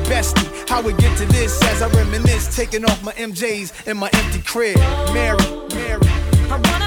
bestie. 0.05 0.69
How 0.69 0.81
we 0.83 0.93
get 0.95 1.17
to 1.19 1.27
this 1.27 1.63
as 1.65 1.83
I 1.83 1.89
reminisce, 1.89 2.55
taking 2.55 2.85
off 2.85 3.03
my 3.03 3.13
MJs 3.13 3.87
in 3.87 3.97
my 3.97 4.11
empty 4.13 4.41
crib. 4.41 4.79
Mary, 5.13 5.39
Mary. 5.75 6.84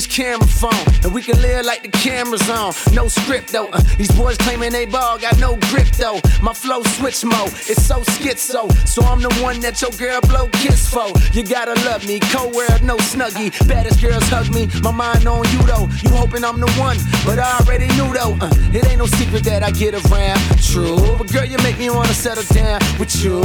This 0.00 0.06
camera 0.06 0.46
phone, 0.46 0.86
and 1.04 1.12
we 1.12 1.20
can 1.20 1.38
live 1.42 1.66
like 1.66 1.82
the 1.82 1.88
camera's 1.88 2.48
on. 2.48 2.72
No 2.94 3.06
script 3.08 3.52
though, 3.52 3.68
uh, 3.68 3.82
these 3.98 4.10
boys 4.12 4.38
claiming 4.38 4.72
they 4.72 4.86
ball, 4.86 5.18
got 5.18 5.38
no 5.38 5.56
grip 5.68 5.88
though. 5.98 6.18
My 6.40 6.54
flow 6.54 6.82
switch 6.96 7.22
mode, 7.22 7.52
it's 7.68 7.82
so 7.82 8.00
schizo, 8.00 8.72
so 8.88 9.02
I'm 9.02 9.20
the 9.20 9.28
one 9.42 9.60
that 9.60 9.82
your 9.82 9.90
girl 9.90 10.20
blow 10.22 10.48
kiss 10.52 10.88
for. 10.88 11.08
You 11.34 11.42
gotta 11.42 11.74
love 11.84 12.06
me, 12.06 12.18
co-wear 12.18 12.68
no 12.82 12.96
snuggie. 12.96 13.50
Baddest 13.68 14.00
girls 14.00 14.26
hug 14.28 14.48
me, 14.54 14.68
my 14.80 14.90
mind 14.90 15.26
on 15.26 15.44
you 15.52 15.62
though. 15.64 15.86
You 16.02 16.10
hoping 16.16 16.44
I'm 16.44 16.60
the 16.60 16.70
one, 16.80 16.96
but 17.26 17.38
I 17.38 17.58
already 17.58 17.88
knew 17.88 18.08
though. 18.14 18.36
Uh, 18.40 18.50
it 18.72 18.86
ain't 18.88 18.98
no 18.98 19.06
secret 19.06 19.44
that 19.44 19.62
I 19.62 19.70
get 19.70 19.92
around. 19.92 20.40
True, 20.62 20.96
but 21.18 21.30
girl, 21.30 21.44
you 21.44 21.58
make 21.58 21.78
me 21.78 21.90
wanna 21.90 22.14
settle 22.14 22.44
down 22.54 22.80
with 22.98 23.22
you. 23.22 23.42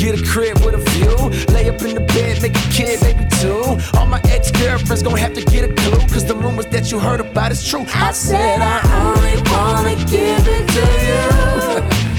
Get 0.00 0.18
a 0.18 0.24
crib 0.24 0.64
with 0.64 0.72
a 0.72 0.78
view, 0.92 1.14
lay 1.54 1.68
up 1.68 1.82
in 1.82 1.94
the 1.94 2.00
bed, 2.00 2.40
make 2.40 2.56
a 2.56 2.70
kid, 2.72 3.02
maybe 3.02 3.28
two. 3.38 3.76
All 3.98 4.06
my 4.06 4.18
ex 4.30 4.50
girlfriends 4.50 5.02
gon' 5.02 5.14
have 5.18 5.34
to 5.34 5.42
get 5.42 5.70
a 5.70 5.74
clue, 5.74 5.98
cause 6.08 6.24
the 6.24 6.34
rumors 6.34 6.64
that 6.68 6.90
you 6.90 6.98
heard 6.98 7.20
about 7.20 7.52
is 7.52 7.68
true. 7.68 7.84
I 7.94 8.10
said 8.12 8.60
I 8.62 8.80
only 9.04 9.36
wanna 9.52 9.96
give 10.06 10.48
it 10.48 10.66
to 10.68 12.04
you. 12.04 12.09